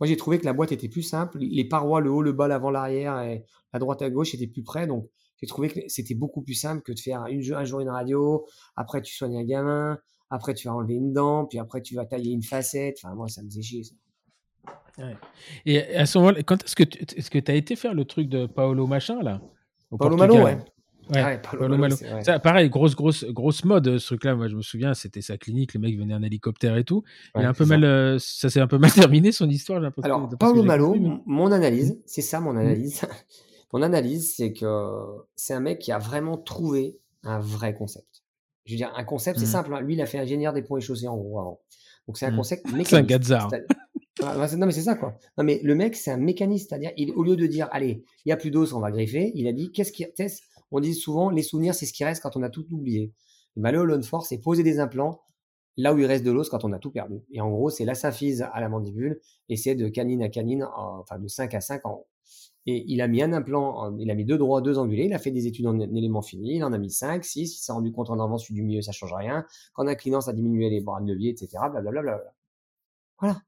[0.00, 1.38] moi j'ai trouvé que la boîte était plus simple.
[1.38, 4.62] Les parois, le haut, le bas, l'avant, l'arrière, et la droite à gauche étaient plus
[4.62, 4.86] près.
[4.86, 5.08] Donc
[5.40, 8.46] j'ai trouvé que c'était beaucoup plus simple que de faire une, un jour une radio,
[8.74, 9.98] après tu soignes un gamin,
[10.30, 12.98] après tu vas enlever une dent, puis après tu vas tailler une facette.
[13.02, 13.82] Enfin, moi, ça me faisait chier.
[13.84, 13.94] Ça.
[15.66, 18.30] Et à ce moment-là, quand est-ce que tu est-ce que as été faire le truc
[18.30, 19.42] de Paolo Machin là?
[19.98, 20.58] Paolo Malo, ouais.
[21.10, 21.40] Ouais,
[22.22, 24.34] ça, pareil, grosse, grosse, grosse mode ce truc-là.
[24.34, 27.04] Moi, je me souviens, c'était sa clinique, les mecs venaient en hélicoptère et tout.
[27.36, 29.82] il a un peu mal, euh, ça s'est un peu mal terminé son histoire.
[30.02, 30.96] Alors, Paolo Malo,
[31.26, 32.58] mon analyse, c'est ça mon mmh.
[32.58, 33.02] analyse.
[33.72, 34.66] mon analyse, c'est que
[35.36, 38.24] c'est un mec qui a vraiment trouvé un vrai concept.
[38.64, 39.48] Je veux dire, un concept, c'est mmh.
[39.48, 39.74] simple.
[39.74, 39.80] Hein.
[39.80, 41.60] Lui, il a fait ingénieur des ponts et chaussées en gros avant.
[42.08, 42.36] Donc, c'est un mmh.
[42.36, 43.48] concept C'est un gazard.
[44.20, 45.16] non, mais c'est ça, quoi.
[45.38, 46.70] Non, mais le mec, c'est un mécaniste.
[46.70, 49.46] C'est-à-dire, au lieu de dire, allez, il y a plus d'os, on va greffer, il
[49.46, 50.04] a dit, qu'est-ce qui,
[50.70, 53.12] on dit souvent, les souvenirs, c'est ce qui reste quand on a tout oublié.
[53.56, 55.22] Et le Force, c'est poser des implants
[55.76, 57.22] là où il reste de l'os quand on a tout perdu.
[57.30, 60.66] Et en gros, c'est la symphyse à la mandibule et c'est de canine à canine,
[60.74, 62.06] enfin de 5 à 5 en haut.
[62.68, 65.20] Et il a mis un implant, il a mis deux droits, deux angulés, il a
[65.20, 67.92] fait des études en éléments finis, il en a mis 5, 6, il s'est rendu
[67.92, 69.46] compte en avance du milieu, ça change rien.
[69.74, 71.48] Qu'en inclinant, ça diminuait les bras de levier, etc.
[71.70, 72.20] Blablabla.
[73.20, 73.40] Voilà.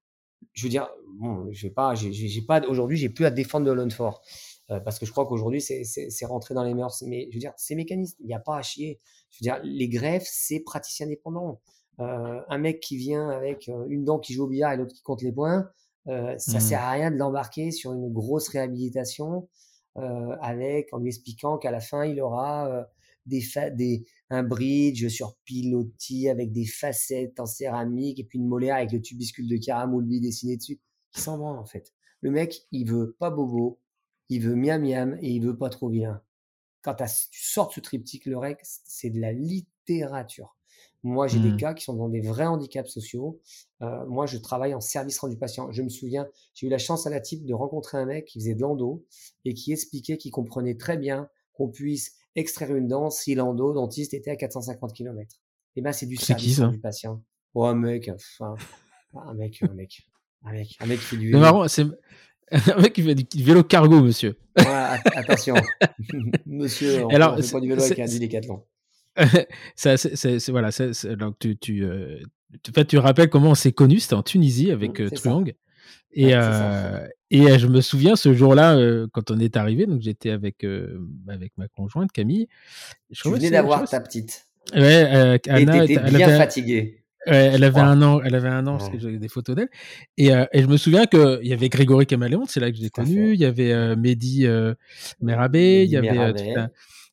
[0.52, 0.88] Je veux dire,
[1.18, 4.22] bon, je vais pas, j'ai pas, aujourd'hui, j'ai plus à défendre de l'Unfort.
[4.70, 7.02] Euh, parce que je crois qu'aujourd'hui, c'est rentré dans les mœurs.
[7.06, 9.00] Mais je veux dire, c'est mécaniste, il n'y a pas à chier.
[9.30, 11.60] Je veux dire, les greffes, c'est praticien dépendant.
[12.00, 14.94] Euh, un mec qui vient avec euh, une dent qui joue au billard et l'autre
[14.94, 15.70] qui compte les points,
[16.06, 16.84] ça ne sert mmh.
[16.84, 19.46] à rien de l'embarquer sur une grosse réhabilitation
[20.40, 22.86] avec en lui expliquant qu'à la fin, il aura
[23.26, 23.42] des,
[23.72, 28.92] des un bridge sur pilotis avec des facettes en céramique et puis une molaire avec
[28.92, 30.80] le tubiscule de caramel dessiné dessus.
[31.12, 31.92] Qui s'en en fait.
[32.22, 33.78] Le mec, il veut pas bobo,
[34.28, 36.22] il veut miam miam et il veut pas trop bien.
[36.82, 37.04] Quand tu
[37.42, 40.56] sors ce triptyque, le REC, c'est de la littérature.
[41.04, 41.56] Moi, j'ai des mmh.
[41.56, 43.40] cas qui sont dans des vrais handicaps sociaux.
[43.82, 45.70] Euh, moi, je travaille en service rendu patient.
[45.70, 48.40] Je me souviens, j'ai eu la chance à la type de rencontrer un mec qui
[48.40, 49.04] faisait de l'endo
[49.44, 54.12] et qui expliquait qu'il comprenait très bien qu'on puisse extraire une dent si l'endo dentiste
[54.12, 55.36] était à 450 km.
[55.76, 57.22] Et ben, c'est du service rendu patient.
[57.54, 58.56] Oh, un mec, enfin,
[59.14, 60.08] un mec, un mec,
[60.44, 61.32] un mec, un mec qui fait du.
[61.32, 61.86] C'est marrant, c'est
[62.76, 64.36] un mec qui fait du vélo cargo, monsieur.
[65.14, 65.54] attention.
[66.46, 68.62] monsieur, on, Alors, fait pas du vélo avec un décathlon.
[69.74, 70.70] ça, c'est, voilà,
[71.18, 72.20] donc tu, tu, euh,
[72.62, 75.54] tu, tu rappelles comment on s'est connus, c'était en Tunisie avec mmh, euh, Truong.
[76.12, 78.78] Et, euh, et je me souviens ce jour-là,
[79.12, 80.64] quand on est arrivé, donc j'étais avec,
[81.28, 82.48] avec ma conjointe Camille.
[83.10, 84.46] Je tu venais d'avoir ta petite.
[84.74, 88.90] Ouais, Anna, et t'étais bien fatiguée elle avait un an, elle avait un an parce
[88.90, 89.68] que j'avais des photos d'elle.
[90.16, 92.82] Et, euh, et, je me souviens qu'il y avait Grégory Caméléon, c'est là que je
[92.82, 93.34] l'ai connu.
[93.34, 94.74] Il y avait euh, Mehdi euh,
[95.20, 96.66] Merabé, il y avait euh,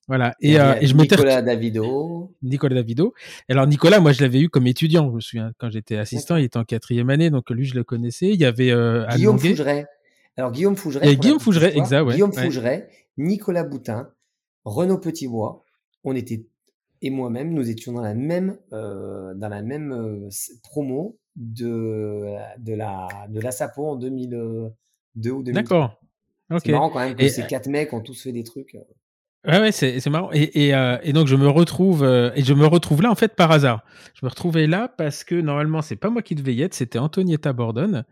[0.07, 0.35] voilà.
[0.39, 2.35] Et, euh, et je Nicolas Davido.
[2.43, 3.13] Nicolas Davido.
[3.49, 5.09] Alors Nicolas, moi je l'avais eu comme étudiant.
[5.09, 7.83] Je me souviens quand j'étais assistant, il était en quatrième année, donc lui je le
[7.83, 8.29] connaissais.
[8.29, 8.73] Il y avait
[9.15, 9.87] Guillaume Fougeret.
[10.37, 11.11] Alors Guillaume Fougeret.
[11.11, 12.03] Et Guillaume Fougeret, exact.
[12.03, 12.13] Ouais.
[12.13, 14.09] Guillaume Fougeret, Nicolas Boutin,
[14.65, 15.63] Renaud Petitbois.
[16.03, 16.45] On était
[17.05, 20.27] et moi-même, nous étions dans la même, euh, dans la même euh,
[20.63, 25.53] promo de, de la de la Sapo en 2002 ou 2003.
[25.53, 26.01] D'accord.
[26.63, 28.75] C'est marrant quand même que ces quatre mecs ont tous fait des trucs.
[29.47, 30.31] Ouais, ouais, c'est, c'est marrant.
[30.33, 33.15] Et, et, euh, et, donc je me retrouve euh, et je me retrouve là en
[33.15, 33.85] fait par hasard.
[34.15, 36.97] Je me retrouvais là parce que normalement c'est pas moi qui devais y être, c'était
[36.97, 38.03] Antonietta Bordon.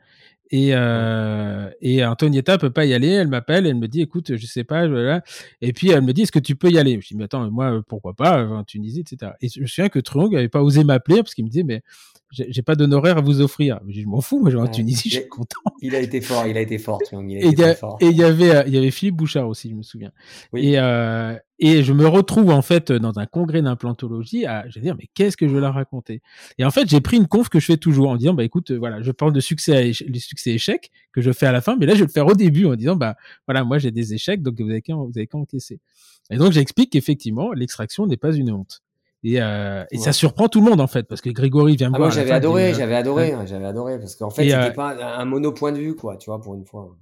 [0.56, 3.10] Et, euh, et Antonietta peut pas y aller.
[3.10, 5.24] Elle m'appelle, elle me dit écoute, je sais pas, voilà.
[5.62, 6.99] Et puis elle me dit est-ce que tu peux y aller?
[7.01, 9.32] Je dis mais attends, moi pourquoi pas en Tunisie, etc.
[9.41, 11.82] Et je me souviens que Trung avait pas osé m'appeler parce qu'il me disait mais
[12.30, 13.80] j'ai pas d'honoraire à vous offrir.
[13.88, 15.60] Je, m'en fous, moi je vais en Tunisie, je suis content.
[15.82, 18.64] Il a été fort, il a été fort, Il a et il y, avait, euh,
[18.68, 20.12] il y avait Philippe Bouchard aussi, je me souviens.
[20.51, 20.68] Oui.
[20.68, 21.36] Et, euh,
[21.66, 25.07] et je me retrouve en fait dans un congrès d'implantologie à, je vais dire, mais
[25.14, 26.22] qu'est-ce que je vais leur raconter
[26.57, 28.72] Et en fait, j'ai pris une conf que je fais toujours en disant, bah écoute,
[28.72, 31.86] voilà, je parle de succès, les succès échecs que je fais à la fin, mais
[31.86, 33.16] là je vais le faire au début en disant, bah
[33.47, 35.80] voilà, moi j'ai des échecs, donc vous avez qu'à, vous avez qu'à encaisser.
[36.30, 38.82] Et donc j'explique qu'effectivement, l'extraction n'est pas une honte.
[39.24, 41.95] Et, euh, et ça surprend tout le monde en fait, parce que Grégory vient me
[41.95, 42.09] ah, voir.
[42.09, 45.53] Moi j'avais adoré, j'avais adoré, j'avais adoré, parce qu'en fait c'était euh, pas un mono
[45.53, 46.93] point de vue quoi, tu vois, pour une fois.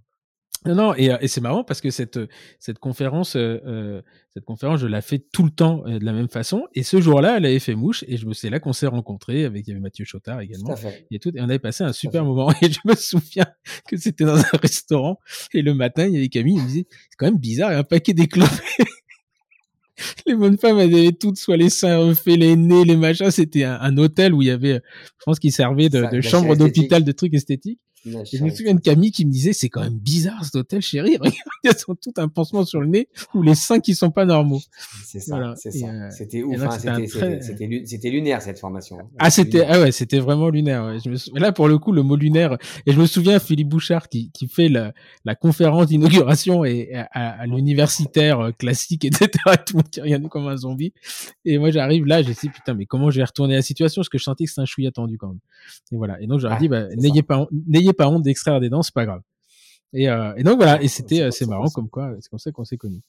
[0.66, 2.20] Non, non, et, et c'est marrant parce que cette
[2.60, 4.02] cette conférence, euh,
[4.36, 6.68] cette conférence, je la fais tout le temps euh, de la même façon.
[6.76, 9.46] Et ce jour-là, elle avait fait mouche, et je me c'est là qu'on s'est rencontrés
[9.46, 10.76] avec il y avait Mathieu Chotard également,
[11.10, 12.52] et tout, et on avait passé un super moment.
[12.62, 13.48] Et je me souviens
[13.88, 15.20] que c'était dans un restaurant,
[15.54, 17.74] et le matin, il y avait Camille, il me disait, c'est quand même bizarre, il
[17.74, 18.52] y a un paquet d'éclopés
[20.28, 23.32] les bonnes femmes, elles avaient toutes soit les seins refaits, les nez, les machins.
[23.32, 27.04] C'était un, hôtel où il y avait, je pense qu'il servait de, de chambre d'hôpital,
[27.04, 27.80] de trucs esthétiques.
[28.06, 30.82] Et je me souviens de Camille qui me disait, c'est quand même bizarre cet hôtel,
[30.82, 31.18] chérie.
[31.18, 34.26] Regarde, ils ont tout un pansement sur le nez ou les seins qui sont pas
[34.26, 34.62] normaux.
[35.06, 35.70] C'est ça, ça.
[35.70, 36.62] Euh, c'était ouf.
[36.62, 37.00] Hein,
[37.86, 38.98] c'était lunaire cette formation.
[39.20, 40.86] Ah, c'était, ah ouais, c'était vraiment lunaire.
[40.86, 40.98] Ouais.
[41.04, 42.58] Je me Là, pour le coup, le mot lunaire.
[42.86, 44.94] Et je me souviens Philippe Bouchard qui, qui fait la,
[45.26, 49.30] la conférence d'inauguration et à, l'universitaire euh, classique, etc.
[49.66, 50.94] Tout le monde qui regardait comme un zombie.
[51.46, 54.02] Et moi, j'arrive là, j'ai dit, putain, mais comment je vais retourner la situation?
[54.02, 55.40] Parce que je sentais que c'est un chouïa attendu quand même.
[55.92, 56.20] Et voilà.
[56.22, 58.94] Et donc, j'aurais ah, dit, bah, n'ayez pas, n'ayez pas honte d'extraire des dents, c'est
[58.94, 59.22] pas grave.
[59.94, 62.52] Et, euh, et, donc voilà, et c'était euh, c'est marrant comme quoi, c'est comme ça
[62.52, 63.02] qu'on s'est connus.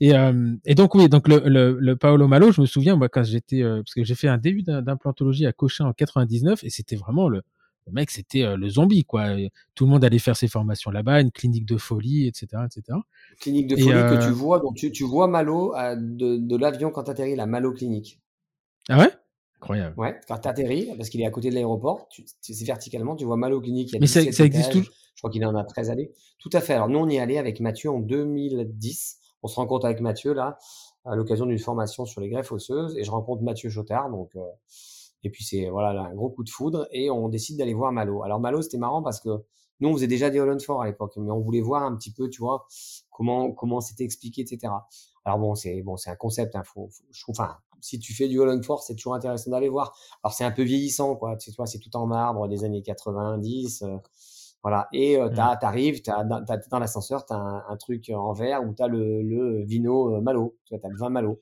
[0.00, 3.08] Et, euh, et donc oui, donc le, le, le, Paolo Malo, je me souviens moi
[3.08, 6.70] quand j'étais euh, parce que j'ai fait un début d'implantologie à Cochin en 99 et
[6.70, 7.42] c'était vraiment le,
[7.86, 9.34] le mec, c'était euh, le zombie quoi.
[9.74, 12.98] tout le monde allait faire ses formations là-bas, une clinique de folie, etc., etc.
[13.40, 17.02] Clinique de folie que tu vois, donc tu, tu vois Malo de, de l'avion quand
[17.02, 18.20] t'atterris, la Malo clinique.
[18.88, 19.10] Ah ouais?
[19.60, 19.98] Incroyable.
[19.98, 22.08] Ouais, quand tu atterris, parce qu'il est à côté de l'aéroport,
[22.40, 23.96] c'est verticalement, tu vois Malo Clinique.
[24.00, 26.12] Mais ça, existe toujours Je crois qu'il en a 13 allées.
[26.38, 26.74] Tout à fait.
[26.74, 29.18] Alors, nous, on y est allé avec Mathieu en 2010.
[29.42, 30.58] On se rencontre avec Mathieu, là,
[31.04, 32.96] à l'occasion d'une formation sur les greffes osseuses.
[32.96, 34.10] Et je rencontre Mathieu Chotard.
[34.10, 34.40] Donc, euh,
[35.24, 36.86] et puis, c'est voilà, un gros coup de foudre.
[36.92, 38.22] Et on décide d'aller voir Malo.
[38.22, 39.30] Alors, Malo, c'était marrant parce que
[39.80, 41.14] nous, on faisait déjà des Holland Fort à l'époque.
[41.16, 42.68] Mais on voulait voir un petit peu, tu vois,
[43.10, 44.72] comment, comment c'était expliqué, etc.
[45.24, 46.54] Alors, bon, c'est bon, c'est un concept.
[46.54, 49.68] Hein, faut, je trouve, enfin, si tu fais du Holland Force, c'est toujours intéressant d'aller
[49.68, 49.96] voir.
[50.22, 51.36] Alors c'est un peu vieillissant, quoi.
[51.36, 53.82] Tu vois, c'est tout en marbre des années 90.
[53.82, 53.96] Euh,
[54.62, 54.88] voilà.
[54.92, 55.58] Et euh, mmh.
[55.60, 60.16] t'arrives, t'as, dans l'ascenseur, t'as un, un truc en verre où t'as le, le vino
[60.16, 60.56] euh, malo.
[60.64, 61.40] Tu vois, t'as le vin malo.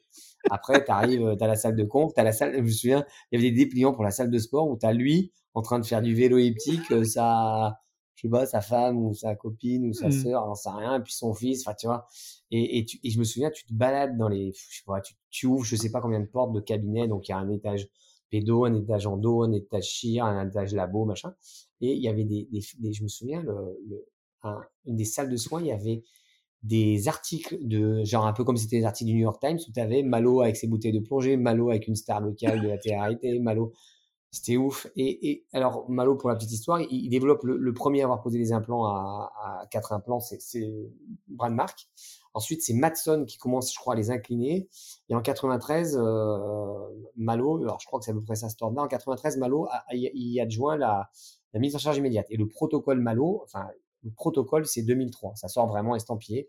[0.50, 2.54] Après, t'arrives, t'as la salle de conf, t'as la salle.
[2.56, 4.92] Je me souviens, il y avait des dépliants pour la salle de sport où t'as
[4.92, 7.78] lui en train de faire du vélo elliptique, ça
[8.16, 10.12] je sais pas, sa femme ou sa copine ou sa mmh.
[10.12, 12.06] sœur, on sait rien, et puis son fils, enfin, tu vois.
[12.50, 15.00] Et, et, tu, et, je me souviens, tu te balades dans les, je sais pas,
[15.00, 17.38] tu, tu, ouvres, je sais pas combien de portes de cabinet, donc il y a
[17.38, 17.88] un étage
[18.30, 21.34] pédo, un étage endo, un étage chir, un étage labo, machin.
[21.80, 24.06] Et il y avait des, des, je me souviens, le, le
[24.42, 26.02] un, une des salles de soins, il y avait
[26.62, 29.72] des articles de genre un peu comme c'était les articles du New York Times où
[29.72, 32.78] tu avais Malo avec ses bouteilles de plongée, Malo avec une star locale de la
[32.78, 33.72] télé Malo
[34.36, 34.86] c'était ouf.
[34.96, 38.52] Et, alors, Malo, pour la petite histoire, il, développe le, premier à avoir posé les
[38.52, 40.64] implants à, quatre implants, c'est
[41.28, 41.88] Brandmark.
[42.34, 44.68] Ensuite, c'est Matson qui commence, je crois, à les incliner.
[45.08, 46.78] Et en 93, euh,
[47.16, 49.68] Malo, alors je crois que c'est à peu près ça ce là en 93, Malo
[49.92, 51.08] y adjoint la,
[51.54, 52.26] la mise en charge immédiate.
[52.28, 53.66] Et le protocole Malo, enfin,
[54.02, 55.34] le protocole, c'est 2003.
[55.36, 56.48] Ça sort vraiment estampillé.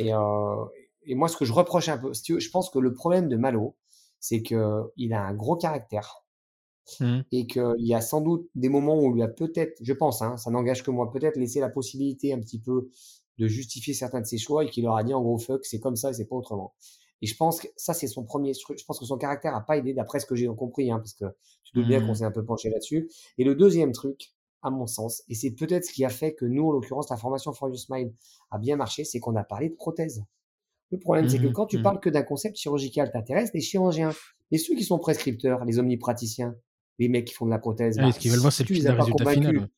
[0.00, 0.64] Euh,
[1.04, 3.76] et moi, ce que je reproche un peu, je pense que le problème de Malo,
[4.18, 6.19] c'est qu'il a un gros caractère
[6.98, 7.20] Mmh.
[7.32, 10.36] Et qu'il y a sans doute des moments où il a peut-être, je pense, hein,
[10.36, 12.90] ça n'engage que moi, peut-être laissé la possibilité un petit peu
[13.38, 15.80] de justifier certains de ses choix et qu'il leur a dit en gros fuck, c'est
[15.80, 16.74] comme ça, c'est pas autrement.
[17.22, 18.78] Et je pense que ça, c'est son premier truc.
[18.78, 21.14] Je pense que son caractère a pas aidé, d'après ce que j'ai compris, hein, parce
[21.14, 21.26] que
[21.64, 22.16] tu doutes bien qu'on mmh.
[22.16, 23.10] s'est un peu penché là-dessus.
[23.38, 24.32] Et le deuxième truc,
[24.62, 27.16] à mon sens, et c'est peut-être ce qui a fait que nous, en l'occurrence, la
[27.16, 28.12] formation For You Smile
[28.50, 30.24] a bien marché, c'est qu'on a parlé de prothèses.
[30.90, 34.12] Le problème, c'est que mmh quand tu parles que d'un concept chirurgical, t'intéresse les chirurgiens.
[34.50, 36.56] Et ceux qui sont prescripteurs, les omnipraticiens,
[37.00, 37.98] les mecs qui font de la prothèse.
[37.98, 39.68] Ah, ce qu'ils veulent voir, c'est le résultat final.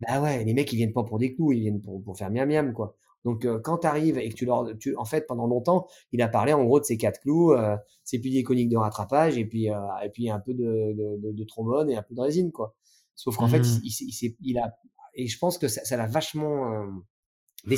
[0.00, 2.30] Bah ouais, les mecs, ils viennent pas pour des clous, ils viennent pour, pour faire
[2.30, 2.96] miam miam, quoi.
[3.24, 4.66] Donc, euh, quand tu arrives et que tu leur.
[4.78, 7.76] Tu, en fait, pendant longtemps, il a parlé en gros de ses quatre clous, euh,
[8.04, 11.44] ses piliers coniques de rattrapage et puis, euh, et puis un peu de, de, de,
[11.44, 12.76] trombone et un peu de résine, quoi.
[13.16, 13.80] Sauf qu'en fait, mmh.
[13.82, 14.76] il, il, il, a.
[15.14, 16.72] Et je pense que ça l'a vachement.
[16.72, 16.86] Euh.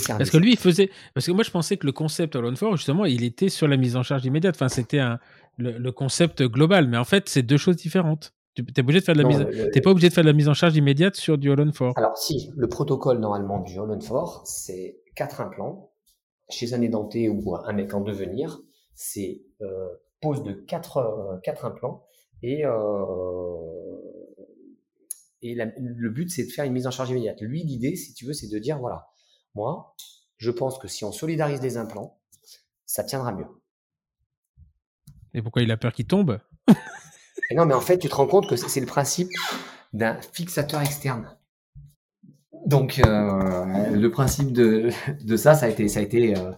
[0.07, 0.91] Parce que lui, il faisait.
[1.15, 3.77] Parce que moi, je pensais que le concept Alone for, justement, il était sur la
[3.77, 4.57] mise en charge immédiate.
[4.57, 5.19] Enfin, c'était un,
[5.57, 6.89] le, concept global.
[6.89, 8.35] Mais en fait, c'est deux choses différentes.
[8.67, 9.71] Tu es obligé de faire de la mise.
[9.73, 11.93] T'es pas obligé de faire de la mise en charge immédiate sur du All for.
[11.97, 15.93] Alors si, le protocole normalement du All for, c'est quatre implants
[16.51, 18.61] chez un édenté ou un mec en devenir,
[18.95, 19.89] c'est euh,
[20.21, 22.07] pose de quatre, euh, quatre implants
[22.43, 23.57] et, euh,
[25.43, 27.41] et le but c'est de faire une mise en charge immédiate.
[27.41, 29.09] Lui, l'idée, si tu veux, c'est de dire voilà,
[29.55, 29.95] moi,
[30.37, 32.19] je pense que si on solidarise des implants,
[32.87, 33.47] ça tiendra mieux.
[35.35, 36.41] Et pourquoi il a peur qu'il tombe?
[37.55, 39.29] Non, mais en fait, tu te rends compte que c'est le principe
[39.93, 41.37] d'un fixateur externe.
[42.67, 44.91] Donc, euh, le principe de,
[45.25, 46.53] de, ça, ça a été, ça a été, euh,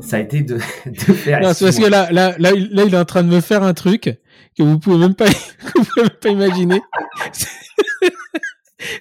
[0.00, 1.40] ça a été de, de faire.
[1.40, 3.62] Non, c'est parce que là, là, là, là, il est en train de me faire
[3.62, 4.02] un truc
[4.56, 6.82] que vous pouvez même pas, que vous pouvez même pas imaginer.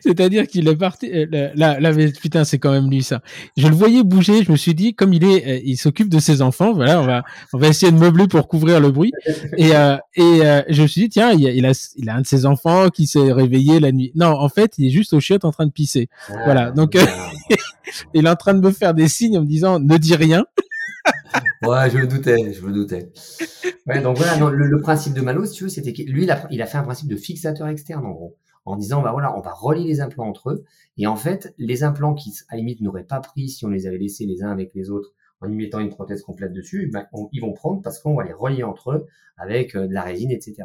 [0.01, 1.11] C'est-à-dire qu'il est parti.
[1.11, 3.21] Euh, là, là, putain, c'est quand même lui ça.
[3.55, 4.43] Je le voyais bouger.
[4.43, 6.73] Je me suis dit, comme il est, euh, il s'occupe de ses enfants.
[6.73, 7.23] Voilà, on va,
[7.53, 9.11] on va essayer de meubler pour couvrir le bruit.
[9.57, 12.45] Et, euh, et je me suis dit, tiens, il a, il a, un de ses
[12.45, 14.11] enfants qui s'est réveillé la nuit.
[14.15, 16.09] Non, en fait, il est juste au chiottes en train de pisser.
[16.29, 16.71] Ah, voilà.
[16.71, 16.97] Donc,
[18.13, 20.45] il est en train de me faire des signes en me disant, ne dis rien.
[21.63, 23.09] ouais, je le doutais, je le doutais.
[23.85, 26.31] Ouais, donc voilà, non, le, principe de Malo, si tu veux, c'était que lui, il
[26.31, 28.35] a, il a fait un principe de fixateur externe, en gros
[28.67, 30.63] en disant bah voilà, on va relier les implants entre eux.
[30.97, 33.87] Et en fait, les implants qui à la limite n'auraient pas pris si on les
[33.87, 37.07] avait laissés les uns avec les autres en y mettant une prothèse complète dessus, ben,
[37.31, 39.05] ils vont prendre parce qu'on va les relier entre eux
[39.37, 40.63] avec euh, de la résine, etc.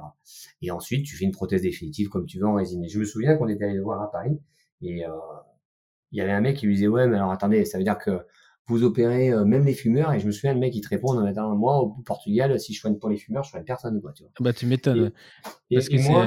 [0.62, 2.82] Et ensuite, tu fais une prothèse définitive comme tu veux en résine.
[2.84, 4.40] Et je me souviens qu'on était allé le voir à Paris
[4.80, 5.10] et euh,
[6.10, 7.98] il y avait un mec qui lui disait ouais, mais alors attendez, ça veut dire
[7.98, 8.18] que
[8.66, 10.12] vous opérez euh, même les fumeurs?
[10.12, 12.80] Et je me souviens le mec qui te répond attends, moi au Portugal si je
[12.80, 15.12] soigne pour les fumeurs je soigne personne quoi tu vois bah tu m'étonnes
[15.70, 16.26] parce que moi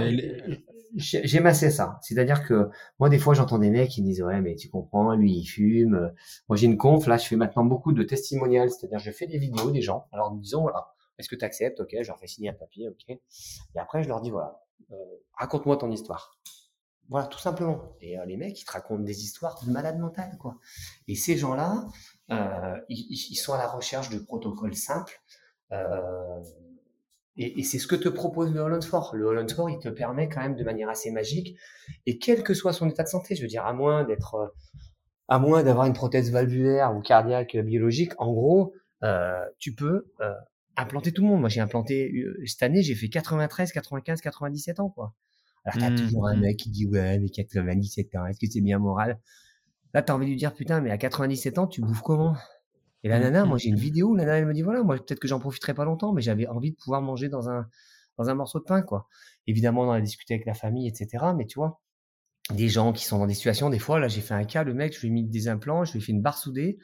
[0.96, 2.00] j'ai massé ça.
[2.02, 2.70] C'est-à-dire que
[3.00, 5.46] moi, des fois, j'entends des mecs qui me disent ouais, mais tu comprends, lui, il
[5.46, 6.14] fume.
[6.50, 7.06] Moi, j'ai une conf.
[7.08, 10.08] Là, je fais maintenant beaucoup de testimonials, c'est-à-dire je fais des vidéos des gens.
[10.12, 11.80] Alors, disons voilà, est-ce que tu acceptes?
[11.80, 12.88] Ok, je leur fais signer un papier.
[12.90, 13.10] Ok.
[13.10, 14.96] Et après, je leur dis voilà, euh,
[15.34, 16.40] raconte-moi ton histoire.
[17.10, 17.96] Voilà, tout simplement.
[18.02, 20.58] Et euh, les mecs, ils te racontent des histoires de malade mental, quoi.
[21.08, 21.86] Et ces gens-là,
[22.32, 25.22] euh, ils, ils, sont à la recherche de protocoles simples.
[25.72, 26.42] Euh,
[27.38, 29.16] et, et c'est ce que te propose le Holland Sport.
[29.16, 31.58] Le Holland Sport, il te permet quand même de manière assez magique,
[32.06, 34.48] et quel que soit son état de santé, je veux dire, à moins d'être, euh,
[35.28, 38.74] à moins d'avoir une prothèse valvulaire ou cardiaque biologique, en gros,
[39.04, 40.34] euh, tu peux euh,
[40.78, 41.40] implanter tout le monde.
[41.40, 45.14] Moi, j'ai implanté euh, cette année, j'ai fait 93, 95, 97 ans, quoi.
[45.64, 46.42] Alors, t'as mmh, toujours un mmh.
[46.42, 49.20] mec qui dit ouais, mais 97 ans, est-ce que c'est bien moral?
[49.94, 52.36] Là, t'as envie de lui dire putain, mais à 97 ans, tu bouffes comment?
[53.06, 53.78] Et la mmh, nana, moi mmh, j'ai une mmh.
[53.78, 56.24] vidéo, la nana elle me dit voilà, moi peut-être que j'en profiterai pas longtemps, mais
[56.24, 57.68] j'avais envie de pouvoir manger dans un
[58.18, 59.08] dans un morceau de pain quoi.
[59.46, 61.24] Évidemment, on a discuté avec la famille, etc.
[61.38, 61.84] Mais tu vois,
[62.50, 64.74] des gens qui sont dans des situations, des fois là j'ai fait un cas, le
[64.74, 66.80] mec, je lui ai mis des implants, je lui ai fait une barre soudée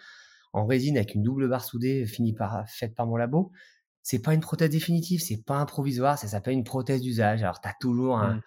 [0.53, 3.51] en résine avec une double barre soudée finie par faite par mon labo.
[4.03, 7.41] C'est pas une prothèse définitive, c'est pas un provisoire, ça s'appelle une prothèse d'usage.
[7.41, 8.41] Alors tu as toujours un,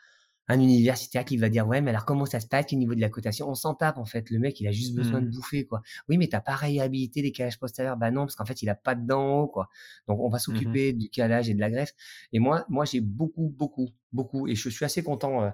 [0.48, 3.00] un universitaire qui va dire ouais mais alors comment ça se passe au niveau de
[3.00, 3.48] la cotation?
[3.48, 4.30] On s'en tape en fait.
[4.30, 5.30] Le mec il a juste besoin de mmh.
[5.30, 5.82] bouffer quoi.
[6.08, 7.96] Oui mais t'as pas réhabilité les calages postérieurs.
[7.96, 9.68] Bah non parce qu'en fait il a pas de dents en haut quoi.
[10.08, 11.92] Donc on va mmh s'occuper du calage et de la greffe
[12.32, 15.50] et moi moi j'ai beaucoup beaucoup beaucoup et je suis assez content euh,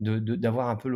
[0.00, 0.88] d'avoir un peu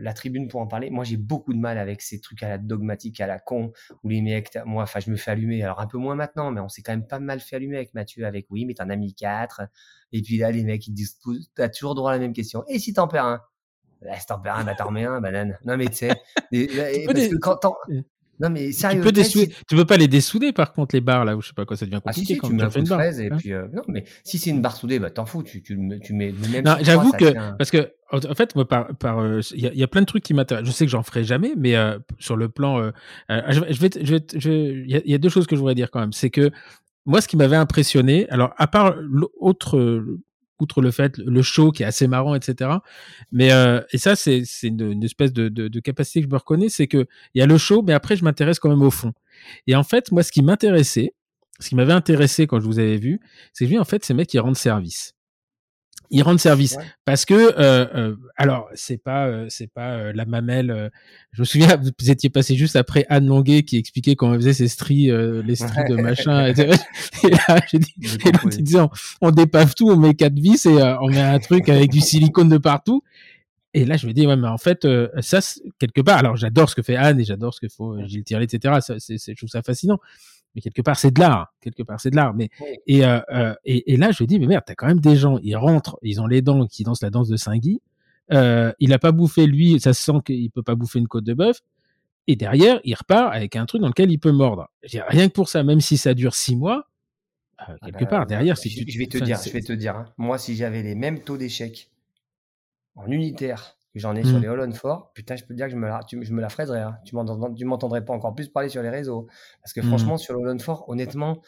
[0.00, 0.90] la tribune pour en parler.
[0.90, 3.72] Moi, j'ai beaucoup de mal avec ces trucs à la dogmatique, à la con,
[4.02, 5.62] où les mecs, moi, enfin, je me fais allumer.
[5.62, 7.94] Alors, un peu moins maintenant, mais on s'est quand même pas mal fait allumer avec
[7.94, 9.62] Mathieu, avec oui, mais t'en as mis quatre.
[10.12, 11.18] Et puis là, les mecs, ils disent,
[11.54, 12.64] t'as toujours droit à la même question.
[12.68, 13.40] Et si t'en perds un?
[14.02, 15.58] Là, si t'en perds un, bah, t'en remets un, banane.
[15.64, 16.08] Non, mais tu sais,
[16.50, 17.58] parce que quand
[18.40, 19.02] non, mais sérieux.
[19.02, 21.54] Tu peux, tu peux pas les dessouder, par contre, les barres, là, où je sais
[21.54, 22.32] pas quoi, ça devient compliqué.
[22.32, 23.36] Ah, si, quand tu mets un peu de fraise, et hein.
[23.38, 26.12] puis, euh, non, mais si c'est une barre soudée, bah, t'en fous, tu, tu, tu
[26.12, 29.78] mets même Non, j'avoue que, parce que, en fait, moi, par, par, euh, il y,
[29.78, 30.68] y, a plein de trucs qui m'intéressent.
[30.68, 32.90] Je sais que j'en ferai jamais, mais euh, sur le plan, euh,
[33.28, 35.74] je, je vais, je vais, je, il y, y, a deux choses que je voudrais
[35.74, 36.12] dire quand même.
[36.12, 36.50] C'est que
[37.06, 40.04] moi, ce qui m'avait impressionné, alors à part l'autre
[40.60, 42.70] outre le fait, le show qui est assez marrant, etc.
[43.32, 46.68] Mais, euh, et ça, c'est une, espèce de, de, de, capacité que je me reconnais,
[46.68, 49.12] c'est que il y a le show, mais après, je m'intéresse quand même au fond.
[49.66, 51.14] Et en fait, moi, ce qui m'intéressait,
[51.58, 53.20] ce qui m'avait intéressé quand je vous avais vu,
[53.52, 55.14] c'est que en fait, ces mecs qui rendent service
[56.12, 56.76] ils rendent service.
[57.04, 60.90] Parce que euh, euh, alors c'est pas euh, c'est pas la mamelle
[61.32, 64.52] je me souviens vous étiez passé juste après Anne Longuet qui expliquait comment on faisait
[64.52, 67.94] ses stries les stries de machin et, là j'ai dit
[68.26, 68.90] et on,
[69.20, 72.48] on, dépave tout on met quatre vis et on met un truc avec du silicone
[72.48, 73.02] de partout.
[73.74, 74.86] Et là, je me dis, ouais, mais en fait,
[75.20, 75.38] ça,
[75.78, 78.44] quelque part, alors j'adore ce que fait Anne et j'adore ce que fait Gilles Thierry,
[78.44, 78.80] etc.
[78.82, 79.98] Ça, c'est, je trouve ça fascinant.
[80.54, 81.54] Mais quelque part, c'est de l'art.
[81.60, 82.34] Quelque part, c'est de l'art.
[82.34, 82.50] Mais
[82.86, 85.16] et, euh, euh, et, et là, je me dis, mais merde, t'as quand même des
[85.16, 87.80] gens, ils rentrent, ils ont les dents, qui dansent la danse de Saint-Guy.
[88.32, 91.24] Euh, il a pas bouffé lui, ça se sent qu'il peut pas bouffer une côte
[91.24, 91.60] de bœuf.
[92.28, 94.70] Et derrière, il repart avec un truc dans lequel il peut mordre.
[95.08, 96.88] Rien que pour ça, même si ça dure six mois,
[97.60, 99.50] euh, Ah quelque bah, part, derrière, je, si tu, je vais te enfin, dire, je
[99.50, 100.04] vais te dire, hein.
[100.18, 101.90] moi si j'avais les mêmes taux d'échec
[102.94, 104.42] en unitaire que j'en ai sur Mm.
[104.42, 106.40] les on Four, putain, je peux te dire que je me la, tu- je me
[106.40, 106.80] la fraiserais.
[106.80, 106.96] hein.
[107.04, 107.14] Tu
[107.64, 109.26] m'entendrais pas encore plus parler sur les réseaux.
[109.62, 109.84] Parce que Mm.
[109.84, 111.42] franchement, sur le Four, honnêtement,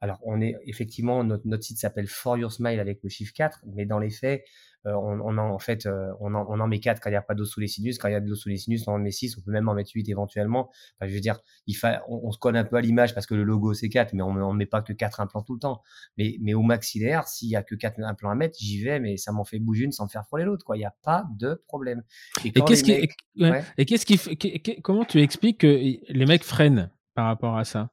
[0.00, 3.60] alors on est effectivement, notre, notre site s'appelle For Your Smile avec le chiffre 4,
[3.74, 4.44] mais dans les faits,
[4.86, 7.12] euh, on, on en, en fait, euh, on, en, on en met 4 quand il
[7.12, 7.98] n'y a pas d'eau sous les sinus.
[7.98, 9.50] Quand il y a de l'eau sous les sinus, on en met 6, on peut
[9.50, 10.70] même en mettre 8 éventuellement.
[10.98, 12.02] Enfin, je veux dire, il fa...
[12.08, 14.22] on, on se colle un peu à l'image parce que le logo c'est 4, mais
[14.22, 15.82] on ne met pas que 4 implants tout le temps.
[16.16, 19.18] Mais, mais au maxillaire, s'il y a que 4 implants à mettre, j'y vais, mais
[19.18, 20.64] ça m'en fait bouger une sans me faire frôler l'autre.
[20.64, 20.76] quoi.
[20.76, 22.02] Il n'y a pas de problème.
[22.46, 23.50] Et, qu'est-ce qui, mecs- et- ouais.
[23.50, 23.64] ouais.
[23.76, 25.66] Et qu'est-ce qui, comment tu expliques que
[26.08, 27.90] les mecs freinent par rapport à ça?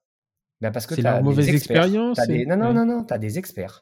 [0.62, 2.46] Ben parce que C'est des mauvaise expérience, des...
[2.46, 3.82] Non, non, non, non, t'as des experts.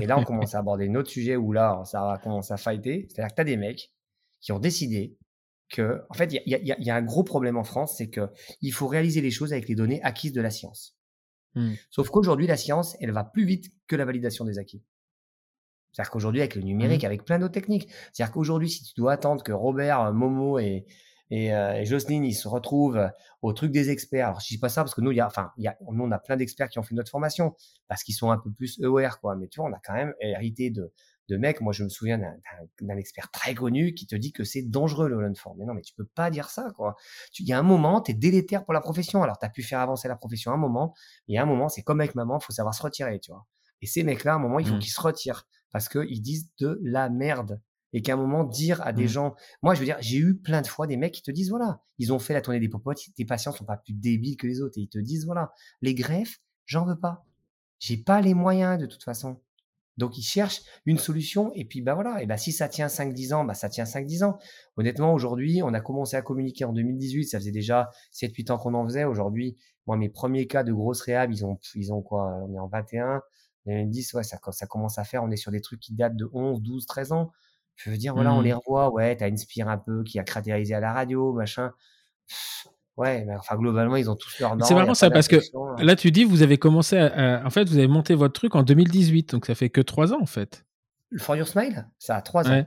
[0.00, 2.56] Et là, on commence à aborder un autre sujet où là, ça va commencer à
[2.56, 3.06] fighter.
[3.08, 3.90] C'est-à-dire que t'as des mecs
[4.40, 5.16] qui ont décidé
[5.70, 8.28] que, en fait, il y a, y y un gros problème en France, c'est que
[8.60, 10.96] il faut réaliser les choses avec les données acquises de la science.
[11.54, 11.74] Hmm.
[11.90, 14.82] Sauf qu'aujourd'hui, la science, elle va plus vite que la validation des acquis.
[15.92, 19.44] C'est-à-dire qu'aujourd'hui, avec le numérique, avec plein d'autres techniques, c'est-à-dire qu'aujourd'hui, si tu dois attendre
[19.44, 20.86] que Robert, euh, Momo et,
[21.30, 23.10] et, euh, et Jocelyne, ils se retrouvent
[23.42, 24.28] au truc des experts.
[24.28, 25.76] Alors, je dis pas ça parce que nous, il y a, enfin, il y a,
[25.90, 27.54] nous, on a plein d'experts qui ont fait notre formation
[27.88, 29.34] parce qu'ils sont un peu plus aware, quoi.
[29.36, 30.92] Mais tu vois, on a quand même hérité de,
[31.28, 31.60] de mecs.
[31.62, 35.18] Moi, je me souviens d'un, expert très connu qui te dit que c'est dangereux le
[35.20, 35.56] learn form.
[35.58, 36.94] Mais non, mais tu peux pas dire ça, quoi.
[37.32, 39.22] Tu- Il y a un moment, tu es délétère pour la profession.
[39.22, 40.94] Alors, tu as pu faire avancer la profession un moment,
[41.26, 43.32] mais il y a un moment, c'est comme avec maman, faut savoir se retirer, tu
[43.32, 43.46] vois.
[43.80, 44.78] Et ces mecs-là, à un moment, il faut Mm.
[44.78, 47.60] qu'ils se retirent parce qu'ils disent de la merde.
[47.94, 49.08] Et qu'à un moment, dire à des Mm.
[49.08, 51.48] gens, moi, je veux dire, j'ai eu plein de fois des mecs qui te disent,
[51.48, 54.46] voilà, ils ont fait la tournée des popotes, tes patients sont pas plus débiles que
[54.46, 54.76] les autres.
[54.78, 57.24] Et ils te disent, voilà, les greffes, j'en veux pas.
[57.78, 59.40] J'ai pas les moyens de toute façon.
[59.96, 61.52] Donc, ils cherchent une solution.
[61.54, 62.20] Et puis, bah voilà.
[62.20, 64.38] Et bah, si ça tient 5-10 ans, bah, ça tient 5-10 ans.
[64.76, 67.26] Honnêtement, aujourd'hui, on a commencé à communiquer en 2018.
[67.26, 69.04] Ça faisait déjà 7-8 ans qu'on en faisait.
[69.04, 69.56] Aujourd'hui,
[69.86, 72.24] moi, mes premiers cas de grosse réhab, ils ont, ils ont quoi?
[72.42, 73.22] On est en 21.
[73.66, 75.22] 2010, ouais, ça, ça commence à faire.
[75.22, 77.30] On est sur des trucs qui datent de 11, 12, 13 ans.
[77.76, 78.90] Je veux dire, voilà, on les revoit.
[78.92, 81.72] Ouais, t'as Inspire un peu qui a cratérisé à la radio, machin.
[82.28, 84.64] Pff, Ouais, mais enfin, globalement, ils ont tous leurs dents.
[84.64, 85.74] C'est marrant ça parce que hein.
[85.82, 88.54] là tu dis vous avez commencé à, à- en fait vous avez monté votre truc
[88.54, 90.64] en 2018 donc ça fait que trois ans en fait.
[91.10, 92.52] Le For Your Smile, ça a 3 ans.
[92.52, 92.66] Ouais.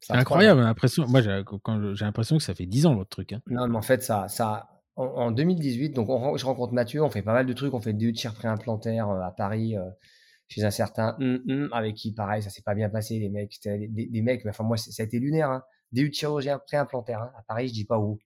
[0.00, 3.32] C'est trois incroyable j'ai l'impression moi j'ai l'impression que ça fait 10 ans votre truc.
[3.32, 3.40] hein.
[3.46, 7.08] Non, mais en fait, ça, ça, en, en 2018, donc on je rencontre Mathieu, on
[7.08, 9.84] fait pas mal de trucs, on fait des chir préimplantaires euh, à Paris, euh,
[10.48, 11.16] chez un certain
[11.72, 14.64] avec qui, pareil, ça s'est pas bien passé, les mecs, des, des- mecs, mais enfin
[14.64, 15.62] moi, ça a été lunaire, hein,
[15.92, 18.18] des chirurgiens préimplantaires, hein, à Paris, je dis pas où.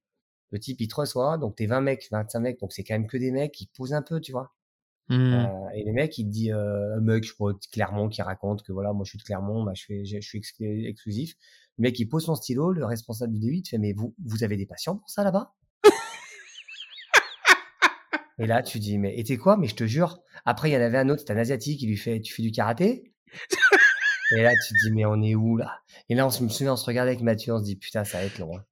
[0.50, 3.06] Le type, il te reçoit, donc t'es 20 mecs, 25 mecs, donc c'est quand même
[3.08, 4.54] que des mecs qui posent un peu, tu vois.
[5.08, 5.16] Mm.
[5.32, 8.62] Euh, et les mecs, il te dit, euh, un mec, je de Clermont, qui raconte
[8.62, 11.34] que voilà, moi je suis de Clermont, bah, je, fais, je, je suis ex- exclusif.
[11.78, 14.14] Le mec, il pose son stylo, le responsable du D8 il te fait, mais vous,
[14.24, 15.54] vous avez des patients pour ça là-bas?
[18.40, 19.56] Et là, tu dis, mais et t'es quoi?
[19.56, 20.22] Mais je te jure.
[20.44, 22.42] Après, il y en avait un autre, c'était un asiatique, qui lui fait, tu fais
[22.42, 23.12] du karaté?
[24.36, 25.80] Et là, tu te dis, mais on est où là?
[26.08, 28.24] Et là, on se, on se regardait avec Mathieu, on se dit, putain, ça va
[28.24, 28.56] être long.
[28.56, 28.64] hein.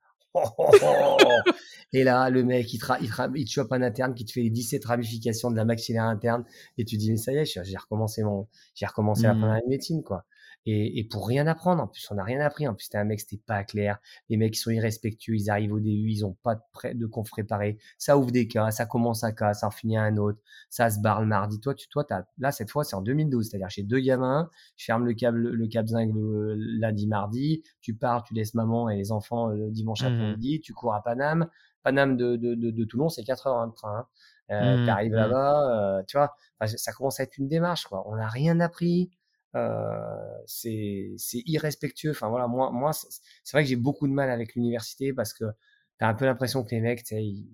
[1.93, 4.33] Et là, le mec, il te, il te, il te chope un interne qui te
[4.33, 6.45] fait les 17 ramifications de la maxillaire interne.
[6.77, 9.41] Et tu dis, mais ça y est, j'ai recommencé mon, j'ai recommencé la Mhm.
[9.41, 10.25] première médecine, quoi.
[10.71, 12.69] Et, et pour rien apprendre, en plus, on n'a rien appris.
[12.69, 13.99] En plus, c'était un mec, c'était pas clair.
[14.29, 17.31] Les mecs, sont irrespectueux, ils arrivent au DU, ils ont pas de, pré- de conf
[17.31, 17.79] préparé.
[17.97, 20.41] Ça ouvre des cas, ça commence un cas, ça en finit un autre,
[20.71, 21.61] ça se barre le mardi.
[21.61, 23.49] Toi, tu, toi, t'as, là, cette fois, c'est en 2012.
[23.49, 27.95] C'est-à-dire, j'ai deux gamins, je ferme le câble, le cap zinc le lundi, mardi, tu
[27.95, 30.05] pars, tu laisses maman et les enfants euh, le dimanche Mhm.
[30.05, 31.49] après-midi, tu cours à Paname.
[31.83, 33.99] Paname de, de, de, de Toulon, c'est 4 heures hein, de train.
[34.01, 34.07] hein.
[34.51, 35.17] Euh, Mhm, T'arrives mhm.
[35.17, 36.35] là-bas, euh, tu vois,
[36.67, 38.03] ça commence à être une démarche, quoi.
[38.09, 39.11] On n'a rien appris.
[39.57, 41.17] Euh, c'est
[41.47, 42.11] irrespectueux.
[42.11, 45.45] Enfin voilà, moi, moi c'est vrai que j'ai beaucoup de mal avec l'université parce que
[45.99, 47.47] t'as un peu l'impression que les mecs, ils,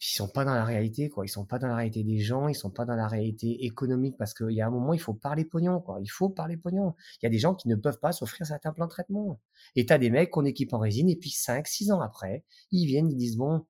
[0.00, 1.24] ils sont pas dans la réalité, quoi.
[1.24, 4.16] Ils sont pas dans la réalité des gens, ils sont pas dans la réalité économique
[4.18, 5.98] parce qu'il y a un moment, il faut parler pognon, quoi.
[6.02, 6.94] Il faut parler pognon.
[7.22, 9.40] Il y a des gens qui ne peuvent pas s'offrir certains plans de traitement.
[9.76, 12.86] Et t'as des mecs qu'on équipe en résine et puis 5, 6 ans après, ils
[12.86, 13.66] viennent, ils disent bon,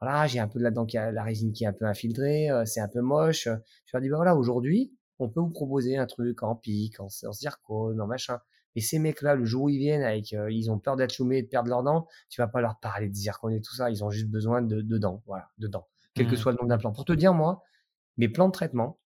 [0.00, 2.88] voilà, j'ai un peu de la résine qui est un peu infiltrée, euh, c'est un
[2.88, 3.44] peu moche.
[3.44, 7.06] Je leur dis bah voilà, aujourd'hui, on peut vous proposer un truc en pique, en,
[7.06, 8.40] en zircone, en machin.
[8.76, 11.38] Et ces mecs-là, le jour où ils viennent, avec, euh, ils ont peur d'être choumés
[11.38, 13.90] et de perdre leurs dents, tu vas pas leur parler de zircone et tout ça.
[13.90, 16.36] Ils ont juste besoin de, de dents, voilà, de dents, quel que Mhm.
[16.36, 16.92] soit le nombre d'implants.
[16.92, 17.62] Pour te dire, moi,
[18.18, 19.00] mes plans de traitement,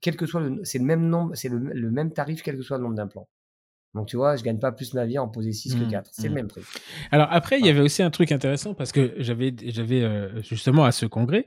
[0.00, 2.62] quel que soit le, c'est le même nombre, c'est le, le même tarif, quel que
[2.62, 3.28] soit le nombre d'implants.
[3.98, 6.06] Donc tu vois, je gagne pas plus ma vie en poser 6 que 4.
[6.06, 6.34] Mmh, c'est le mmh.
[6.34, 6.62] même prix.
[7.10, 10.84] Alors après, il y avait aussi un truc intéressant parce que j'avais, j'avais euh, justement
[10.84, 11.46] à ce congrès,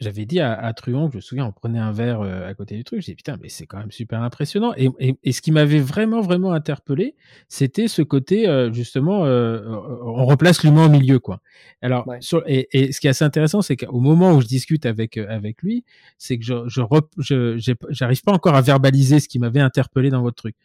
[0.00, 2.76] j'avais dit à, à, Truon, je me souviens, on prenait un verre euh, à côté
[2.76, 4.74] du truc, je dit putain, mais c'est quand même super impressionnant.
[4.76, 7.14] Et, et, ce qui m'avait vraiment, vraiment interpellé,
[7.48, 11.40] c'était ce côté euh, justement, on replace l'humain au milieu, quoi.
[11.82, 12.04] Alors,
[12.48, 15.62] et, et, ce qui est assez intéressant, c'est qu'au moment où je discute avec avec
[15.62, 15.84] lui,
[16.18, 20.36] c'est que je, je, j'arrive pas encore à verbaliser ce qui m'avait interpellé dans votre
[20.36, 20.56] truc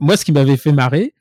[0.00, 1.14] moi, ce qui m'avait fait marrer,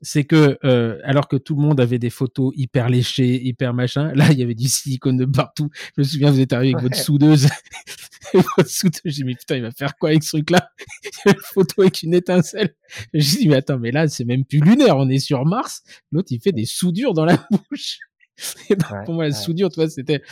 [0.00, 4.12] c'est que euh, alors que tout le monde avait des photos hyper léchées, hyper machin,
[4.14, 5.70] là il y avait du silicone de partout.
[5.96, 7.48] Je me souviens, vous êtes arrivé avec votre soudeuse,
[8.34, 9.00] votre soudeuse.
[9.04, 10.70] J'ai dit mais putain, il va faire quoi avec ce truc-là?
[11.26, 12.74] Une photo avec une étincelle.
[13.12, 15.82] J'ai dit mais attends, mais là c'est même plus lunaire, on est sur Mars.
[16.12, 17.98] L'autre il fait des soudures dans la bouche.
[18.70, 20.22] Et pour moi, la soudure, tu vois, c'était.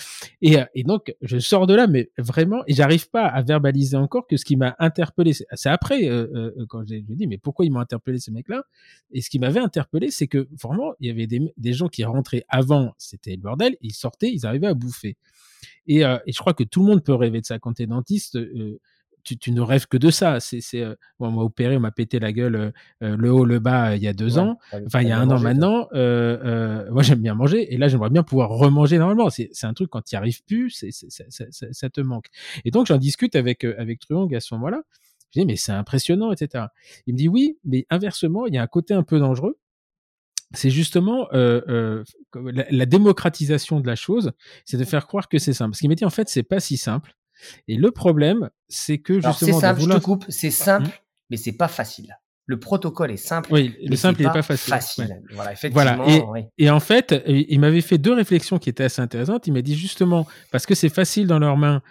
[0.40, 3.96] Et, euh, et donc, je sors de là, mais vraiment, et j'arrive pas à verbaliser
[3.96, 7.64] encore que ce qui m'a interpellé, c'est après euh, euh, quand j'ai dit, mais pourquoi
[7.64, 8.64] ils m'ont interpellé ces mecs-là?
[9.12, 12.04] Et ce qui m'avait interpellé, c'est que vraiment, il y avait des, des gens qui
[12.04, 15.16] rentraient avant, c'était le bordel, ils sortaient, ils arrivaient à bouffer.
[15.88, 18.38] Et, et je crois que tout le monde peut rêver de ça quand t'es dentiste
[19.34, 20.40] tu, ne rêves que de ça.
[20.40, 22.70] C'est, euh, on m'a opéré, on m'a pété la gueule euh,
[23.02, 25.28] euh, le haut, le bas il y a deux ans, enfin il y a un
[25.30, 25.88] an maintenant.
[25.92, 29.30] moi j'aime bien manger et là j'aimerais bien pouvoir remanger normalement.
[29.30, 32.26] C'est, un truc quand tu n'y arrives plus, c'est, ça, te manque.
[32.64, 34.82] Et donc j'en discute avec avec Truong à ce moment-là.
[35.34, 36.66] Je dis mais c'est impressionnant, etc.
[37.06, 39.58] Il me dit oui, mais inversement il y a un côté un peu dangereux
[40.52, 42.04] c'est justement euh,
[42.34, 44.32] la, la, démocratisation de la chose,
[44.64, 45.72] c'est de faire croire que c'est simple.
[45.72, 47.16] Parce qu'il m'a dit en fait c'est pas si simple.
[47.68, 49.32] Et le problème, c'est que justement.
[49.34, 50.92] C'est simple, je te coupe, c'est simple, mmh.
[51.30, 52.16] mais c'est pas facile.
[52.48, 53.52] Le protocole est simple.
[53.52, 54.72] Oui, le simple n'est pas, facile.
[54.72, 55.20] facile.
[55.32, 55.96] Voilà, effectivement.
[55.96, 56.46] Voilà.
[56.58, 59.48] Et, et, en fait, il m'avait fait deux réflexions qui étaient assez intéressantes.
[59.48, 61.82] Il m'a dit justement, parce que c'est facile dans leurs mains,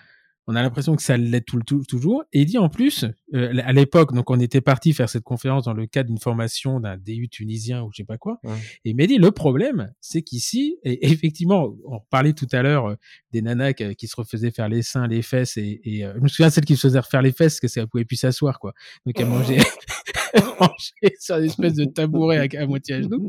[0.47, 2.23] on a l'impression que ça l'est tout, tout, toujours.
[2.31, 3.05] Et il dit en plus,
[3.35, 6.79] euh, à l'époque, donc on était parti faire cette conférence dans le cadre d'une formation
[6.79, 8.39] d'un DU tunisien ou je sais pas quoi.
[8.85, 12.87] Et il m'a dit le problème, c'est qu'ici, et effectivement, on parlait tout à l'heure
[12.87, 12.95] euh,
[13.31, 16.27] des nanas qui, se refaisaient faire les seins, les fesses, et, et euh, je me
[16.27, 18.73] souviens celle qui se faisait refaire les fesses parce que ça pouvait plus s'asseoir quoi.
[19.05, 19.57] Donc elle mangeait,
[21.19, 23.27] sur une espèce de tabouret à, à, moitié à genoux.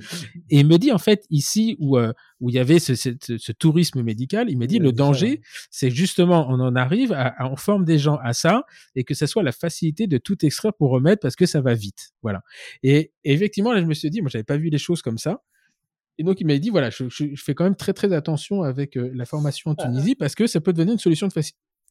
[0.50, 1.98] Et il me dit en fait ici où
[2.40, 5.90] où il y avait ce, ce, ce tourisme médical, il m'a dit le danger, c'est
[5.90, 8.64] justement on en arrive à, à, on forme des gens à ça
[8.94, 11.74] et que ça soit la facilité de tout extraire pour remettre parce que ça va
[11.74, 12.42] vite, voilà.
[12.82, 15.42] Et, effectivement là je me suis dit, moi j'avais pas vu les choses comme ça.
[16.18, 18.96] Et donc il m'a dit voilà, je, je, fais quand même très très attention avec
[18.96, 19.86] euh, la formation en ah, ah.
[19.86, 21.32] Tunisie parce que ça peut devenir une solution de,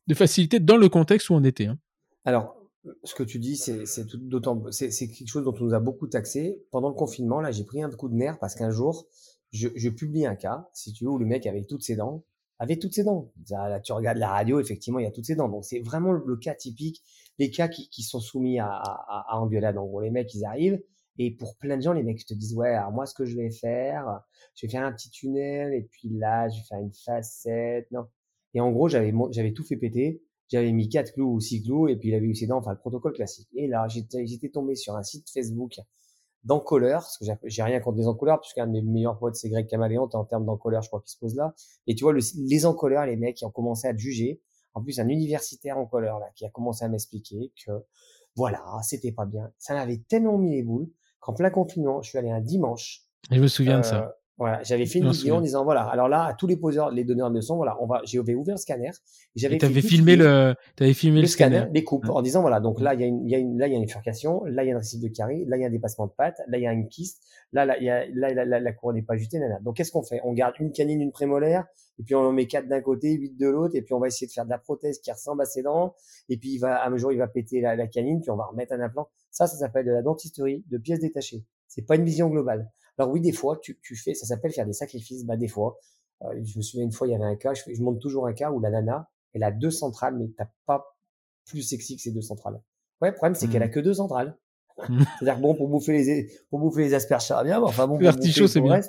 [0.07, 1.68] de facilité dans le contexte où on était.
[1.68, 1.77] Hein.
[2.26, 2.56] Alors
[3.03, 6.61] ce que tu dis, c'est d'autant, c'est quelque chose dont on nous a beaucoup taxé.
[6.72, 9.07] Pendant le confinement, là, j'ai pris un coup de nerf parce qu'un jour,
[9.52, 12.23] je, je, publie un cas, si tu veux, où le mec avait toutes ses dents,
[12.60, 13.32] avait toutes ses dents.
[13.49, 15.49] Là, tu regardes la radio, effectivement, il y a toutes ses dents.
[15.49, 17.02] Donc, c'est vraiment le cas typique
[17.40, 19.78] des cas qui, sont soumis à, à, à engueulade.
[19.78, 20.82] En gros, les mecs, ils arrivent.
[21.18, 23.49] Et pour plein de gens, les mecs te disent, ouais, moi, ce que je vais
[23.49, 24.22] faire,
[24.56, 27.90] je vais faire un petit tunnel, et puis là, je vais faire une facette.
[27.91, 28.07] Non.
[28.53, 30.22] Et en gros, j'avais, j'avais tout fait péter.
[30.49, 32.72] J'avais mis quatre clous ou six clous, et puis il avait eu ses dents, enfin,
[32.72, 33.49] le protocole classique.
[33.56, 35.80] Et là, j'étais, j'étais tombé sur un site Facebook
[36.44, 39.68] d'encolleurs, parce que j'ai rien contre les encolleurs, puisqu'un de mes meilleurs potes, c'est Greg
[39.68, 41.56] Caméléon, en termes d'encolleurs, je crois qu'il se pose là.
[41.88, 44.41] Et tu vois, le, les encolleurs, les mecs, qui ont commencé à te juger.
[44.76, 47.72] En plus, un universitaire encolleur, là, qui a commencé à m'expliquer que,
[48.35, 49.52] voilà, c'était pas bien.
[49.57, 50.89] Ça m'avait tellement mis les boules
[51.19, 53.02] qu'en plein confinement, je suis allé un dimanche.
[53.31, 54.18] je me souviens de ça.
[54.38, 57.06] Voilà, j'avais fait une vidéo en disant voilà, alors là, à tous les poseurs, les
[57.06, 58.91] donneurs de leçons, voilà, on va, j'ai ouvert le scanner.
[59.34, 62.99] J'avais filmé le, t'avais filmé le, scanner, les coupes, en disant voilà, donc là, il
[62.99, 64.68] y a une, il y a une, là, il y a une bifurcation, là, il
[64.68, 66.57] y a un récif de carré, là, il y a un dépassement de pâte, là,
[66.57, 69.03] il y a une kyste, là, là, il y a, là, la, la, couronne n'est
[69.03, 69.60] pas jutée, nana.
[69.62, 70.20] Donc, qu'est-ce qu'on fait?
[70.26, 71.66] On garde une canine, une prémolaire,
[71.98, 74.07] et puis on en met quatre d'un côté, huit de l'autre, et puis on va
[74.07, 75.95] essayer de faire de la prothèse qui ressemble à ses dents,
[76.28, 78.36] et puis il va, à un jour, il va péter la, la canine, puis on
[78.36, 79.07] va remettre un implant.
[79.32, 81.45] Ça, ça s'appelle de la dentisterie de pièces détachées.
[81.68, 82.70] C'est pas une vision globale.
[82.97, 85.26] Alors oui, des fois, tu, tu fais, ça s'appelle faire des sacrifices.
[85.26, 85.77] Bah des fois,
[86.23, 88.27] euh, je me souviens une fois, il y avait un cas, je, je monte toujours
[88.27, 90.95] un cas où la nana, elle a deux centrales, mais t'as pas
[91.45, 92.61] plus sexy que ces deux centrales.
[93.01, 93.72] Ouais, le problème c'est qu'elle a mmh.
[93.72, 94.38] que deux centrales.
[94.89, 95.03] Mmh.
[95.19, 97.99] C'est-à-dire bon pour bouffer les pour bouffer les asperges ça va bien, enfin bon.
[97.99, 98.80] L'artichaut c'est bien.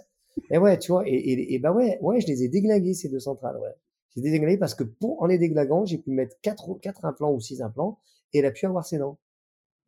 [0.50, 3.08] Et ouais, tu vois, et, et, et, bah ouais, ouais, je les ai déglingués ces
[3.08, 3.56] deux centrales.
[3.56, 3.74] Ouais,
[4.14, 7.40] j'ai déglingué parce que pour en les déglinguant, j'ai pu mettre quatre quatre implants ou
[7.40, 7.98] six implants
[8.32, 9.18] et elle a pu avoir ses dents.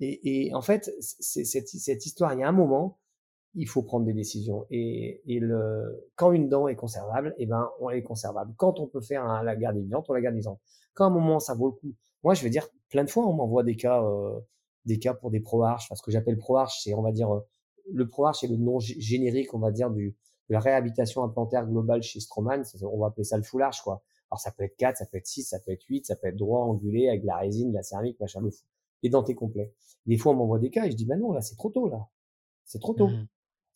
[0.00, 2.98] Et, et en fait, c'est cette, cette histoire, il y a un moment,
[3.58, 4.66] il faut prendre des décisions.
[4.70, 8.54] Et, et le, quand une dent est conservable, eh ben, on est conservable.
[8.56, 10.60] Quand on peut faire un, la garde vivante, on la garde vivante.
[10.94, 11.94] Quand à un moment ça vaut le coup.
[12.22, 14.38] Moi, je veux dire, plein de fois, on m'envoie des cas, euh,
[14.84, 15.88] des cas pour des pro-arches.
[15.88, 17.40] Parce que j'appelle pro-arche, c'est, on va dire, euh,
[17.92, 20.16] le pro-arche, c'est le nom générique, on va dire, du,
[20.48, 22.62] de la réhabilitation implantaire globale chez Stroman.
[22.82, 24.02] On va appeler ça le full arch, quoi.
[24.30, 26.28] Alors, ça peut être 4, ça peut être 6, ça peut être 8, ça peut
[26.28, 28.64] être droit, angulé, avec de la résine, de la céramique, machin, le fou.
[29.02, 29.72] Et denté complet.
[30.06, 31.88] Des fois, on m'envoie des cas et je dis, ben non, là, c'est trop tôt,
[31.88, 32.08] là
[32.64, 33.08] C'est trop tôt.
[33.08, 33.26] Mmh.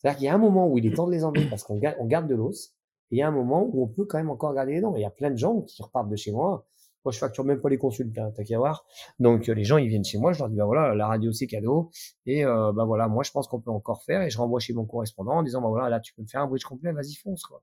[0.03, 1.77] C'est-à-dire qu'il y a un moment où il est temps de les enlever parce qu'on
[1.77, 2.73] garde, on garde de l'os.
[3.11, 4.95] Et il y a un moment où on peut quand même encore garder les dents.
[4.95, 6.67] il y a plein de gens qui repartent de chez moi.
[7.05, 8.85] Moi, je facture même pas les consultes, hein, t'as qu'à voir.
[9.19, 11.33] Donc, euh, les gens, ils viennent chez moi, je leur dis, bah voilà, la radio,
[11.33, 11.91] c'est cadeau.
[12.25, 14.21] Et, euh, bah voilà, moi, je pense qu'on peut encore faire.
[14.21, 16.41] Et je renvoie chez mon correspondant en disant, bah voilà, là, tu peux me faire
[16.41, 17.61] un bridge complet, vas-y, fonce, quoi.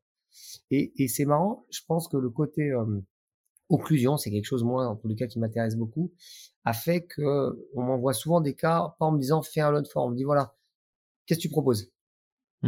[0.71, 3.01] Et, et c'est marrant, je pense que le côté euh,
[3.71, 6.12] occlusion, c'est quelque chose, moi, en tous les cas, qui m'intéresse beaucoup,
[6.65, 9.81] a fait que on m'envoie souvent des cas, pas en me disant, fais un lot
[9.81, 10.09] de forme.
[10.09, 10.55] On me dit, voilà,
[11.27, 11.91] qu'est-ce que tu proposes?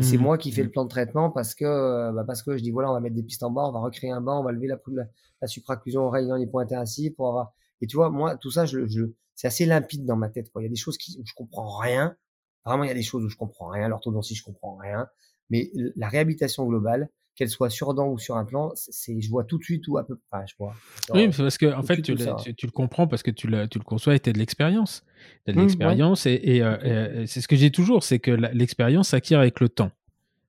[0.00, 2.56] C'est mmh moi qui fais le plan de traitement parce que euh, bah parce que
[2.56, 4.40] je dis voilà on va mettre des pistes en bas, on va recréer un banc,
[4.40, 5.04] on va lever la, la,
[5.42, 7.52] la supraclusion oreille dans les pointes ainsi pour avoir
[7.82, 10.62] et tu vois moi tout ça je, je c'est assez limpide dans ma tête quoi.
[10.62, 12.16] Il y a des choses qui où je comprends rien.
[12.64, 13.88] Vraiment il y a des choses où je comprends rien.
[13.88, 15.08] L'orthodontie je comprends rien.
[15.50, 19.44] Mais la réhabilitation globale, qu'elle soit sur dent ou sur un plan, c'est je vois
[19.44, 20.44] tout de suite où à peu près.
[20.46, 20.74] je vois.
[21.14, 23.84] Oui, parce que en fait tu, tu, le comprends parce que tu le, tu le
[23.84, 25.04] conçois et tu as de l'expérience.
[25.46, 29.40] De mmh, l'expérience et, euh, et, c'est ce que j'ai toujours, c'est que l'expérience s'acquiert
[29.40, 29.90] avec le temps.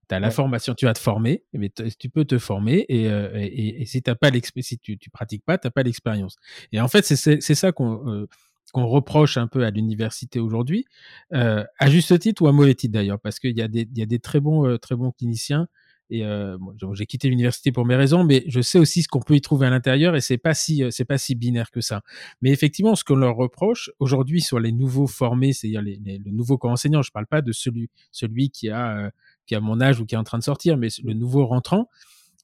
[0.09, 3.29] Tu as la formation, tu vas te former, mais tu peux te former et, euh,
[3.35, 4.29] et, si, as pas
[4.59, 6.35] si tu, tu pratiques pas, tu n'as pas l'expérience.
[6.73, 8.27] Et en fait, c'est ça qu'on euh,
[8.73, 10.85] qu'on reproche un peu à l'université aujourd'hui,
[11.31, 14.07] à juste titre ou à mauvais titre d'ailleurs, parce qu'il y, a des, y a
[14.07, 15.67] des très bons, très bons cliniciens.
[16.13, 16.57] Et euh,
[16.93, 19.65] j'ai quitté l'université pour mes raisons, mais je sais aussi ce qu'on peut y trouver
[19.65, 22.01] à l'intérieur et c'est pas si c'est pas si binaire que ça.
[22.41, 26.71] Mais effectivement, ce qu'on leur reproche aujourd'hui sur les nouveaux formés, c'est-à-dire le nouveau corps
[26.71, 29.11] enseignant, je parle pas de celui celui qui a
[29.47, 31.89] qui a mon âge ou qui est en train de sortir, mais le nouveau rentrant,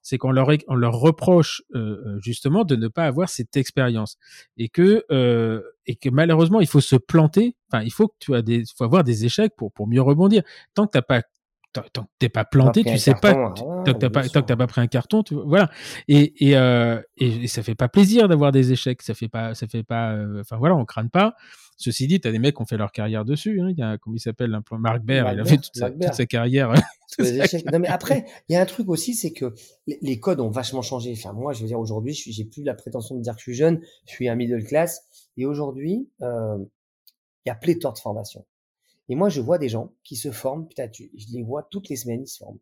[0.02, 4.18] c'est qu'on leur, on leur reproche euh, euh, justement de ne pas avoir cette expérience
[4.58, 7.56] et que euh, et que malheureusement il faut se planter.
[7.72, 10.44] Enfin, il faut que tu as des, faut avoir des échecs pour pour mieux rebondir.
[10.74, 11.22] Tant que t'as pas
[11.74, 14.56] tant que t'es pas planté, tu sais pas, tant que t'as pas, tant que t'as
[14.56, 15.70] pas pris un carton, tu, voilà.
[16.08, 19.54] Et et, euh, et, et ça fait pas plaisir d'avoir des échecs, ça fait pas,
[19.54, 21.36] ça fait pas, enfin voilà, on crâne pas.
[21.80, 23.62] Ceci dit, tu as des mecs qui ont fait leur carrière dessus.
[23.62, 23.70] Hein.
[23.70, 26.74] Il y a, comment il s'appelle, Marc Baird, il a fait toute sa, carrière.
[27.72, 29.56] non, mais après, il y a un truc aussi, c'est que
[29.88, 31.14] les, codes ont vachement changé.
[31.18, 33.54] Enfin, moi, je veux dire, aujourd'hui, j'ai plus la prétention de dire que je suis
[33.54, 35.08] jeune, je suis un middle class.
[35.38, 36.58] Et aujourd'hui, euh,
[37.46, 38.46] il y a pléthore de formations.
[39.10, 41.96] Et moi, je vois des gens qui se forment, putain, je les vois toutes les
[41.96, 42.60] semaines, ils se forment.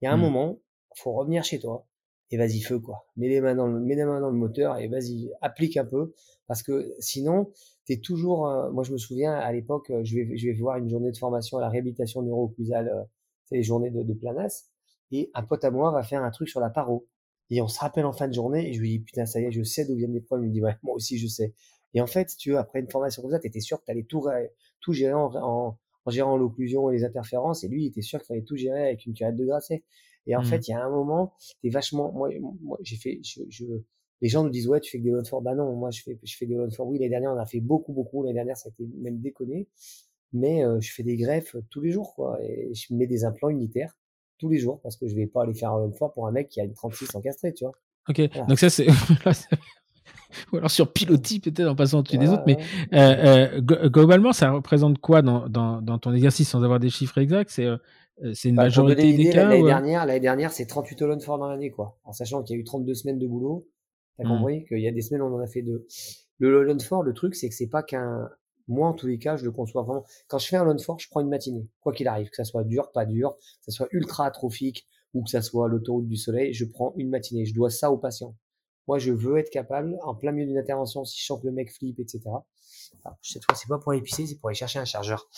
[0.00, 0.20] Il y a un mmh.
[0.20, 0.58] moment,
[0.96, 1.86] faut revenir chez toi,
[2.30, 3.06] et vas-y feu quoi.
[3.16, 5.84] Mets les mains dans le, mets les mains dans le moteur et vas-y applique un
[5.84, 6.14] peu
[6.46, 7.52] parce que sinon
[7.86, 8.48] t'es toujours.
[8.48, 11.12] Euh, moi je me souviens à l'époque, euh, je vais je vais voir une journée
[11.12, 13.04] de formation à la réhabilitation neuro-occlusale, euh,
[13.44, 14.64] c'est les journées de, de Planas
[15.12, 17.06] et un pote à moi va faire un truc sur la paro
[17.50, 19.44] et on se rappelle en fin de journée et je lui dis putain ça y
[19.44, 20.46] est je sais d'où viennent les problèmes.
[20.46, 21.54] Il me dit ouais moi aussi je sais.
[21.94, 24.24] Et en fait tu veux après une formation comme ça t'étais sûr que t'allais tout
[24.80, 28.18] tout gérer en, en, en gérant l'occlusion et les interférences et lui il était sûr
[28.18, 29.84] qu'il fallait tout gérer avec une curette de grasset.
[30.26, 30.44] Et en mmh.
[30.46, 32.30] fait, il y a un moment, t'es vachement, moi,
[32.62, 33.66] moi j'ai fait, je, je,
[34.20, 35.42] les gens nous disent, ouais, tu fais que des loan for.
[35.42, 36.86] Bah non, moi, je fais, je fais des loan for.
[36.86, 38.22] Oui, l'année dernière, on a fait beaucoup, beaucoup.
[38.22, 39.68] L'année dernière, ça a été même déconné.
[40.32, 42.38] Mais euh, je fais des greffes tous les jours, quoi.
[42.42, 43.98] Et je mets des implants unitaires
[44.38, 46.32] tous les jours parce que je vais pas aller faire un loan for pour un
[46.32, 47.74] mec qui a une 36 encastrée, tu vois.
[48.08, 48.20] Ok.
[48.48, 48.86] Donc ça, c'est.
[50.52, 52.58] ou alors sur pilotis peut-être en passant au-dessus des autres, mais
[52.92, 57.18] euh, euh, globalement, ça représente quoi dans, dans, dans, ton exercice sans avoir des chiffres
[57.18, 57.50] exacts?
[57.50, 57.76] C'est euh,
[58.22, 61.38] euh, c'est une bah, majorité des cas L'année dernière, l'année dernière, c'est 38 Holland Ford
[61.38, 61.98] dans l'année, quoi.
[62.04, 63.68] En sachant qu'il y a eu 32 semaines de boulot.
[64.16, 64.28] T'as mmh.
[64.28, 65.86] compris qu'il y a des semaines où on en a fait deux.
[66.38, 68.28] Le Holland Ford, le truc, c'est que c'est pas qu'un,
[68.68, 70.04] moi, en tous les cas, je le conçois vraiment.
[70.28, 71.68] Quand je fais un Holland Ford, je prends une matinée.
[71.80, 75.24] Quoi qu'il arrive, que ça soit dur, pas dur, que ça soit ultra atrophique ou
[75.24, 77.44] que ça soit l'autoroute du soleil, je prends une matinée.
[77.44, 78.36] Je dois ça au patient.
[78.86, 81.52] Moi, je veux être capable, en plein milieu d'une intervention, si je sens que le
[81.52, 82.22] mec flippe, etc.
[83.04, 85.28] Alors, cette fois, c'est pas pour l'épicer, c'est pour aller chercher un chargeur.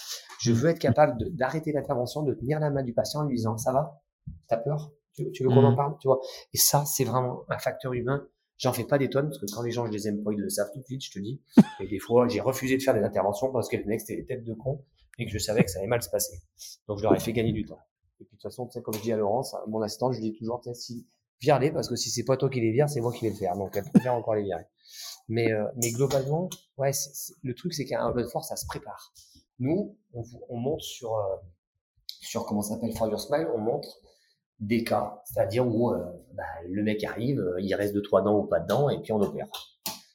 [0.41, 3.57] Je veux être capable d'arrêter l'intervention, de tenir la main du patient en lui disant,
[3.57, 4.03] ça va?
[4.49, 4.93] T'as peur?
[5.15, 5.77] Tu, tu veux qu'on en mmh.
[5.77, 5.97] parle?
[6.01, 6.21] Tu vois?
[6.53, 8.27] Et ça, c'est vraiment un facteur humain.
[8.59, 10.41] J'en fais pas des tonnes, parce que quand les gens, je les aime pas, ils
[10.41, 11.41] le savent tout de suite, je te dis.
[11.81, 14.27] Et des fois, j'ai refusé de faire des interventions parce que le mec, c'était des
[14.27, 14.85] têtes de con
[15.19, 16.41] et que je savais que ça allait mal se passer.
[16.89, 17.81] Donc, je leur ai fait gagner du temps.
[18.21, 20.21] Et puis, de toute façon, tu sais, comme je dis à Laurence, mon assistant, je
[20.21, 21.07] lui dis toujours, si,
[21.41, 23.37] vire-les, parce que si c'est pas toi qui les vire, c'est moi qui vais le
[23.37, 23.57] faire.
[23.57, 24.65] Donc, elle préfère encore les virer.
[25.29, 26.49] Mais, euh, mais globalement,
[26.79, 26.93] ouais,
[27.43, 29.13] le truc, c'est qu'un de force, ça se prépare.
[29.59, 31.37] Nous, on, on monte sur, euh,
[32.21, 34.01] sur comment s'appelle For Your Smile, on montre
[34.61, 35.99] des cas, c'est-à-dire où euh,
[36.33, 39.13] bah, le mec arrive, il reste deux trois dents ou pas de dents, et puis
[39.13, 39.49] on opère.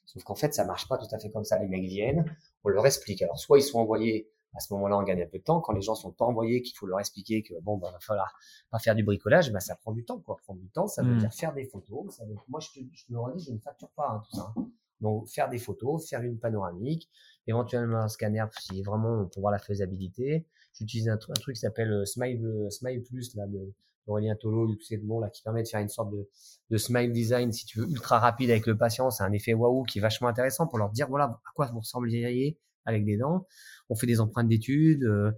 [0.05, 1.57] Sauf qu'en fait, ça marche pas tout à fait comme ça.
[1.59, 2.25] Les mecs viennent,
[2.63, 3.21] on leur explique.
[3.21, 5.61] Alors, soit ils sont envoyés à ce moment-là, on gagne un peu de temps.
[5.61, 8.33] Quand les gens sont pas envoyés, qu'il faut leur expliquer que bon, ben, va falloir
[8.69, 10.37] pas faire du bricolage, ben, ça prend du temps, quoi.
[10.43, 11.19] Prendre du temps, ça veut mmh.
[11.19, 12.15] dire faire des photos.
[12.15, 12.35] Ça veut...
[12.47, 14.53] Moi, je te, je te le redis, je ne facture pas hein, tout ça.
[14.57, 14.69] Hein.
[14.99, 17.09] Donc, faire des photos, faire une panoramique,
[17.47, 20.45] éventuellement un scanner si vraiment pour voir la faisabilité.
[20.73, 23.73] J'utilise un, truc qui s'appelle euh, Smile, euh, Smile Plus, là, de
[24.07, 26.27] Aurélien Tolo, c'est bon, là, qui permet de faire une sorte de,
[26.69, 29.09] de smile design, si tu veux, ultra rapide avec le patient.
[29.11, 31.79] C'est un effet waouh qui est vachement intéressant pour leur dire, voilà, à quoi vous
[31.79, 33.47] ressembleriez avec des dents.
[33.89, 35.03] On fait des empreintes d'études.
[35.03, 35.31] Euh,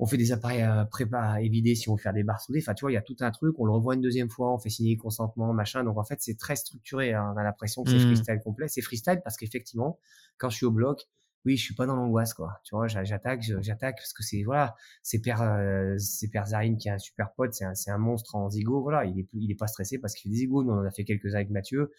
[0.00, 2.60] on fait des appareils à prépa évidés si on veut faire des barres soudées.
[2.62, 3.56] Enfin, tu vois, il y a tout un truc.
[3.58, 5.82] On le revoit une deuxième fois, on fait signer consentement, machin.
[5.82, 7.14] Donc en fait, c'est très structuré.
[7.14, 7.32] Hein.
[7.34, 8.00] On a l'impression que c'est Mmh.
[8.14, 8.68] freestyle complet.
[8.68, 9.98] C'est freestyle parce qu'effectivement,
[10.36, 11.08] quand je suis au bloc,
[11.44, 12.60] oui, je suis pas dans l'angoisse, quoi.
[12.64, 16.76] Tu vois, j'a- j'attaque, j'attaque parce que c'est voilà, c'est Père, euh, c'est Père Zarine
[16.76, 18.82] qui est un super pote, c'est un, un monstre en zigo.
[18.82, 20.62] Voilà, il est, il est pas stressé parce qu'il fait des zigos.
[20.62, 21.90] Nous, on en a fait quelques-uns avec Mathieu.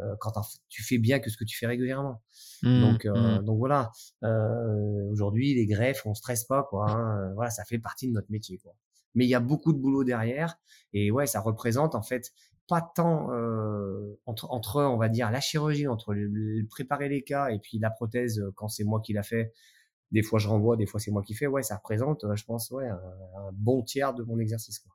[0.00, 0.32] Euh, quand
[0.68, 2.20] tu fais bien que ce que tu fais régulièrement.
[2.62, 3.44] Mmh, Donc, euh, mmh.
[3.44, 3.92] donc voilà.
[4.24, 6.90] Euh, Aujourd'hui, les greffes, on stresse pas, quoi.
[6.90, 7.32] hein.
[7.34, 8.74] Voilà, ça fait partie de notre métier, quoi.
[9.14, 10.56] Mais il y a beaucoup de boulot derrière,
[10.92, 12.32] et ouais, ça représente en fait
[12.66, 17.22] pas tant euh, entre, entre, on va dire, la chirurgie, entre le, le- préparer les
[17.22, 19.52] cas et puis la prothèse quand c'est moi qui l'a fait.
[20.10, 21.46] Des fois, je renvoie, des fois, c'est moi qui fais.
[21.46, 24.92] Ouais, ça représente, je pense, ouais, un, un bon tiers de mon exercice, quoi.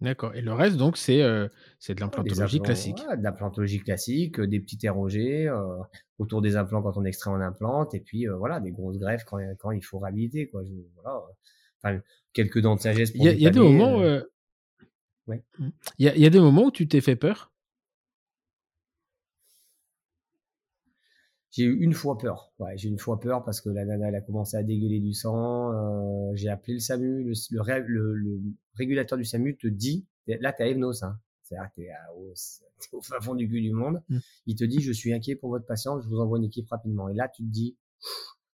[0.00, 0.34] D'accord.
[0.34, 1.48] Et le reste, donc, c'est euh,
[1.88, 2.98] de l'implantologie classique.
[3.08, 5.78] ouais, de l'implantologie classique, des petits ROG euh,
[6.18, 9.24] autour des implants quand on extrait on implante, et puis euh, voilà, des grosses greffes
[9.24, 10.48] quand, quand il faut réhabiliter.
[10.48, 10.62] Quoi.
[10.64, 10.70] Je-
[11.02, 11.20] voilà,
[11.82, 12.00] enfin,
[12.32, 13.98] quelques dents de sagesse Il y a, il y a des dépanner, moments.
[15.26, 15.42] ouais.
[15.98, 17.52] Il y a, il y a des moments où tu t'es fait peur?
[21.58, 22.52] J'ai eu une fois peur.
[22.60, 25.00] Ouais, j'ai eu une fois peur parce que la nana elle a commencé à dégueuler
[25.00, 25.72] du sang.
[25.72, 27.24] euh, j'ai appelé le SAMU.
[27.24, 28.40] Le, le, ré- le- le
[28.74, 31.18] régulateur du SAMU te dit, là t'as Evnos, hein.
[31.42, 32.32] c'est-à-dire t'es à- au,
[32.80, 34.00] t'es au fin fond du cul du monde.
[34.08, 34.18] Mm.
[34.46, 37.08] Il te dit, je suis inquiet pour votre patient, je vous envoie une équipe rapidement.
[37.08, 37.76] Et là tu te dis,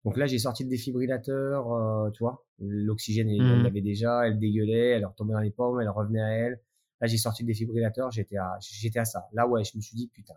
[0.05, 3.63] donc là j'ai sorti le défibrillateur, euh, tu vois, l'oxygène elle Mm.
[3.63, 6.59] l'avait déjà, elle dégueulait, elle retombait dans les pommes, elle revenait à elle.
[6.99, 9.25] Là j'ai sorti le défibrillateur, j'étais à, j'étais à ça.
[9.33, 10.35] Là ouais, je me suis dit putain.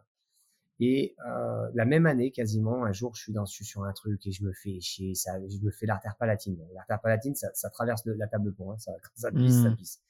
[0.80, 3.92] Et euh, la même année, quasiment, un jour, je suis, dans, je suis sur un
[3.92, 5.14] truc et je me fais chier.
[5.14, 6.58] Ça, je me fais l'artère palatine.
[6.74, 8.72] L'artère palatine, ça, ça traverse le- la table de pont.
[8.72, 9.76] Hein, ça, ça pisse, ça Mmh.
[9.76, 10.00] pisse.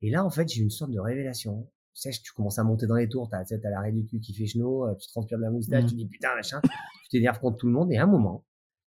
[0.00, 1.68] Et là, en fait, j'ai une sorte de révélation.
[1.94, 3.28] Tu sais, tu commences à monter dans les tours.
[3.28, 4.86] T'as, t'as l'arrêt du cul qui fait chenot.
[4.86, 5.84] euh, Tu transpires de la moustache.
[5.84, 5.88] Mmh.
[5.88, 6.60] Tu dis putain, machin.
[6.62, 7.92] tu t'énerves contre tout le monde.
[7.92, 8.44] Et à un moment,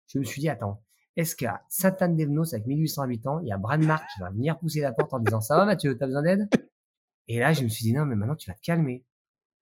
[0.08, 0.82] je me suis dit, attends,
[1.16, 4.80] est-ce qu'à Sainte-Anne-d'Evenos, avec 1800 habitants, il y a Brad Mark qui va venir pousser
[4.80, 6.48] la porte en disant, ça va, Mathieu, t'as besoin d'aide?
[7.28, 9.04] Et là, je me suis dit, non, mais maintenant, tu vas te calmer.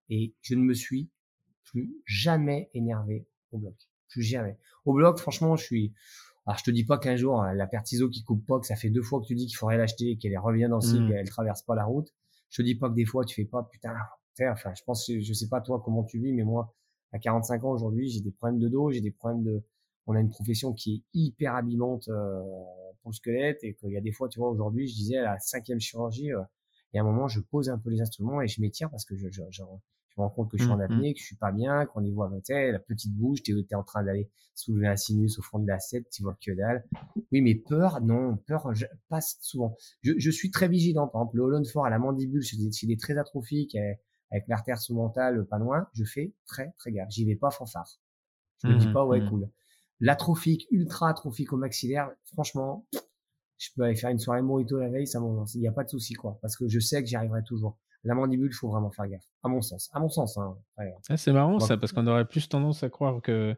[0.08, 1.10] Et je ne me suis
[1.70, 3.74] plus jamais énervé au bloc.
[4.08, 4.58] Plus jamais.
[4.84, 5.94] Au bloc, franchement, je suis.
[6.46, 8.76] Alors, je te dis pas qu'un jour, hein, la ciseaux qui coupe pas, que ça
[8.76, 11.04] fait deux fois que tu dis qu'il faudrait l'acheter et qu'elle revient dans le cycle
[11.04, 11.12] Mm.
[11.12, 12.12] et elle traverse pas la route.
[12.48, 13.94] Je te dis pas que des fois, tu fais pas, putain,
[14.50, 16.74] enfin, je pense, je sais pas toi comment tu vis, mais moi,
[17.12, 19.62] à 45 ans aujourd'hui, j'ai des problèmes de dos, j'ai des problèmes de.
[20.06, 22.40] On a une profession qui est hyper abîmante euh,
[23.02, 25.34] pour le squelette et qu'il y a des fois, tu vois, aujourd'hui, je disais à
[25.34, 26.40] la cinquième chirurgie, euh,
[26.92, 29.14] et à un moment, je pose un peu les instruments et je m'étire parce que
[29.16, 29.62] je, je, je,
[30.10, 31.00] je me rends compte que je suis en Mmh, mmh.
[31.00, 33.52] apnée, que je suis pas bien, qu'on y voit, tu sais, la petite bouche, t'es,
[33.68, 36.84] t'es en train d'aller soulever un sinus au fond de l'assiette, tu vois que dalle.
[37.32, 39.76] Oui, mais peur, non, peur, je passe souvent.
[40.02, 41.08] Je, je suis très vigilant.
[41.08, 43.94] Par exemple, le Holland fort à la mandibule, chez des, des très atrophiques, euh,
[44.30, 47.10] avec l'artère sous-mentale pas loin, je fais très, très gaffe.
[47.10, 48.00] J'y vais pas fanfare.
[48.58, 49.28] Je me dis Mmh, pas, ouais, mmh.
[49.28, 49.48] cool.
[50.00, 52.86] L'atrophique, ultra atrophique au maxillaire, franchement,
[53.58, 55.84] je peux aller faire une soirée mojito la veille, ça m'en, il n'y a pas
[55.84, 56.38] de souci, quoi.
[56.42, 57.78] Parce que je sais que j'y arriverai toujours.
[58.04, 59.24] La mandibule, il faut vraiment faire gaffe.
[59.42, 59.90] À mon sens.
[59.92, 60.56] À mon sens, hein.
[60.76, 63.54] Après, Ah, c'est marrant ça, parce qu'on aurait plus tendance à croire que.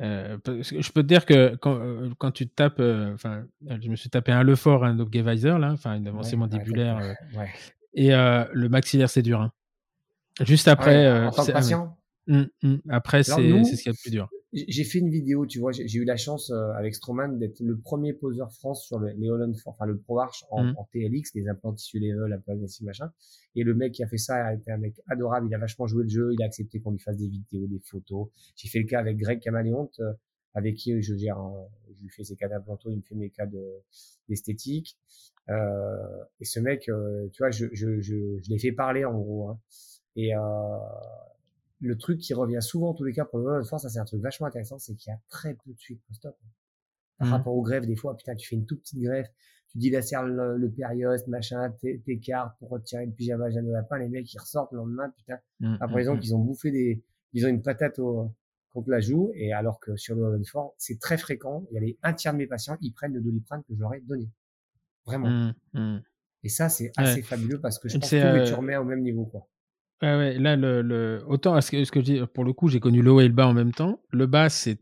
[0.00, 3.44] euh, parce que je peux te dire que quand, euh, quand tu tapes, euh, enfin,
[3.80, 7.44] je me suis tapé un Lefort, un Upgevisor, là, enfin, une avancée ouais, mandibulaire, euh,
[7.94, 9.40] et euh, le maxillaire, c'est dur.
[9.40, 9.52] hein.
[10.40, 11.06] Juste après.
[11.06, 11.96] euh, en tant que ah patient,
[12.28, 12.80] Hum, hum.
[12.88, 13.36] Après, c'est ce
[13.82, 14.28] qu'il y a de plus dur.
[14.54, 17.78] J'ai fait une vidéo, tu vois, j'ai eu la chance euh, avec Stroman d'être le
[17.78, 21.48] premier poseur France sur le, les Holland, enfin le Pro Arch en, en TLX, les
[21.48, 23.10] implants tissu level, la progressive machin.
[23.54, 25.86] Et le mec qui a fait ça a été un mec adorable, il a vachement
[25.86, 28.28] joué le jeu, il a accepté qu'on lui fasse des vidéos, des photos.
[28.56, 30.12] J'ai fait le cas avec Greg Camaléonte, euh,
[30.52, 31.66] avec qui je gère, un-
[31.96, 33.64] je lui fais ses cas d'implanto, il me fait mes cas de
[34.28, 34.98] d'esthétique.
[35.48, 35.96] Euh,
[36.40, 39.48] et ce mec, euh, tu vois, je, je, je, je l'ai fait parler en gros.
[39.48, 39.58] Hein.
[40.14, 40.40] Et euh,
[41.82, 44.00] le truc qui revient souvent en tous les cas pour le Holland Force, ça c'est
[44.00, 46.36] un truc vachement intéressant, c'est qu'il y a très peu de suite post-op.
[47.18, 47.30] Par Mhm.
[47.30, 49.28] rapport aux greffes, des fois, putain, tu fais une toute petite greffe,
[49.68, 53.98] tu dilacères le, le périoste, machin, t'é- t'écartes pour retirer le pyjama Jeanne de lapin,
[53.98, 56.18] les mecs ils ressortent le lendemain, putain, Hum, après hum, ils ont hum.
[56.18, 58.34] qu'ils ont bouffé des, ils ont une patate au,
[58.70, 61.78] contre la joue, et alors que sur le Holland Force, c'est très fréquent, il y
[61.78, 64.30] a les un tiers de mes patients, ils prennent le doliprane que j'aurais donné.
[65.06, 65.40] Vraiment.
[66.44, 67.04] Et ça, c'est Ouais.
[67.04, 69.48] assez fabuleux parce que je pense que euh, tu remets au même niveau, quoi.
[70.02, 71.22] Ouais, ouais, là, le, le...
[71.28, 73.20] autant à ce que, ce que je dis, pour le coup, j'ai connu le haut
[73.20, 74.00] et le bas en même temps.
[74.10, 74.78] Le bas, c'est.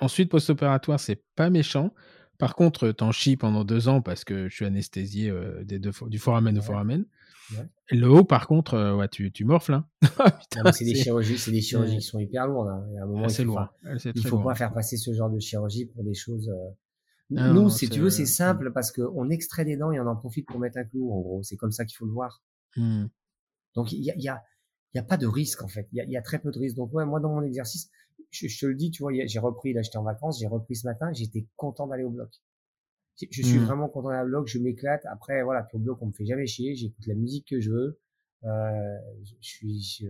[0.00, 1.92] Ensuite, post-opératoire, c'est pas méchant.
[2.38, 5.92] Par contre, t'en chies pendant deux ans parce que je suis anesthésié euh, des deux,
[6.08, 6.66] du foramen au Ouais.
[6.66, 7.04] foramen.
[7.52, 7.68] Ouais.
[7.90, 9.74] Le haut, par contre, euh, ouais, tu, tu morfles.
[9.74, 9.86] Hein.
[10.64, 11.98] Mais c'est des chirurgies, c'est des chirurgies Ouais.
[11.98, 12.68] qui sont hyper lourdes.
[12.68, 12.84] Hein.
[13.02, 14.44] Un moment, il faut, enfin, Ah, il faut lourd.
[14.46, 16.48] pas faire passer ce genre de chirurgie pour des choses.
[16.48, 16.70] euh,
[17.30, 20.16] Nous, non, si tu veux, c'est simple parce qu'on extrait des dents et on en
[20.16, 21.12] profite pour mettre un clou.
[21.12, 22.42] En gros, c'est comme ça qu'il faut le voir.
[22.76, 23.08] Hum.
[23.74, 24.42] Donc il y a, il y a,
[24.94, 25.88] il y a pas de risque en fait.
[25.92, 26.76] Il y a, y a très peu de risque.
[26.76, 27.90] Donc ouais, moi dans mon exercice,
[28.30, 30.76] je, je te le dis, tu vois, j'ai repris là, j'étais en vacances, j'ai repris
[30.76, 32.30] ce matin, j'étais content d'aller au bloc.
[33.30, 33.64] je suis Mm.
[33.66, 35.04] vraiment content d'un blog, je m'éclate.
[35.06, 36.74] Après, voilà, pour le blog, on me fait jamais chier.
[36.74, 37.98] J'écoute la musique que je veux.
[38.44, 40.06] Euh, je je suis, je-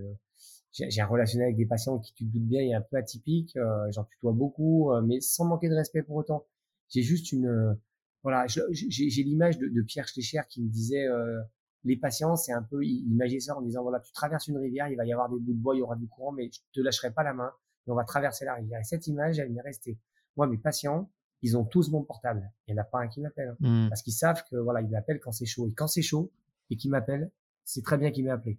[0.90, 3.56] j'ai un relationnel avec des patients qui, tu te doutes bien, est un peu atypique.
[3.56, 6.46] Euh, J'en tutoie beaucoup, euh, mais sans manquer de respect pour autant.
[6.88, 7.74] J'ai juste une, euh,
[8.22, 11.40] voilà, j'ai j'ai l'image de, de Pierre Schlecher qui me disait, euh,
[11.84, 14.88] les patients, c'est un peu, il imaginait ça en disant, voilà, tu traverses une rivière,
[14.88, 16.60] il va y avoir des bouts de bois, il y aura du courant, mais je
[16.72, 17.52] te lâcherai pas la main,
[17.86, 18.80] et on va traverser la rivière.
[18.80, 19.98] Et cette image, elle m'est restée.
[20.36, 21.10] Moi, mes patients,
[21.42, 22.50] ils ont tous mon portable.
[22.66, 23.48] Il n'y en a pas un qui m'appelle.
[23.60, 23.88] hein Mm.
[23.90, 25.68] parce qu'ils savent que voilà, ils m'appellent quand c'est chaud.
[25.68, 26.32] Et quand c'est chaud
[26.70, 27.30] et qu'ils m'appellent,
[27.64, 28.58] c'est très bien qu'ils m'aient appelé.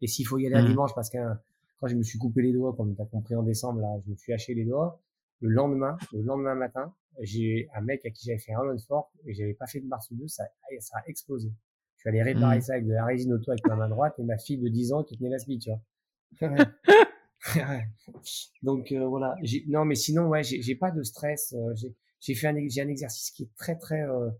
[0.00, 0.68] Et s'il faut y aller un Mhm.
[0.70, 1.18] dimanche, parce que
[1.78, 4.10] quand je me suis coupé les doigts, comme tu as compris en décembre, là, je
[4.10, 5.00] me suis haché les doigts.
[5.40, 9.12] Le lendemain, le lendemain matin, j'ai un mec à qui j'avais fait un run fort
[9.24, 10.44] et j'avais pas fait de barre sous deux, ça,
[10.80, 11.52] ça a explosé.
[12.04, 12.62] Je suis allé réparer Mhm.
[12.62, 14.92] ça avec de la résine auto avec ma main droite et ma fille de 10
[14.92, 15.80] ans qui tenait la spie, tu vois.
[18.62, 19.36] Donc euh, voilà.
[19.68, 21.54] Non, mais sinon, ouais, j'ai pas de stress.
[21.54, 21.74] euh,
[22.20, 24.30] j'ai fait un, un exercice qui est très très euh,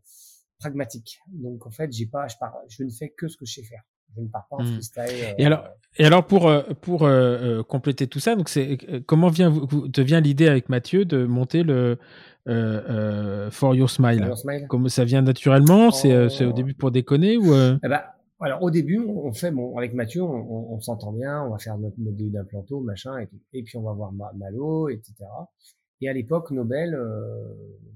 [0.59, 1.21] pragmatique.
[1.29, 3.63] Donc en fait, j'ai pas, je pars, je ne fais que ce que je sais
[3.63, 3.83] faire.
[4.17, 4.73] Je ne pars pas en Mm.
[4.73, 5.03] freestyle.
[5.05, 5.65] euh, Et alors,
[5.99, 9.53] Et alors pour euh, pour euh, compléter tout ça, donc c'est comment vient
[9.93, 11.99] te vient l'idée avec Mathieu de monter le
[12.49, 14.33] euh, euh, For Your Smile?
[14.69, 16.53] Comme ça vient naturellement, c'est c'est au Oh.
[16.53, 18.01] début pour déconner ou Eh ben,
[18.41, 21.59] alors au début, on fait bon avec Mathieu, on, on, on s'entend bien, on va
[21.59, 23.19] faire notre, début d'implanto, machin,
[23.53, 25.15] et, puis on va voir Ma- Malo, etc.
[26.01, 26.99] Et à l'époque, Nobel,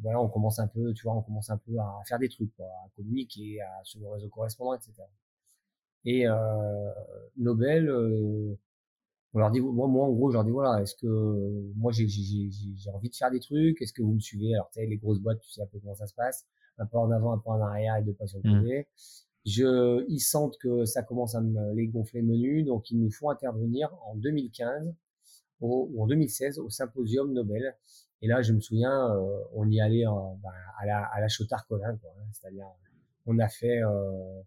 [0.02, 2.54] voilà, on commence un peu, tu vois, on commence un peu à faire des trucs,
[2.56, 4.92] quoi, à communiquer, à sur nos réseaux correspondants, etc.
[6.04, 6.34] Et euh,
[7.36, 8.54] Nobel, euh,
[9.34, 11.06] on leur dit, moi, moi, en gros, je leur dis, voilà, est-ce que
[11.76, 14.54] moi, j'ai j'ai- j'ai- j'ai envie de faire des trucs, est-ce que vous me suivez?
[14.54, 16.46] Alors, tu sais, les grosses boîtes, tu sais un peu comment ça se passe,
[16.78, 18.60] un peu en avant, un peu en arrière, et deux pas sur le Mm.
[18.62, 18.86] côté.
[19.46, 23.30] Je, ils sentent que ça commence à me les gonfler menus, donc ils nous font
[23.30, 24.92] intervenir en 2015
[25.60, 27.76] au, ou en 2016 au symposium Nobel.
[28.22, 30.50] Et là, je me souviens, euh, on y allait en- ben,
[30.80, 32.10] à la à la Chotard-Collin, quoi.
[32.18, 32.66] hein, C'est-à-dire,
[33.26, 34.40] on a fait, euh,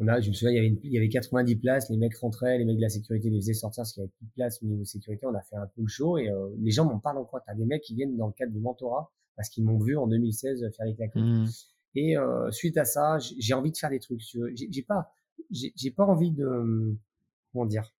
[0.00, 1.96] on a, je me souviens, il y avait, une- il y avait 90 places, les
[1.96, 4.26] mecs rentraient, les mecs de la sécurité les faisaient sortir parce qu'il y avait plus
[4.26, 5.26] de place au niveau sécurité.
[5.26, 7.40] On a fait un peu le show et euh, les gens m'en parlent encore.
[7.46, 10.06] T'as des mecs qui viennent dans le cadre du mentorat parce qu'ils m'ont vu en
[10.06, 11.22] 2016 faire les claquettes.
[11.22, 11.46] hmm,
[11.94, 14.20] Et euh, suite à ça, j'ai envie de faire des trucs.
[14.54, 15.12] J'ai pas,
[15.50, 16.96] j'ai pas envie de,
[17.52, 17.92] comment dire.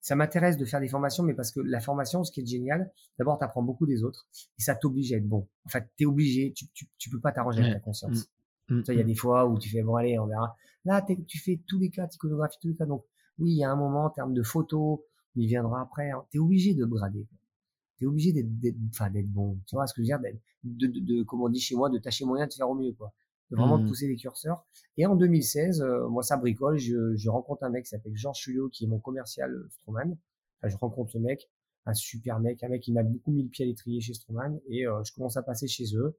[0.00, 2.90] Ça m'intéresse de faire des formations, mais parce que la formation, ce qui est génial,
[3.18, 4.26] d'abord, tu apprends beaucoup des autres
[4.58, 5.48] et ça t'oblige à être bon.
[5.64, 8.24] En fait, t'es obligé, tu, tu, tu peux pas t'arranger avec ta conscience.
[8.24, 10.56] hmm, Sais, il y a des fois où tu fais, bon, allez, on verra.
[10.84, 12.86] Là, tu fais tous les cas, tu iconographies tous les cas.
[12.86, 13.04] Donc,
[13.38, 15.00] oui, il y a un moment, en termes de photos,
[15.36, 16.10] il viendra après.
[16.10, 16.24] Hein.
[16.30, 17.26] Tu es obligé de brader.
[17.96, 19.58] Tu es obligé d'être, enfin, d'être bon.
[19.66, 20.32] Tu vois ce que je veux dire?
[20.64, 22.92] De, de, de, comme on dit chez moi, de tâcher moyen de faire au mieux,
[22.92, 23.12] quoi.
[23.50, 24.64] De vraiment de pousser les curseurs.
[24.96, 26.78] Et en 2016, euh, moi, ça bricole.
[26.78, 30.16] Je, je rencontre un mec qui s'appelle Georges Chulio, qui est mon commercial euh, Stroman.
[30.58, 31.50] Enfin, je rencontre ce mec,
[31.84, 34.58] un super mec, un mec qui m'a beaucoup mis le pied à l'étrier chez Stroman.
[34.68, 36.16] Et euh, je commence à passer chez eux.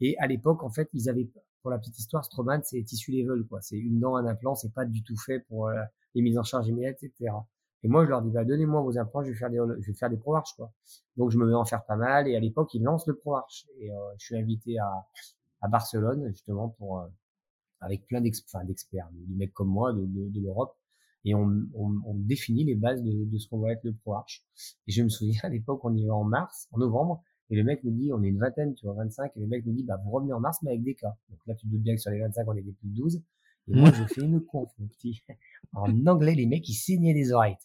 [0.00, 1.28] Et à l'époque, en fait, ils avaient,
[1.64, 3.62] pour la petite histoire, Stroman, c'est tissu level, quoi.
[3.62, 5.82] C'est une dent, un implant, c'est pas du tout fait pour euh,
[6.14, 7.32] les mises en charge immédiates, etc.
[7.82, 9.94] Et moi, je leur dis, bah, donnez-moi vos implants, je vais faire des, je vais
[9.94, 10.74] faire des pro quoi.
[11.16, 12.28] Donc, je me mets en faire pas mal.
[12.28, 13.38] Et à l'époque, ils lancent le pro
[13.78, 15.06] Et euh, je suis invité à,
[15.62, 17.06] à Barcelone, justement, pour, euh,
[17.80, 20.76] avec plein d'experts, de, de mecs comme moi, de, de, de l'Europe.
[21.24, 24.16] Et on, on, on définit les bases de, de ce qu'on va être le pro
[24.86, 27.22] Et je me souviens, à l'époque, on y va en mars, en novembre.
[27.50, 29.32] Et le mec me dit, on est une vingtaine, tu vois, 25.
[29.36, 31.14] Et le mec me dit, bah, vous revenez en mars, mais avec des cas.
[31.28, 33.22] Donc là, tu te doutes bien que sur les 25, on était plus de 12.
[33.68, 35.22] Et moi, je fais une conf, mon petit.
[35.72, 37.56] En anglais, les mecs, ils saignaient des oreilles.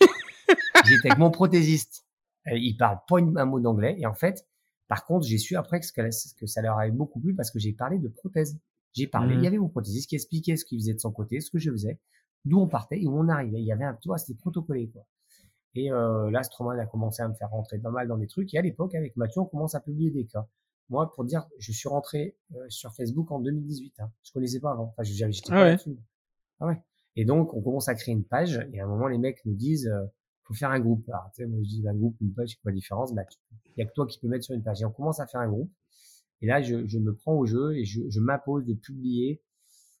[0.86, 2.06] J'étais avec mon prothésiste.
[2.46, 3.96] Euh, Il parle pas un mot d'anglais.
[3.98, 4.46] Et en fait,
[4.88, 7.98] par contre, j'ai su après que, ça leur avait beaucoup plu parce que j'ai parlé
[7.98, 8.58] de prothèse.
[8.94, 9.34] J'ai parlé.
[9.34, 9.40] Mhm.
[9.40, 11.58] Il y avait mon prothésiste qui expliquait ce qu'il faisait de son côté, ce que
[11.58, 12.00] je faisais,
[12.46, 13.60] d'où on partait et où on arrivait.
[13.60, 15.06] Il y avait un, tu vois, c'était protocolé, quoi.
[15.74, 18.52] Et euh, là, Stroman a commencé à me faire rentrer pas mal dans des trucs.
[18.54, 20.46] Et à l'époque, avec Mathieu, on commence à publier des cas.
[20.88, 24.00] Moi, pour dire, je suis rentré euh, sur Facebook en 2018.
[24.00, 24.10] Hein.
[24.22, 24.84] Je connaissais pas avant.
[24.84, 25.70] Enfin, j'avais- j'étais Ah pas ouais?
[25.70, 25.96] là-dessus.
[26.60, 26.82] Ah ouais.
[27.16, 28.66] Et donc, on commence à créer une page.
[28.72, 30.06] Et à un moment, les mecs nous disent, euh,
[30.44, 31.06] faut faire un groupe.
[31.10, 33.14] Alors, tu sais, moi, je dis, un groupe, une page, c'est quoi la différence?
[33.14, 33.22] Bah,
[33.76, 34.80] il y a que toi qui peux mettre sur une page.
[34.80, 35.70] Et on commence à faire un groupe.
[36.40, 39.42] Et là, je, je me prends au jeu et je, je m'impose de publier.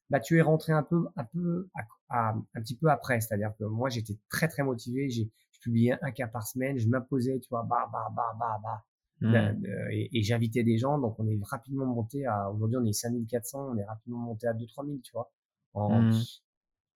[0.08, 1.68] Bah, tu es rentré un peu, un peu,
[2.08, 3.20] à, à- un petit peu après.
[3.20, 5.10] C'est-à-dire que moi, j'étais très, très motivé.
[5.10, 6.78] J'ai, je publiais un cas par semaine.
[6.78, 8.84] Je m'imposais, tu vois, bah, bah, bah, bah, bah.
[9.20, 12.84] de- de- et, et j'invitais des gens, donc on est rapidement monté à, aujourd'hui on
[12.86, 15.30] est 5400, on est rapidement monté à 2-3000, tu vois,
[15.74, 16.22] en, Hmm.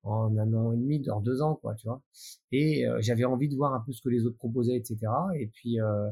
[0.04, 2.02] en un an et demi, en deux ans, quoi, tu vois.
[2.52, 5.30] Et euh, j'avais envie de voir un peu ce que les autres proposaient, etc.
[5.38, 6.10] Et puis, euh,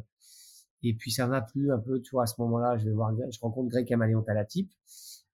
[0.83, 3.13] et puis ça m'a plu un peu, tu vois, à ce moment-là, je vais voir,
[3.15, 4.73] je rencontre Greg Camaleon à la type.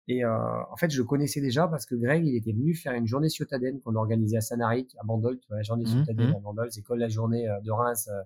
[0.09, 0.31] Et euh,
[0.71, 3.29] en fait, je le connaissais déjà parce que Greg, il était venu faire une journée
[3.29, 6.35] ciotadenne qu'on organisait à Sanaric, à Bandol, tu vois, la journée Mhm, ciotadenne mhm.
[6.37, 8.23] à Bandol, c'est comme la journée euh, de Reims euh,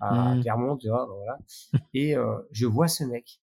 [0.00, 0.42] à Mhm.
[0.42, 1.38] Clermont, tu vois, voilà.
[1.94, 3.40] Et euh, je vois ce mec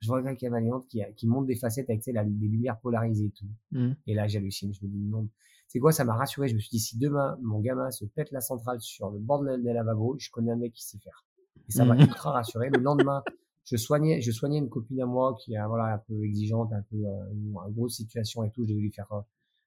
[0.00, 2.02] je vois Greg Cavaliante qui, qui monte des facettes avec
[2.38, 3.46] des lumières polarisées et tout.
[3.72, 3.92] Mmh.
[4.06, 4.74] Et là, j'hallucine.
[4.74, 5.28] Je me dis, non.
[5.66, 6.46] C'est quoi, ça m'a rassuré.
[6.48, 9.40] Je me suis dit, si demain, mon gamin se pète la centrale sur le bord
[9.42, 11.24] de la, lavabo, je connais un mec qui sait faire.
[11.68, 12.00] Et ça m'a Mmh.
[12.00, 12.68] ultra rassuré.
[12.68, 13.24] Le lendemain,
[13.64, 16.82] je soignais, je soignais une copine à moi qui est, voilà, un peu exigeante, un
[16.82, 18.64] peu, euh, une, grosse situation et tout.
[18.64, 19.20] Je devais lui faire euh,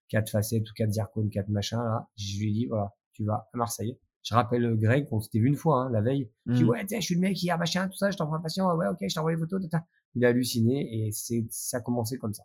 [0.08, 2.08] quatre facettes ou quatre zircones, quatre machins, là.
[2.16, 3.98] Je lui ai dit, voilà, tu vas à Marseille.
[4.24, 6.30] Je rappelle Greg qu'on s'était vu une fois, hein, la veille.
[6.48, 8.74] Je dis, ouais, je suis le mec hier, machin, tout ça, je t'envoie un patient.
[8.76, 9.86] Ouais, ok, je t'envoie les photos, tata.
[10.16, 12.44] Il a halluciné et c'est, ça a commencé comme ça.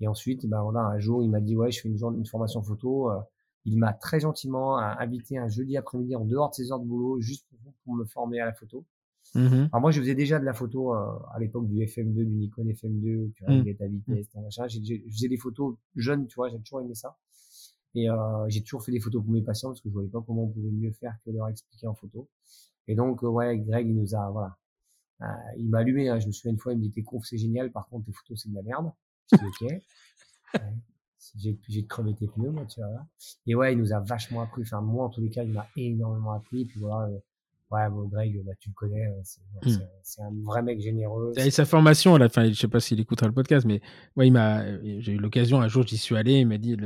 [0.00, 2.26] Et ensuite, ben voilà, un jour, il m'a dit, ouais, je fais une, journée- une
[2.26, 3.10] formation photo.
[3.10, 3.20] euh,
[3.64, 6.84] il m'a très gentiment euh, invité un jeudi après-midi en dehors de ses heures de
[6.86, 8.84] boulot, juste pour, pour me former à la photo.
[9.34, 9.68] Mhm.
[9.72, 12.64] Alors moi, je faisais déjà de la photo euh, à l'époque du FM2, du Nikon
[12.66, 13.48] FM2, où tu Mm.
[13.48, 14.68] réglais ta vitesse, ton machin.
[14.68, 17.16] J'ai- j'ai- Je faisais des photos jeunes, tu vois, j'ai toujours aimé ça.
[17.94, 20.22] Et euh, j'ai toujours fait des photos pour mes patients parce que je voyais pas
[20.26, 22.28] comment on pouvait mieux faire que leur expliquer en photo.
[22.88, 24.56] Et donc, euh, ouais, Greg, il nous a, voilà,
[25.22, 25.26] Euh,
[25.56, 26.08] il m'a allumé.
[26.08, 26.18] Hein.
[26.18, 28.12] Je me souviens une fois, il me dit tes confs c'est génial, par contre tes
[28.12, 28.90] photos c'est de la merde.
[29.30, 29.82] Je dis ok.
[30.54, 30.74] Ouais.
[31.36, 33.06] J'ai j'ai crevé tes pneus, moi, tu vois.
[33.46, 34.62] Et ouais, il nous a vachement appris.
[34.62, 36.64] Enfin, moi, en tous les cas, il m'a énormément appris.
[36.66, 37.18] Puis voilà, euh,
[37.72, 39.78] ouais, bon, Greg, bah, tu le connais, euh, c'est Mm.
[40.02, 41.32] c'est- un vrai mec généreux.
[41.36, 43.80] Et sa formation, à la fin, je sais pas s'il écoutera le podcast, mais
[44.16, 44.64] ouais, il m'a,
[45.00, 46.76] j'ai eu l'occasion un jour, j'y suis allé, il m'a dit,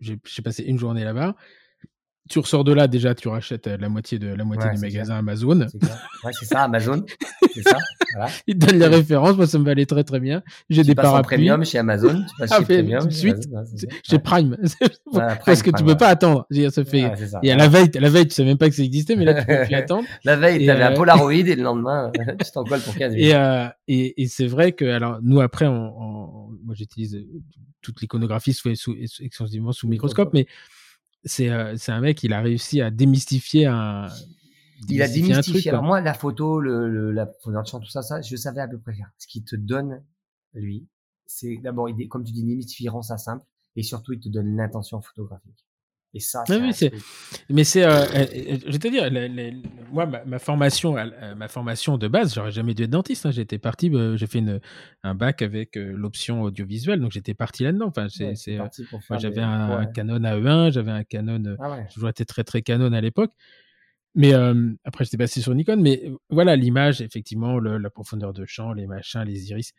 [0.00, 1.36] j'ai passé une journée là-bas.
[2.28, 4.82] Tu ressors de là, déjà, tu rachètes euh, la moitié de la moitié Ouais, c'est
[4.86, 5.60] magasins Amazon.
[5.60, 7.04] Ouais, c'est ça, Amazon.
[7.52, 7.78] C'est ça.
[8.14, 8.30] Voilà.
[8.46, 10.40] Il te donne les références, moi ça me va aller très très bien.
[10.68, 11.38] J'ai Tu des parapluies.
[11.38, 12.22] premium chez Amazon.
[12.28, 13.00] Tu passes Ah, chez premium.
[13.00, 13.48] tout de chez suite.
[14.08, 14.56] J'ai Prime.
[14.56, 14.76] Parce
[15.40, 15.96] Prime, que tu Prime, peux ouais.
[15.96, 16.46] pas attendre.
[16.70, 17.10] Ça fait.
[17.42, 19.34] Et à la veille, la veille, tu savais même pas que ça existait, mais là,
[19.40, 20.04] tu peux plus attendre.
[20.22, 23.14] La veille, Et, t'avais un euh, Polaroid et le lendemain, tu t'en colles pour 15
[23.14, 23.26] minutes.
[23.30, 27.26] Et, euh, et, et c'est vrai que, alors, nous, après, on, on- moi, j'utilise euh,
[27.82, 28.56] toute l'iconographie
[29.20, 30.46] exclusivement sous microscope, mais
[31.24, 34.08] c'est euh, un mec, il a réussi à démystifier un.
[34.88, 35.60] Il a démystifié.
[35.60, 35.66] truc.
[35.66, 37.28] Alors moi, la photo, le, le, la
[37.64, 39.10] champ, tout ça, ça, je savais à peu près faire.
[39.18, 40.02] Ce qu'il te donne,
[40.54, 40.88] lui,
[41.26, 43.44] c'est d'abord, comme tu dis, démystifier, rend ça simple,
[43.76, 45.66] et surtout, il te donne l'intention photographique.
[46.12, 46.94] Et ça, Ah oui, truc.
[47.50, 48.26] Mais c'est, euh, euh,
[48.66, 49.08] je vais te dire,
[49.92, 53.26] moi, ma, ma formation, euh, ma formation de base, j'aurais jamais dû être dentiste.
[53.26, 53.30] hein.
[53.30, 54.60] J'étais parti, euh, j'ai fait une,
[55.04, 57.86] un bac avec l'option audiovisuelle, donc j'étais parti là-dedans.
[57.88, 59.86] Enfin, Ouais, faire j'avais des- un.
[59.86, 62.10] Canon AE1, j'avais un Canon, Ah ouais.
[62.10, 63.30] été très très Canon à l'époque.
[64.16, 65.76] Mais euh, après, j'étais passé sur Nikon.
[65.76, 69.72] Mais voilà, l'image, effectivement, le- la profondeur de champ, les machins, les iris.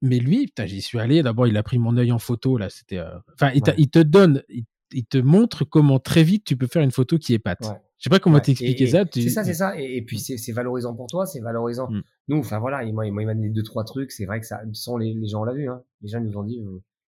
[0.00, 1.22] Mais lui, j'y suis allé.
[1.22, 2.56] D'abord, il a pris mon œil en photo.
[2.56, 2.98] Là, c'était.
[2.98, 3.76] euh, Enfin, il, t'a- Ouais.
[3.78, 4.64] il te donne, il,
[4.94, 7.60] il te montre comment très vite tu peux faire une photo qui est pâte.
[7.62, 7.76] Ouais.
[7.98, 8.42] Je sais pas comment Ouais.
[8.42, 9.04] t'expliquer ça.
[9.04, 9.78] tu- C'est ça, c'est ça.
[9.80, 11.90] Et, et puis c'est c'est valorisant pour toi, c'est valorisant.
[11.90, 12.02] Mm.
[12.28, 14.12] Nous, enfin voilà, et moi, moi, il m'a donné deux trois trucs.
[14.12, 15.68] C'est vrai que ça, sans les, les gens l'ont vu.
[15.68, 15.82] Hein.
[16.02, 16.60] Les gens nous ont dit,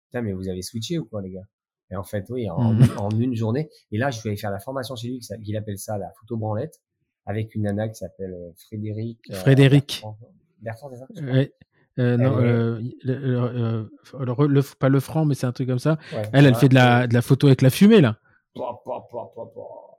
[0.08, 1.46] putain, mais vous avez switché ou quoi, les gars?
[1.90, 2.88] Et en fait, oui, en, Mm.
[2.98, 3.68] en une journée.
[3.92, 6.36] Et là, je suis allé faire la formation chez lui, qu'il appelle ça la photo
[6.36, 6.80] branlette,
[7.26, 9.18] avec une nana qui s'appelle euh, Frédéric.
[9.30, 10.00] euh, Frédéric.
[10.02, 10.18] Bertrand,
[10.62, 11.06] Bertrand, c'est ça?
[11.14, 11.52] Je crois Ouais.
[11.98, 15.52] Euh, non, Elle est- euh, le, le- euh, le- pas le franc, mais c'est un
[15.52, 15.98] truc comme ça.
[16.12, 16.58] Ouais, Elle, elle voilà.
[16.58, 18.18] fait de la, de la photo avec la fumée, là.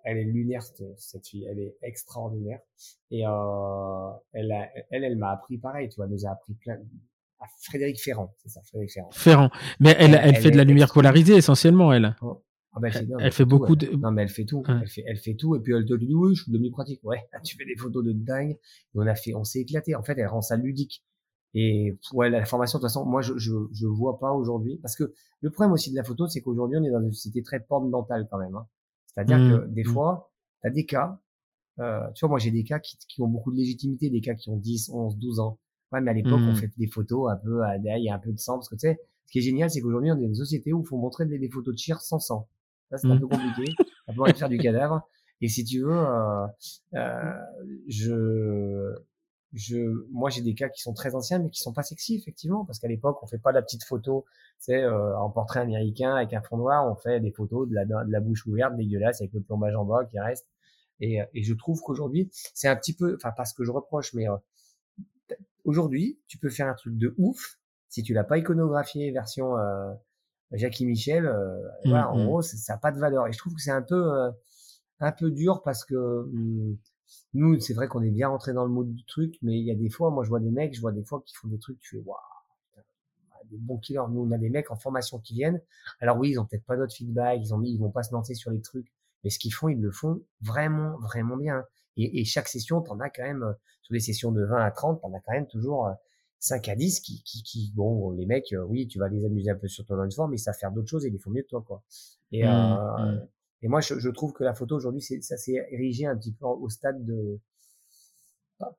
[0.03, 1.45] Elle est lunaire, cette, cette fille.
[1.49, 2.59] Elle est extraordinaire.
[3.11, 5.89] Et euh, elle, a- elle, elle m'a appris pareil.
[5.89, 6.77] Tu vois, elle nous a appris plein.
[7.39, 9.11] À Frédéric Ferrand, c'est ça, Frédéric Ferrand.
[9.11, 9.49] Ferrand.
[9.79, 12.15] Mais elle, Elle- fait de la lumière polarisée, essentiellement, elle.
[12.73, 13.95] Ah ben, Elle- non, elle fait beaucoup de-.
[13.97, 14.63] Non, mais elle fait tout.
[14.67, 15.55] Elle fait, elle fait tout.
[15.55, 16.99] Et puis elle te dit, oui, je suis devenu pratique.
[17.03, 18.51] Ouais, tu fais des photos de dingue.
[18.51, 18.57] Et
[18.95, 19.93] on a fait, on s'est éclaté.
[19.93, 21.03] En fait, elle rend ça ludique.
[21.53, 24.77] Et ouais, la formation, de toute façon, moi, je, je, je vois pas aujourd'hui.
[24.81, 27.41] Parce que le problème aussi de la photo, c'est qu'aujourd'hui, on est dans une société
[27.43, 28.55] très porte dentale quand même.
[28.55, 28.67] Hein.
[29.07, 29.87] C'est-à-dire Mmh, que des mmh.
[29.87, 31.19] fois, tu as des cas,
[31.79, 34.35] euh, tu vois, moi, j'ai des cas qui, qui ont beaucoup de légitimité, des cas
[34.35, 35.59] qui ont 10, 11, 12 ans.
[35.91, 36.49] Ouais, mais à l'époque, Mmh.
[36.49, 38.55] on fait des photos un peu, à- il y a un peu de sang.
[38.55, 40.73] Parce que tu sais, ce qui est génial, c'est qu'aujourd'hui, on est dans une société
[40.73, 42.47] où il faut montrer des, des photos de chir sans sang.
[42.91, 43.65] Ça, c'est un peu compliqué.
[44.07, 45.01] On peut faire du cadavre.
[45.41, 46.47] Et si tu veux, euh,
[46.95, 47.33] euh,
[47.87, 48.95] je,
[49.53, 52.65] je, moi, j'ai des cas qui sont très anciens, mais qui sont pas sexy, effectivement,
[52.65, 54.25] parce qu'à l'époque, on fait pas la petite photo,
[54.59, 57.85] sais, euh, en portrait américain avec un fond noir, on fait des photos de la,
[57.85, 60.47] de la bouche ouverte, dégueulasse, avec le plombage en bas qui reste.
[60.99, 63.71] Et, euh, et je trouve qu'aujourd'hui, c'est un petit peu, enfin, pas ce que je
[63.71, 64.35] reproche, mais euh,
[65.65, 67.57] aujourd'hui, tu peux faire un truc de ouf
[67.89, 69.93] si tu l'as pas iconographié version euh,
[70.51, 71.25] Jackie Michel.
[71.25, 72.25] euh, Mm, voilà, en mm.
[72.25, 73.27] gros, c'est- ça n'a pas de valeur.
[73.27, 74.29] Et je trouve que c'est un peu euh,
[74.99, 76.77] un peu dur parce que hum,
[77.33, 79.71] nous, c'est vrai qu'on est bien rentré dans le mode du truc, mais il y
[79.71, 81.59] a des fois, moi, je vois des mecs, je vois des fois qui font des
[81.59, 82.17] trucs, tu fais waouh,
[83.49, 84.01] des bons killers.
[84.09, 85.61] Nous, on a des mecs en formation qui viennent.
[85.99, 88.13] Alors oui, ils ont peut-être pas notre feedback, ils ont mis, ils vont pas se
[88.13, 88.91] lancer sur les trucs,
[89.23, 91.63] mais ce qu'ils font, ils le font vraiment, vraiment bien.
[91.97, 94.71] Et, et chaque session, t'en as quand même, euh, sur des sessions de 20 à
[94.71, 95.93] 30, t'en as quand même toujours euh,
[96.39, 99.49] 5 à 10 qui, qui, qui, bon, les mecs, euh, oui, tu vas les amuser
[99.49, 101.31] un peu sur ton lance mais ils savent faire d'autres choses et ils les font
[101.31, 101.83] mieux que toi, quoi.
[102.31, 103.27] Et, Mm, euh, mm.
[103.61, 106.33] Et moi, je, je trouve que la photo aujourd'hui, c'est, ça s'est érigé un petit
[106.33, 107.39] peu au stade de,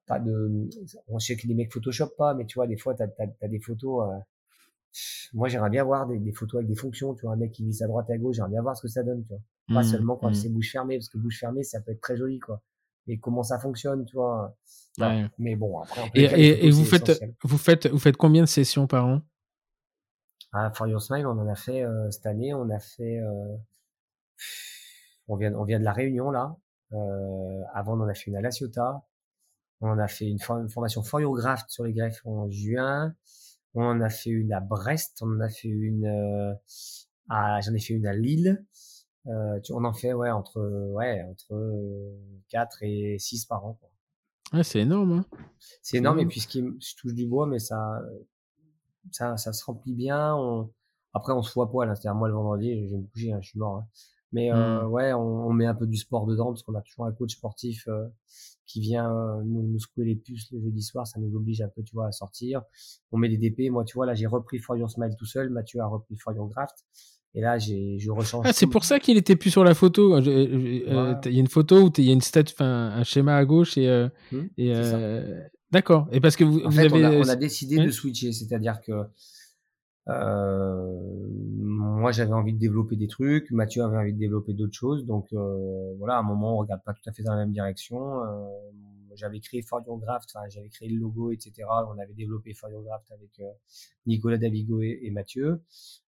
[0.07, 0.69] pas, de.
[1.09, 3.61] On sait que les mecs Photoshop pas, mais tu vois, des fois, tu as, des
[3.61, 4.09] photos.
[4.09, 4.19] Euh,
[5.33, 7.15] moi, j'aimerais bien voir des, photos avec des fonctions.
[7.15, 8.89] Tu vois, un mec qui glisse à droite à gauche, j'aimerais bien voir ce que
[8.89, 9.23] ça donne.
[9.25, 9.41] Tu vois.
[9.69, 10.35] Pas mmh, seulement quand mmh.
[10.35, 12.63] c'est bouche fermée, parce que bouche fermée, ça peut être très joli, quoi.
[13.07, 14.57] Et comment ça fonctionne, tu vois.
[15.39, 16.11] Mais bon, après.
[16.15, 19.23] et, et, vous, faites, vous, faites, vous faites combien de sessions par an?
[20.53, 23.21] À For Your Smile, on en a fait euh, cette année, on a fait.
[23.21, 23.57] Euh,
[25.29, 26.57] on, vient, on vient de la Réunion, là.
[26.93, 29.05] Euh, avant, on en a fait une à La Ciotat.
[29.81, 33.15] On a fait une, formation Graft sur les greffes en juin.
[33.75, 35.19] On en a fait une à Brest.
[35.23, 36.53] On en a fait une euh,
[37.29, 38.65] à, j'en ai fait une à Lille.
[39.27, 40.61] Euh, on en fait ouais entre
[40.95, 41.55] ouais entre
[42.49, 43.79] 4 et 6 par an.
[43.81, 44.63] Quoi.
[44.65, 45.13] c'est énorme.
[45.13, 45.27] Hein
[45.83, 48.01] c'est énorme, et puis ce qui je touche du bois mais ça
[49.13, 50.35] ça ça se remplit bien.
[50.35, 50.73] On...
[51.13, 51.95] Après on se voit poil, hein.
[51.95, 53.77] c'est-à-dire moi le vendredi, je vais me coucher, hein, je suis mort.
[53.77, 53.87] Hein.
[54.33, 54.87] Mais euh, mmh.
[54.91, 57.89] ouais, on, met un peu du sport dedans parce qu'on a toujours un coach sportif
[57.89, 58.07] euh,
[58.67, 61.07] qui vient euh, nous, nous, secouer les puces le jeudi soir.
[61.07, 62.63] Ça nous oblige un peu, tu vois, à sortir.
[63.11, 63.71] On met des DP.
[63.71, 65.49] Moi, tu vois, là, j'ai repris For Your Smile tout seul.
[65.51, 66.85] Mathieu a repris For Your Graft.
[67.35, 68.45] Et là, j'ai, je rechange.
[68.49, 70.19] Ah, c'est pour ça qu'il était plus sur la photo.
[70.19, 73.45] Il y a une photo où il y a une statue, enfin, un schéma à
[73.45, 74.09] gauche et.
[74.33, 74.73] Mmh, et
[75.71, 76.09] D'accord.
[76.13, 77.05] Et parce que vous, en vous avez.
[77.05, 79.05] On a, on a décidé de switcher, c'est-à-dire que euh,
[80.09, 83.51] moi, j'avais envie de développer des trucs.
[83.51, 85.05] Mathieu avait envie de développer d'autres choses.
[85.05, 87.53] Donc euh, voilà, à un moment, on regarde pas tout à fait dans la même
[87.53, 88.23] direction.
[88.23, 88.49] Euh,
[89.19, 91.53] j'avais créé Graft, enfin, j'avais créé le logo, etc.
[91.69, 93.51] On avait développé Graft avec euh,
[94.07, 95.63] Nicolas Davigo et, Mathieu.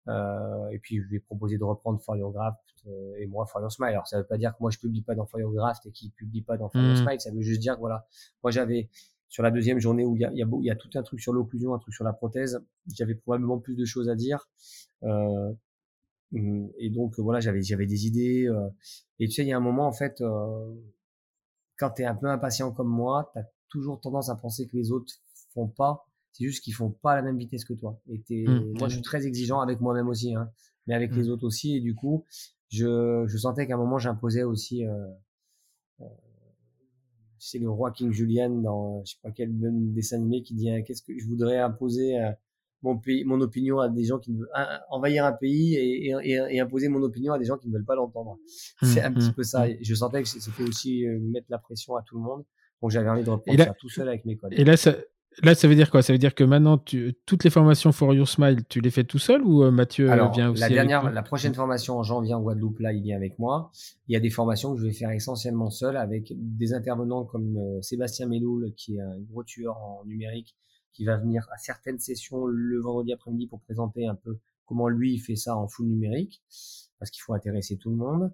[0.08, 2.00] Euh, et puis je lui ai proposé de reprendre
[2.30, 3.90] Graft euh, et moi Fire Smile.
[3.90, 6.42] Alors ça veut pas dire que moi je publie pas dans Graft et qu'il publie
[6.42, 6.96] pas dans Fire mmh.
[6.96, 7.20] Smile.
[7.20, 8.06] Ça veut juste dire que voilà,
[8.42, 8.88] moi j'avais
[9.28, 11.32] sur la deuxième journée où il y a, il y a, tout un truc sur
[11.32, 12.60] l'occlusion, un truc sur la prothèse,
[12.94, 14.48] j'avais probablement plus de choses à dire.
[15.04, 15.52] Euh,
[16.32, 18.46] et donc voilà, j'avais j'avais des idées.
[18.48, 18.68] Euh,
[19.18, 20.74] et tu sais, il y a un moment en fait, euh,
[21.76, 24.76] quand tu es un peu impatient comme moi, tu as toujours tendance à penser que
[24.76, 25.12] les autres
[25.54, 26.06] font pas.
[26.32, 28.00] C'est juste qu'ils font pas à la même vitesse que toi.
[28.08, 30.50] Et mmh, moi, je suis très exigeant avec moi-même aussi, hein,
[30.86, 31.30] mais avec les mmh.
[31.30, 31.76] autres aussi.
[31.76, 32.24] Et du coup,
[32.68, 35.08] je, je sentais qu'à un moment, j'imposais aussi euh,
[37.40, 39.50] c'est le roi King Julian dans je sais pas quel
[39.92, 42.30] dessin animé qui dit hein, qu'est-ce que je voudrais imposer euh,
[42.82, 44.48] mon pays, mon opinion à des gens qui veulent
[44.90, 47.96] envahir un pays et, et, imposer mon opinion à des gens qui ne veulent pas
[47.96, 48.38] l'entendre.
[48.82, 49.66] Mmh, c'est un petit mmh, peu ça.
[49.66, 49.76] Mmh.
[49.80, 52.44] Je sentais que c'était aussi euh, mettre la pression à tout le monde.
[52.80, 54.60] Donc j'avais envie de reprendre ça tout seul avec mes collègues.
[54.60, 54.94] Et là, ça,
[55.42, 56.02] Là, ça veut dire quoi?
[56.02, 59.04] Ça veut dire que maintenant, tu, toutes les formations For Your Smile, tu les fais
[59.04, 62.34] tout seul ou euh, Mathieu euh, vient aussi La dernière, la prochaine formation en janvier
[62.34, 63.70] en Guadeloupe, là, il vient avec moi.
[64.08, 67.56] Il y a des formations que je vais faire essentiellement seul avec des intervenants comme
[67.56, 70.56] euh, Sébastien Méloul, qui est un gros tueur en numérique,
[70.92, 75.14] qui va venir à certaines sessions le vendredi après-midi pour présenter un peu comment lui
[75.14, 76.42] il fait ça en full numérique,
[76.98, 78.32] parce qu'il faut intéresser tout le monde.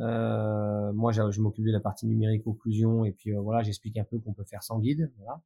[0.00, 4.18] Euh, moi, je m'occupe de la partie numérique occlusion et puis voilà, j'explique un peu
[4.18, 5.10] qu'on peut faire sans guide.
[5.18, 5.40] Voilà.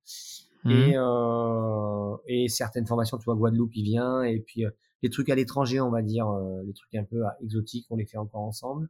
[0.65, 0.71] Mmh.
[0.71, 4.23] Et, euh, et certaines formations, tu vois, Guadeloupe, il vient.
[4.23, 4.71] Et puis, euh,
[5.03, 7.97] les trucs à l'étranger, on va dire, euh, les trucs un peu euh, exotiques, on
[7.97, 8.89] les fait encore ensemble.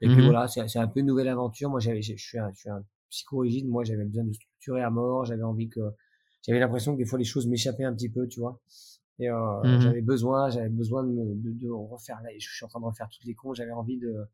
[0.00, 0.24] Et puis mmh.
[0.24, 1.70] voilà, c'est un peu une nouvelle aventure.
[1.70, 3.68] Moi, j'avais, je suis un, je suis un psychorigide.
[3.68, 5.24] Moi, j'avais besoin de structurer à mort.
[5.24, 5.80] J'avais envie que,
[6.46, 8.60] j'avais l'impression que des fois les choses m'échappaient un petit peu, tu vois.
[9.22, 12.20] Et euh, mmh j'avais besoin, j'avais besoin de, de, de, refaire.
[12.22, 13.54] Là, je suis en train de refaire toutes les cons.
[13.54, 14.26] J'avais envie de,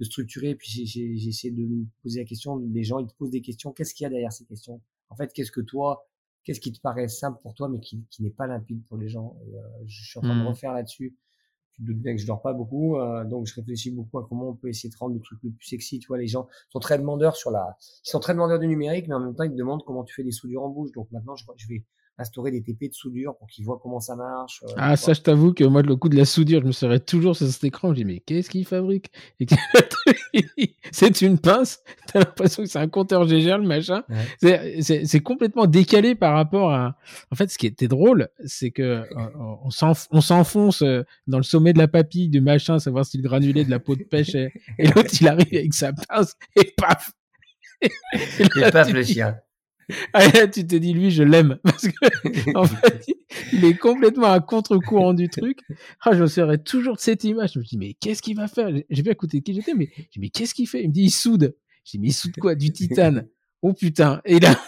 [0.00, 0.50] de structurer.
[0.50, 2.56] Et puis j'ai essayé de me poser la question.
[2.58, 3.72] Les gens, ils te posent des questions.
[3.72, 4.80] Qu'est-ce qu'il y a derrière ces questions?
[5.08, 6.06] En fait, qu'est-ce que toi,
[6.44, 9.08] qu'est-ce qui te paraît simple pour toi, mais qui, qui n'est pas limpide pour les
[9.08, 9.36] gens?
[9.46, 10.48] Et, euh, je suis en train de mmh.
[10.48, 11.16] refaire là-dessus.
[11.72, 14.26] Tu te doutes bien que je dors pas beaucoup, euh, donc je réfléchis beaucoup à
[14.28, 15.98] comment on peut essayer de rendre le truc le plus sexy.
[15.98, 19.08] Tu vois, les gens sont très demandeurs sur la, ils sont très demandeurs du numérique,
[19.08, 20.92] mais en même temps ils te demandent comment tu fais des soudures en bouche.
[20.92, 21.84] Donc maintenant, je, je vais
[22.18, 24.62] instaurer des TP de soudure pour qu'ils voient comment ça marche.
[24.64, 27.00] Euh, ah, ça, je t'avoue que moi, le coup de la soudure, je me serais
[27.00, 27.90] toujours sur cet écran.
[27.90, 29.10] Je dis, mais qu'est-ce qu'il fabrique
[30.92, 31.80] C'est une pince.
[32.12, 34.02] T'as l'impression que c'est un compteur GGR, le machin.
[34.40, 36.96] C'est complètement décalé par rapport à.
[37.30, 39.04] En fait, ce qui était drôle, c'est que euh,
[39.64, 43.64] on s'enfonce euh, dans le sommet de la papille du machin, savoir si le granulé
[43.64, 44.52] de la peau de pêche est...
[44.78, 47.12] et l'autre, il arrive avec sa pince et paf.
[47.82, 49.36] et, paf, le chien.
[50.12, 51.58] Ah, tu te dis, lui, je l'aime.
[51.62, 53.06] Parce que, en fait,
[53.52, 55.58] il est complètement à contre-courant du truc.
[56.00, 57.52] Ah, je serais toujours de cette image.
[57.54, 58.70] Je me dis, mais qu'est-ce qu'il va faire?
[58.90, 60.82] J'ai bien écouter qui j'étais, mais je dis, mais qu'est-ce qu'il fait?
[60.82, 61.54] Il me dit, il soude.
[61.94, 62.54] Mais il soude quoi?
[62.54, 63.28] Du titane.
[63.62, 64.20] Oh putain.
[64.24, 64.58] Et là,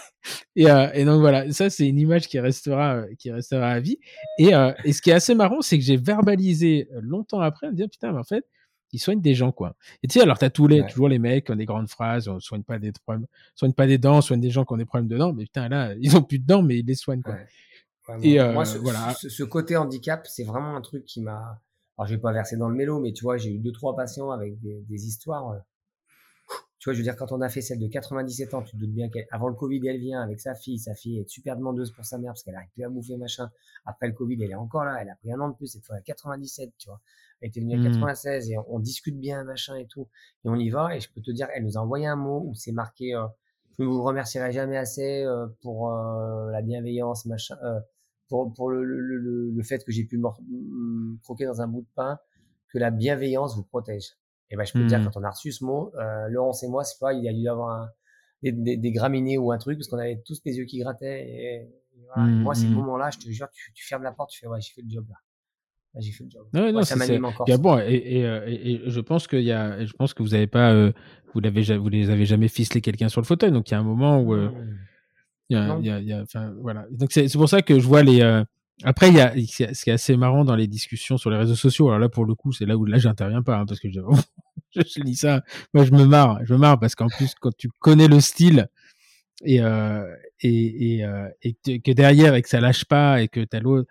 [0.55, 3.79] et, euh, et donc voilà, ça, c'est une image qui restera, euh, qui restera à
[3.79, 3.99] vie.
[4.39, 7.71] Et, euh, et ce qui est assez marrant, c'est que j'ai verbalisé longtemps après, en
[7.71, 8.45] me dire, putain, mais en fait,
[8.91, 9.75] ils soignent des gens, quoi.
[10.03, 12.27] Et tu sais, alors, t'as tous les, toujours les mecs qui ont des grandes phrases,
[12.27, 14.77] on soigne pas des problèmes, soigne pas des dents, on soigne des gens qui ont
[14.77, 16.95] des problèmes de dents, mais putain, là, ils ont plus de dents, mais ils les
[16.95, 17.37] soignent, quoi.
[18.21, 19.13] Et euh, Moi, ce, voilà.
[19.13, 21.61] Ce, côté handicap, c'est vraiment un truc qui m'a,
[21.97, 23.95] alors je vais pas verser dans le mélo, mais tu vois, j'ai eu deux, trois
[23.95, 25.57] patients avec des, histoires, euh,
[26.79, 28.77] Tu vois, je veux dire, quand on a fait celle de 97 ans, tu te
[28.77, 30.79] doutes bien qu'avant le Covid, elle vient avec sa fille.
[30.79, 33.49] Sa fille est super demandeuse pour sa mère parce qu'elle arrive plus à bouffer, machin.
[33.85, 34.97] Après le Covid, elle est encore là.
[35.01, 35.67] Elle a pris un an de plus.
[35.67, 37.01] Cette fois, à 97, tu vois.
[37.41, 38.51] Elle était venue à 96 mmh.
[38.51, 40.09] et on, discute bien, machin et tout.
[40.43, 40.95] Et on y va.
[40.95, 43.25] Et je peux te dire, elle nous a envoyé un mot où c'est marqué, euh,
[43.77, 47.79] je ne vous remercierai jamais assez euh, pour euh, la bienveillance, machin, euh,
[48.27, 51.89] pour, pour le, le, le, fait que j'ai pu me croquer dans un bout de
[51.95, 52.19] pain,
[52.69, 54.17] que la bienveillance vous protège.
[54.49, 55.05] Et ben, je peux te dire, mmh.
[55.05, 57.33] quand on a reçu ce mot, euh, Laurence et moi, c'est pas, il y a
[57.33, 57.89] dû avoir un,
[58.41, 61.29] des, des, des, graminées ou un truc, parce qu'on avait tous les yeux qui grattaient.
[61.29, 61.69] Et,
[62.15, 62.31] voilà.
[62.31, 62.73] moi, ces mmh.
[62.73, 64.89] moments-là, je te jure, tu, tu, fermes la porte, tu fais, ouais, j'ai fait le
[64.89, 65.15] job là.
[65.99, 66.47] J'ai fait le job.
[66.53, 67.47] Ouais, non, ça m'anime encore.
[67.59, 70.47] bon, et, et, euh, et, je pense qu'il y a, je pense que vous avez
[70.47, 70.91] pas, euh,
[71.33, 73.79] vous l'avez, vous les avez jamais ficelé quelqu'un sur le fauteuil, donc il y a
[73.79, 74.49] un moment où, euh,
[75.49, 76.85] il y a, il y a, y a, enfin, voilà.
[76.91, 78.43] Donc c'est pour ça que je vois les, euh,
[78.83, 81.55] après, il y a ce qui est assez marrant dans les discussions sur les réseaux
[81.55, 81.87] sociaux.
[81.87, 83.99] Alors là, pour le coup, c'est là où là, j'interviens pas hein, parce que je,
[84.75, 85.41] je lis ça.
[85.73, 86.39] Moi, je me marre.
[86.45, 88.67] Je me marre parce qu'en plus, quand tu connais le style
[89.43, 90.05] et euh,
[90.41, 93.89] et et, euh, et que derrière et que ça lâche pas et que t'as l'autre.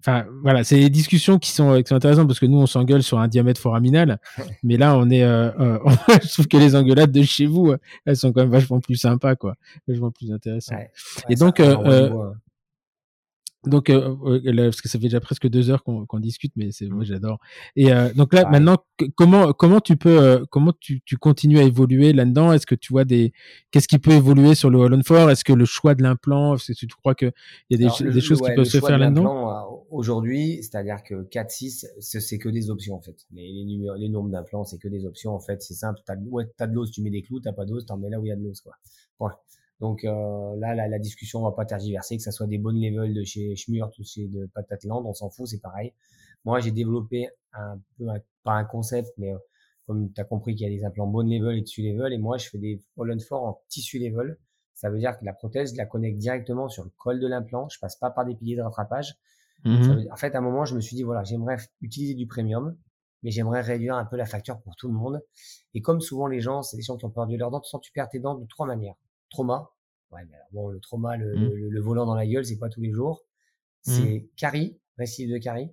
[0.00, 3.04] Enfin, voilà, c'est des discussions qui sont, qui sont intéressantes parce que nous, on s'engueule
[3.04, 4.18] sur un diamètre foraminal,
[4.64, 5.78] mais là, on est, euh, euh
[6.22, 7.74] je trouve que les engueulades de chez vous,
[8.04, 9.54] elles sont quand même vachement plus sympas, quoi,
[9.86, 10.78] vachement plus intéressantes.
[10.78, 10.90] Ouais,
[11.28, 12.32] et donc, euh,
[13.64, 14.16] donc, euh,
[14.56, 17.06] parce que ça fait déjà presque deux heures qu'on discute, mais c'est moi mmh.
[17.06, 17.38] j'adore.
[17.76, 18.76] Et euh, donc là, maintenant,
[19.14, 22.52] comment comment tu peux euh, comment tu, tu continues à évoluer là-dedans?
[22.52, 23.32] Est-ce que tu vois des
[23.70, 25.30] qu'est-ce qui peut évoluer sur le on Four?
[25.30, 27.30] Est-ce que le choix de l'implant, est-ce que tu crois que
[27.70, 29.50] il y a des, des choses qui peuvent se faire là-dedans?
[29.50, 33.16] euh, Aujourd'hui, c'est-à-dire que 4, 6, c'est que des options en fait.
[33.32, 35.62] Les, les, numéros, les nombres d'implants, c'est que des options en fait.
[35.62, 36.00] C'est simple.
[36.04, 37.40] T'as ouais, as de l'os, tu mets des clous.
[37.40, 38.74] T'as pas d'os, t'en mets là où il y a de l'os quoi.
[39.18, 39.34] Point.
[39.82, 42.80] Donc euh, là, la, la, discussion, on va pas tergiverser, que ça soit des bonnes
[42.80, 45.92] levels de chez Schmurt ou chez de Patatland, on s'en fout, c'est pareil.
[46.44, 48.06] Moi, j'ai développé un peu,
[48.44, 49.38] pas un concept, mais euh,
[49.88, 52.18] comme tu as compris qu'il y a des implants bone level et tissu level, et
[52.18, 54.38] moi, je fais des Holland for en tissu level.
[54.72, 57.68] Ça veut dire que la prothèse, je la connecte directement sur le col de l'implant.
[57.68, 59.16] Je passe pas par des piliers de rattrapage.
[59.64, 62.76] Mmh en fait, à un moment, je me suis dit, voilà, j'aimerais utiliser du premium,
[63.24, 65.20] mais j'aimerais réduire un peu la facture pour tout le monde.
[65.74, 67.80] Et comme souvent les gens, c'est des gens qui ont perdu leurs dents, tu sens
[67.80, 68.94] tu perds tes dents de trois manières
[69.32, 69.70] trauma.
[70.10, 71.68] Ouais, mais alors bon, le trauma, le, mmh.
[71.70, 73.24] le, volant dans la gueule, c'est pas tous les jours.
[73.86, 73.92] Mmh.
[73.92, 75.70] C'est carie, récif de carie.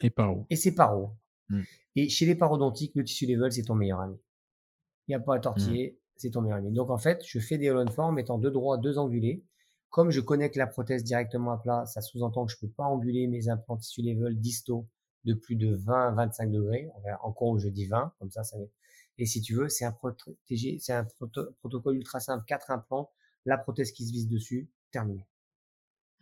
[0.00, 0.46] Et paro.
[0.50, 1.10] Et c'est paro.
[1.50, 1.62] Mmh.
[1.96, 4.16] Et chez les parodontiques, le tissu level, c'est ton meilleur ami.
[5.06, 6.72] Il n'y a pas à tortiller, c'est ton meilleur ami.
[6.72, 9.44] Donc en fait, je fais des all en mettant deux droits, deux angulés.
[9.90, 13.26] Comme je connecte la prothèse directement à plat, ça sous-entend que je peux pas anguler
[13.26, 14.88] mes implants tissu level disto
[15.24, 16.88] de plus de 20 25 degrés.
[17.22, 18.56] En cours, je dis 20, comme ça, ça
[19.22, 21.06] Et si tu veux, c'est un protégé, c'est un
[21.60, 23.08] protocole ultra simple, quatre implants
[23.44, 25.28] la prothèse qui se vise dessus, terminé.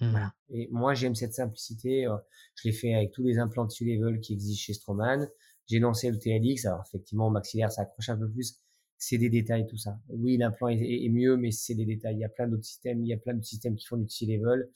[0.01, 0.27] Voilà.
[0.27, 0.55] Mmh.
[0.55, 2.07] Et moi, j'aime cette simplicité.
[2.07, 2.17] Euh,
[2.57, 5.27] je l'ai fait avec tous les implants de level qui existent chez Stroman.
[5.67, 6.67] J'ai lancé le TLX.
[6.67, 8.59] Alors, effectivement, maxillaire, ça accroche un peu plus.
[8.99, 9.99] C'est des détails, tout ça.
[10.11, 12.17] Oui, l'implant est, mieux, mais c'est des détails.
[12.17, 13.03] Il y a plein d'autres systèmes.
[13.03, 14.69] Il y a plein de systèmes qui font du level.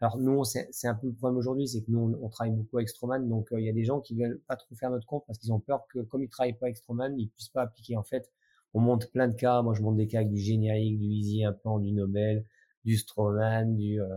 [0.00, 2.88] Alors, nous, c'est un peu le problème aujourd'hui, c'est que nous, on, travaille beaucoup avec
[2.88, 3.28] Stroman.
[3.28, 5.38] Donc, euh, il y a des gens qui veulent pas trop faire notre compte parce
[5.38, 7.96] qu'ils ont peur que, comme ils travaillent pas avec Stroman, ils puissent pas appliquer.
[7.96, 8.30] En fait,
[8.74, 9.62] on monte plein de cas.
[9.62, 12.44] Moi, je monte des cas avec du générique, du Easy Implant, du Nobel,
[12.84, 14.16] du Stroman, du euh,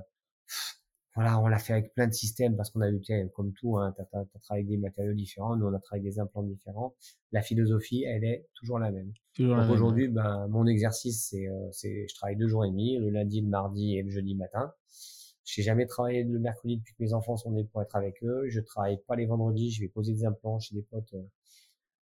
[1.16, 3.02] voilà, on l'a fait avec plein de systèmes parce qu'on a eu,
[3.36, 6.14] comme tout, hein, tu as, travaillé avec des matériaux différents, nous on a travaillé avec
[6.14, 6.96] des implants différents.
[7.34, 9.12] La philosophie, elle est toujours la même.
[9.38, 13.10] Donc aujourd'hui, ben, mon exercice, c'est, euh, c'est, je travaille deux jours et demi, le
[13.10, 14.72] lundi, le mardi et le jeudi matin.
[15.52, 18.48] J'ai jamais travaillé le mercredi depuis que mes enfants sont nés pour être avec eux.
[18.50, 21.24] Je travaille pas les vendredis, je vais poser des implants chez des potes euh,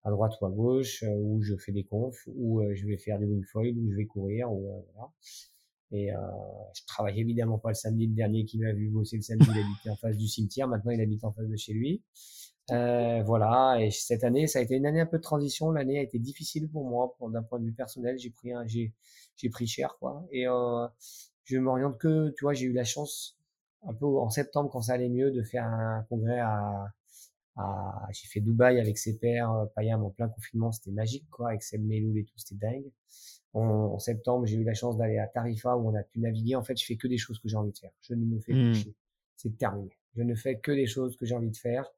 [0.02, 2.97] à droite ou à gauche, euh, où je fais des confs, où euh, je vais
[2.97, 5.10] faire du wingfoil, où je vais courir, ou voilà.
[5.93, 6.16] Et euh,
[6.74, 8.06] je travaille évidemment pas le samedi.
[8.06, 10.68] Le dernier qui m'a vu bosser le samedi, il habitait en face du cimetière.
[10.68, 12.02] Maintenant, il habite en face de chez lui.
[12.73, 13.78] Euh, voilà.
[13.81, 15.70] Et cette année, ça a été une année un peu de transition.
[15.70, 18.18] L'année a été difficile pour moi, d'un point de vue personnel.
[18.18, 18.93] J'ai pris j'ai,
[19.36, 20.27] j'ai pris cher, quoi.
[20.32, 20.86] Et euh,
[21.44, 23.36] je m'oriente que, tu vois, j'ai eu la chance
[23.87, 26.87] un peu en septembre quand ça allait mieux de faire un congrès à
[28.13, 31.63] j'ai fait Dubaï avec ses pères, euh, Payam en plein confinement, c'était magique, quoi, avec
[31.63, 32.91] Seb Meloul et tout, c'était dingue.
[33.55, 36.57] En, septembre, j'ai eu la chance d'aller à Tarifa où on a pu naviguer.
[36.57, 37.93] En fait, je fais que des choses que j'ai envie de faire.
[38.03, 38.75] Je ne me fais mmh.
[38.75, 38.95] chier.
[39.37, 39.97] C'est terminé.
[40.15, 41.91] Je ne fais que des choses que j'ai envie de faire.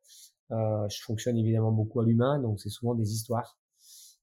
[0.53, 3.59] Euh, je fonctionne évidemment beaucoup à l'humain, donc c'est souvent des histoires,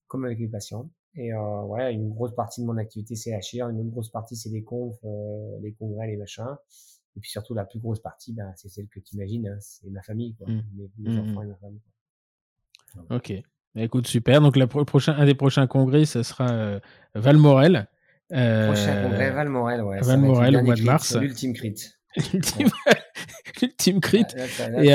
[0.07, 0.89] comme avec les patients.
[1.15, 4.09] Et euh, ouais, une grosse partie de mon activité c'est la chair, une autre grosse
[4.09, 6.57] partie c'est les confs, euh, les congrès, les machins.
[7.15, 9.89] Et puis surtout, la plus grosse partie, ben, c'est celle que tu imagines, hein, c'est
[9.89, 10.47] ma famille, quoi.
[10.47, 10.61] Mmh.
[10.97, 11.43] Mes, mmh, enfants mmh.
[11.43, 11.81] et ma famille.
[13.09, 13.33] Ok.
[13.73, 14.41] Bah, écoute, super.
[14.41, 16.79] Donc, le prochain, un des prochains congrès, ce sera euh,
[17.13, 17.87] Valmorel.
[18.33, 20.01] Euh, prochain congrès, Valmorel, ouais.
[20.01, 21.15] Valmorel au mois de mars.
[21.15, 21.75] L'ultime crit.
[22.33, 22.69] Ultime
[23.55, 24.25] Crit.
[24.81, 24.91] et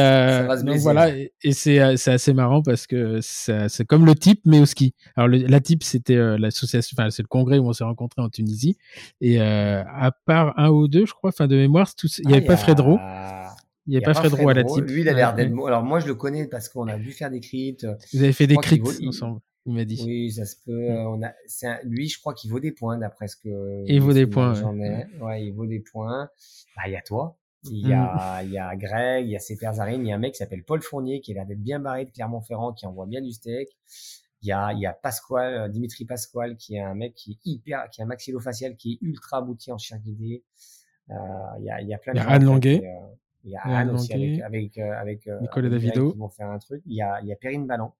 [0.64, 4.94] donc voilà, et, c'est assez marrant parce que c'est comme le type, mais au ski.
[5.16, 8.76] Alors la type, c'était l'association, enfin c'est le congrès où on s'est rencontrés en Tunisie.
[9.20, 12.56] Et à part un ou deux, je crois, fin de mémoire, il n'y avait pas
[12.56, 12.98] Fredro.
[13.86, 14.84] Il n'y a, pas Fredro à la type.
[14.84, 15.52] Lui, il a l'air d'être.
[15.66, 17.76] Alors moi, je le connais parce qu'on a vu faire des crits.
[18.12, 19.40] Vous avez fait des crits ensemble.
[19.66, 20.02] Il m'a dit.
[20.06, 20.88] Oui, ça se peut.
[20.90, 21.32] On a,
[21.84, 23.84] lui, je crois qu'il vaut des points d'après ce que.
[23.86, 24.54] Il vaut des points.
[25.20, 26.30] Ouais, il vaut des points.
[26.76, 27.36] Bah, il y a toi.
[27.64, 28.46] Il y a, mm.
[28.46, 30.38] il y a Greg, il y a Sefer Zarine, il y a un mec qui
[30.38, 33.32] s'appelle Paul Fournier qui a l'air d'être bien barré de Clermont-Ferrand, qui envoie bien du
[33.32, 33.68] steak.
[34.42, 37.32] Il y a, il y a Pasquale, euh, Dimitri Pasquale, qui est un mec qui
[37.32, 40.42] est hyper, qui a un maxillofacial qui est ultra abouti en chair guidée.
[41.10, 41.14] Euh,
[41.58, 42.82] il y a, il y a plein de il y a Anne Languet.
[42.82, 43.14] Euh,
[43.44, 46.12] il y a Anne aussi avec, avec, avec, Nicolas Davido.
[46.12, 46.82] Qui vont faire un truc.
[46.86, 47.92] Il y a, il y a Perrine Ballon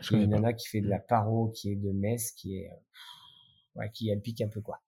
[0.00, 2.70] je connais une nana qui fait de la paro, qui est de Metz, qui est,
[3.76, 4.80] ouais, qui elle pique un peu quoi.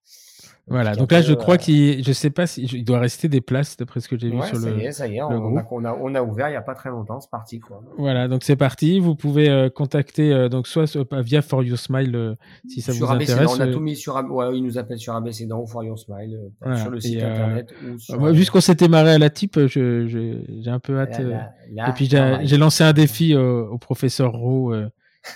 [0.70, 3.40] Voilà, donc là, je crois euh, qu'il, je sais pas si il doit rester des
[3.40, 4.78] places d'après ce que j'ai vu sur ça le.
[4.78, 6.62] Y est, ça y est, on, a, on, a, on, a, ouvert il y a
[6.62, 7.82] pas très longtemps, c'est parti quoi.
[7.96, 9.00] Voilà, donc c'est parti.
[9.00, 12.36] Vous pouvez euh, contacter euh, donc soit via For Your Smile
[12.68, 13.48] si ça sur vous intéresse.
[13.48, 16.38] On a tout mis sur, ouais, il nous appelle sur ABCDan ou For Your Smile
[16.76, 17.72] sur le site internet.
[17.86, 21.18] Ou sur, moi, vu qu'on s'était marré à la type, j'ai un peu hâte.
[21.18, 24.74] et puis j'ai lancé un défi au professeur Roux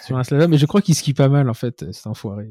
[0.05, 2.49] sur un slalom, mais je crois qu'il skie pas mal en fait, cet enfoiré.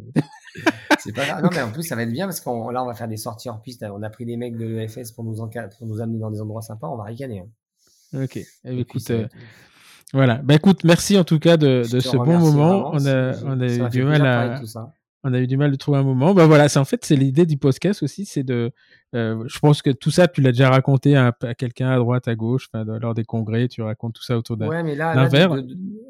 [1.04, 1.44] C'est pas grave.
[1.44, 3.18] Non, mais en plus, ça va être bien parce qu'on là, on va faire des
[3.18, 3.84] sorties hors piste.
[3.84, 6.62] On a pris des mecs de l'EFS pour nous, pour nous amener dans des endroits
[6.62, 6.88] sympas.
[6.88, 7.40] On va ricaner.
[7.40, 8.24] Hein.
[8.24, 8.38] Ok.
[8.38, 9.28] Eh ben, écoute, euh,
[10.14, 10.36] voilà.
[10.44, 12.92] Bah écoute, merci en tout cas de, de ce bon moment.
[12.94, 14.62] On a, on a eu du mal à.
[15.24, 16.34] On a eu du mal de trouver un moment.
[16.34, 18.72] Bah voilà, c'est en fait c'est l'idée du podcast aussi, c'est de
[19.14, 22.36] euh, je pense que tout ça, tu l'as déjà raconté à, quelqu'un à droite, à
[22.36, 25.54] gauche, lors des congrès, tu racontes tout ça autour d'un ouais, mais là, verre.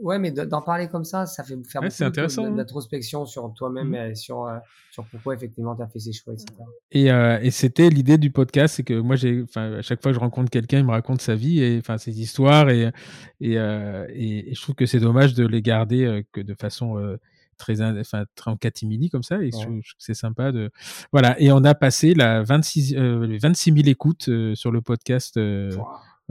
[0.02, 2.52] ouais, mais d'en parler comme ça, ça fait faire beaucoup hein.
[2.52, 3.96] d'introspection sur toi-même mmh.
[3.96, 4.58] et sur, euh,
[4.92, 6.54] sur pourquoi effectivement tu as fait ces choix, etc.
[6.92, 10.16] Et, euh, et c'était l'idée du podcast, c'est que moi, j'ai, à chaque fois que
[10.16, 12.92] je rencontre quelqu'un, il me raconte sa vie et enfin ses histoires et,
[13.40, 17.18] et, et, et je trouve que c'est dommage de les garder que de façon
[17.62, 19.42] très, enfin, très en catimini comme ça.
[19.42, 19.52] Et
[19.98, 20.72] c'est sympa de,
[21.12, 21.40] voilà.
[21.40, 25.38] Et on a passé la 26, euh, les 26 000 écoutes euh, sur le podcast.
[25.38, 25.72] Euh,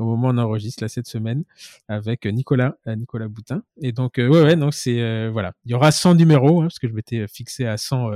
[0.00, 1.44] au moment où on enregistre là cette semaine
[1.88, 6.14] avec Nicolas Nicolas Boutin et donc ouais ouais donc c'est voilà il y aura 100
[6.14, 8.10] numéros hein, parce que je m'étais fixé à 100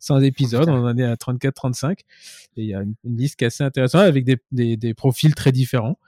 [0.00, 2.04] 100 épisodes on en est à 34 35 et
[2.56, 5.52] il y a une, liste qui est assez intéressante avec des, des, des profils très
[5.52, 5.98] différents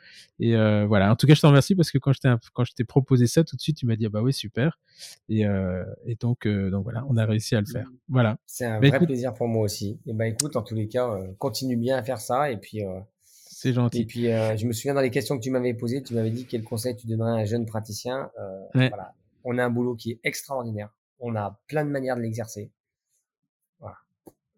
[0.42, 2.64] et euh, voilà, en tout cas, je te remercie parce que quand je t'ai quand
[2.64, 4.80] je t'ai proposé ça tout de suite, tu m'as dit ah bah oui super.
[5.28, 7.86] Et, euh, et donc euh, donc voilà, on a réussi à le faire.
[8.08, 8.36] Voilà.
[8.44, 10.00] C'est un bah, vrai plaisir pour moi aussi.
[10.04, 12.82] Et bah écoute, en tous les cas, continue bien à faire ça et puis.
[13.62, 14.00] C'est gentil.
[14.00, 16.46] Et puis je me souviens dans les questions que tu m'avais posées, tu m'avais dit
[16.46, 18.30] quel conseil tu donnerais à un jeune praticien.
[18.74, 19.14] Voilà,
[19.44, 20.90] on a un boulot qui est extraordinaire.
[21.20, 22.72] On a plein de manières de l'exercer.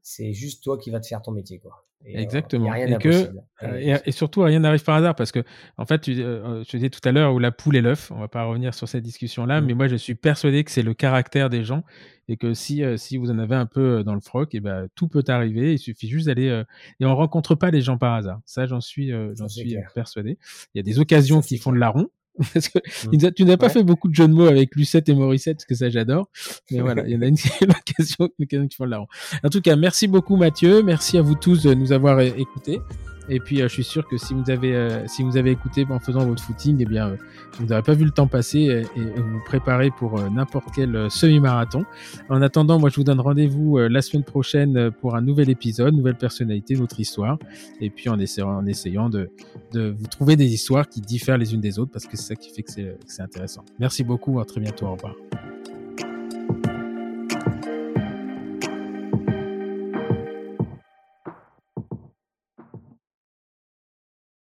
[0.07, 1.85] C'est juste toi qui vas te faire ton métier quoi.
[2.05, 2.75] Et, euh, Exactement.
[2.75, 3.31] et, que,
[3.63, 5.43] euh, et, surtout, rien n'arrive par hasard parce que,
[5.79, 8.21] en fait, tu, euh, je disais tout à l'heure où la poule et l'œuf, on
[8.21, 9.65] va pas revenir sur cette discussion-là, mmh.
[9.65, 11.83] mais moi, je suis persuadé que c'est le caractère des gens
[12.29, 15.09] et que si, si vous en avez un peu dans le froc, et ben, tout
[15.09, 15.73] peut arriver.
[15.75, 16.63] Il suffit juste d'aller.
[17.01, 18.41] et on rencontre pas les gens par hasard.
[18.45, 20.39] Ça, j'en suis, j'en suis persuadé.
[20.75, 22.09] Il y a des occasions qui font de la ronde
[22.53, 23.33] Parce que mmh.
[23.33, 25.75] tu n'as pas fait beaucoup de jeux de mots avec Lucette et Morissette, parce que
[25.77, 26.29] ça j'adore.
[26.71, 27.37] Mais voilà, il y en a une,
[27.97, 29.01] question, qui font de la.
[29.01, 30.83] En tout cas, merci beaucoup Mathieu.
[30.83, 32.81] Merci à vous tous de nous avoir écoutés.
[33.29, 35.87] Et puis, euh, je suis sûr que si vous avez, euh, si vous avez écouté
[35.89, 37.17] en faisant votre footing, eh bien, euh,
[37.59, 41.85] vous n'aurez pas vu le temps passer et, et vous préparez pour n'importe quel semi-marathon.
[42.29, 46.17] En attendant, moi, je vous donne rendez-vous la semaine prochaine pour un nouvel épisode, nouvelle
[46.17, 47.39] personnalité, notre histoire.
[47.81, 49.31] Et puis, en essayant, en essayant de,
[49.73, 52.35] de vous trouver des histoires qui diffèrent les unes des autres parce que c'est ça
[52.35, 52.73] qui fait que
[53.07, 53.65] c'est intéressant.
[53.79, 54.41] Merci beaucoup.
[54.41, 54.87] À très bientôt.
[54.87, 55.15] Au revoir.